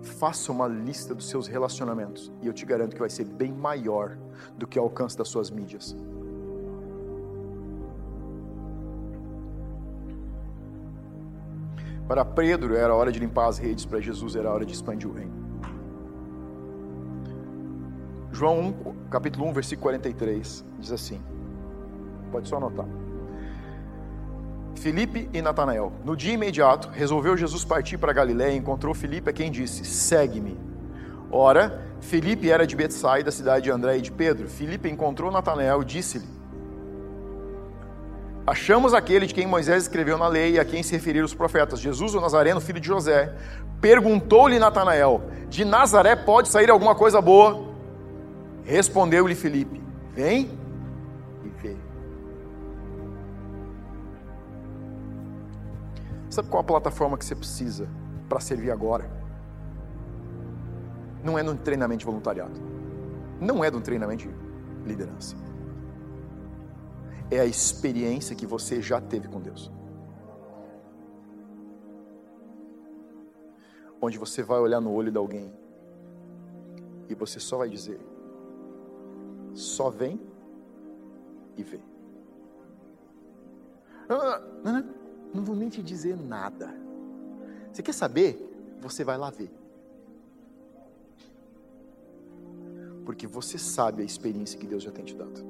Faça 0.00 0.50
uma 0.50 0.66
lista 0.66 1.14
dos 1.14 1.28
seus 1.28 1.46
relacionamentos 1.46 2.32
e 2.40 2.46
eu 2.46 2.54
te 2.54 2.64
garanto 2.64 2.94
que 2.94 2.98
vai 2.98 3.10
ser 3.10 3.26
bem 3.26 3.52
maior 3.52 4.16
do 4.56 4.66
que 4.66 4.78
o 4.78 4.82
alcance 4.82 5.14
das 5.14 5.28
suas 5.28 5.50
mídias. 5.50 5.94
Para 12.08 12.24
Pedro 12.24 12.74
era 12.74 12.94
hora 12.94 13.12
de 13.12 13.18
limpar 13.18 13.48
as 13.48 13.58
redes, 13.58 13.84
para 13.84 14.00
Jesus 14.00 14.36
era 14.36 14.50
hora 14.50 14.64
de 14.64 14.72
expandir 14.72 15.06
o 15.06 15.12
reino. 15.12 15.34
João 18.32 18.70
1, 18.70 19.08
capítulo 19.10 19.48
1, 19.48 19.52
versículo 19.52 19.82
43, 19.82 20.64
diz 20.78 20.92
assim. 20.92 21.20
Pode 22.32 22.48
só 22.48 22.56
anotar. 22.56 22.86
Filipe 24.78 25.28
e 25.32 25.42
Natanael. 25.42 25.92
No 26.04 26.16
dia 26.16 26.32
imediato, 26.32 26.88
resolveu 26.90 27.36
Jesus 27.36 27.64
partir 27.64 27.98
para 27.98 28.12
Galiléia 28.12 28.52
e 28.52 28.56
encontrou 28.56 28.94
Filipe 28.94 29.28
a 29.28 29.32
quem 29.32 29.50
disse: 29.50 29.84
Segue-me. 29.84 30.58
Ora, 31.30 31.82
Filipe 32.00 32.50
era 32.50 32.66
de 32.66 32.74
Betsaida, 32.74 33.30
cidade 33.30 33.64
de 33.64 33.70
André 33.70 33.98
e 33.98 34.00
de 34.00 34.10
Pedro. 34.10 34.48
Filipe 34.48 34.88
encontrou 34.88 35.30
Natanael 35.30 35.82
e 35.82 35.84
disse-lhe: 35.84 36.26
Achamos 38.46 38.94
aquele 38.94 39.26
de 39.26 39.34
quem 39.34 39.46
Moisés 39.46 39.82
escreveu 39.82 40.16
na 40.16 40.26
lei 40.26 40.52
e 40.52 40.58
a 40.58 40.64
quem 40.64 40.82
se 40.82 40.92
referiram 40.92 41.26
os 41.26 41.34
profetas, 41.34 41.80
Jesus 41.80 42.14
o 42.14 42.20
Nazareno, 42.20 42.60
filho 42.60 42.80
de 42.80 42.86
José. 42.86 43.34
Perguntou-lhe 43.80 44.58
Natanael: 44.58 45.22
De 45.50 45.64
Nazaré 45.64 46.16
pode 46.16 46.48
sair 46.48 46.70
alguma 46.70 46.94
coisa 46.94 47.20
boa? 47.20 47.68
Respondeu-lhe 48.64 49.34
Filipe: 49.34 49.82
Vem 50.14 50.50
Sabe 56.38 56.50
qual 56.50 56.60
a 56.60 56.64
plataforma 56.64 57.18
que 57.18 57.24
você 57.24 57.34
precisa 57.34 57.88
para 58.28 58.38
servir 58.38 58.70
agora? 58.70 59.10
Não 61.24 61.36
é 61.36 61.42
no 61.42 61.56
treinamento 61.56 61.98
de 61.98 62.04
voluntariado. 62.04 62.60
Não 63.40 63.64
é 63.64 63.72
do 63.72 63.80
treinamento 63.80 64.28
de 64.28 64.88
liderança. 64.88 65.34
É 67.28 67.40
a 67.40 67.44
experiência 67.44 68.36
que 68.36 68.46
você 68.46 68.80
já 68.80 69.00
teve 69.00 69.26
com 69.26 69.40
Deus. 69.40 69.68
Onde 74.00 74.16
você 74.16 74.40
vai 74.40 74.60
olhar 74.60 74.80
no 74.80 74.92
olho 74.92 75.10
de 75.10 75.18
alguém 75.18 75.52
e 77.08 77.16
você 77.16 77.40
só 77.40 77.58
vai 77.58 77.68
dizer: 77.68 77.98
só 79.54 79.90
vem 79.90 80.20
e 81.56 81.64
vê. 81.64 81.80
Não, 84.08 84.18
não, 84.18 84.72
não, 84.72 84.97
não 85.32 85.44
vou 85.44 85.54
nem 85.54 85.68
te 85.68 85.82
dizer 85.82 86.16
nada. 86.16 86.74
Você 87.72 87.82
quer 87.82 87.92
saber? 87.92 88.76
Você 88.80 89.04
vai 89.04 89.18
lá 89.18 89.30
ver. 89.30 89.50
Porque 93.04 93.26
você 93.26 93.58
sabe 93.58 94.02
a 94.02 94.04
experiência 94.04 94.58
que 94.58 94.66
Deus 94.66 94.82
já 94.82 94.90
tem 94.90 95.04
te 95.04 95.14
dado. 95.14 95.44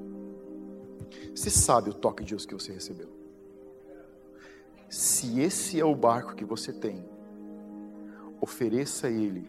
Você 1.35 1.49
sabe 1.49 1.89
o 1.89 1.93
toque 1.93 2.23
de 2.23 2.31
Deus 2.31 2.45
que 2.45 2.53
você 2.53 2.71
recebeu. 2.71 3.09
Se 4.89 5.39
esse 5.39 5.79
é 5.79 5.85
o 5.85 5.95
barco 5.95 6.35
que 6.35 6.43
você 6.43 6.73
tem, 6.73 7.05
ofereça 8.41 9.09
ele, 9.09 9.47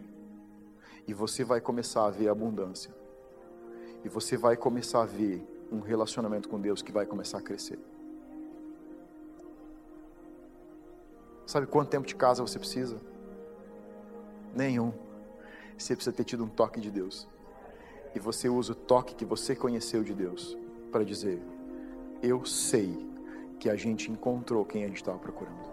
e 1.07 1.13
você 1.13 1.43
vai 1.43 1.59
começar 1.59 2.05
a 2.05 2.09
ver 2.11 2.29
abundância, 2.29 2.93
e 4.03 4.09
você 4.09 4.37
vai 4.37 4.55
começar 4.55 5.01
a 5.01 5.05
ver 5.05 5.43
um 5.71 5.79
relacionamento 5.79 6.47
com 6.47 6.59
Deus 6.59 6.81
que 6.81 6.91
vai 6.91 7.05
começar 7.05 7.39
a 7.39 7.41
crescer. 7.41 7.79
Sabe 11.51 11.67
quanto 11.67 11.89
tempo 11.89 12.07
de 12.07 12.15
casa 12.15 12.41
você 12.41 12.57
precisa? 12.57 12.95
Nenhum. 14.55 14.93
Você 15.77 15.93
precisa 15.93 16.15
ter 16.15 16.23
tido 16.23 16.45
um 16.45 16.47
toque 16.47 16.79
de 16.79 16.89
Deus. 16.89 17.27
E 18.15 18.19
você 18.19 18.47
usa 18.47 18.71
o 18.71 18.75
toque 18.75 19.13
que 19.13 19.25
você 19.25 19.53
conheceu 19.53 20.01
de 20.01 20.13
Deus 20.13 20.57
para 20.93 21.03
dizer: 21.03 21.41
Eu 22.23 22.45
sei 22.45 23.05
que 23.59 23.69
a 23.69 23.75
gente 23.75 24.09
encontrou 24.09 24.63
quem 24.63 24.85
a 24.85 24.87
gente 24.87 25.01
estava 25.01 25.19
procurando. 25.19 25.70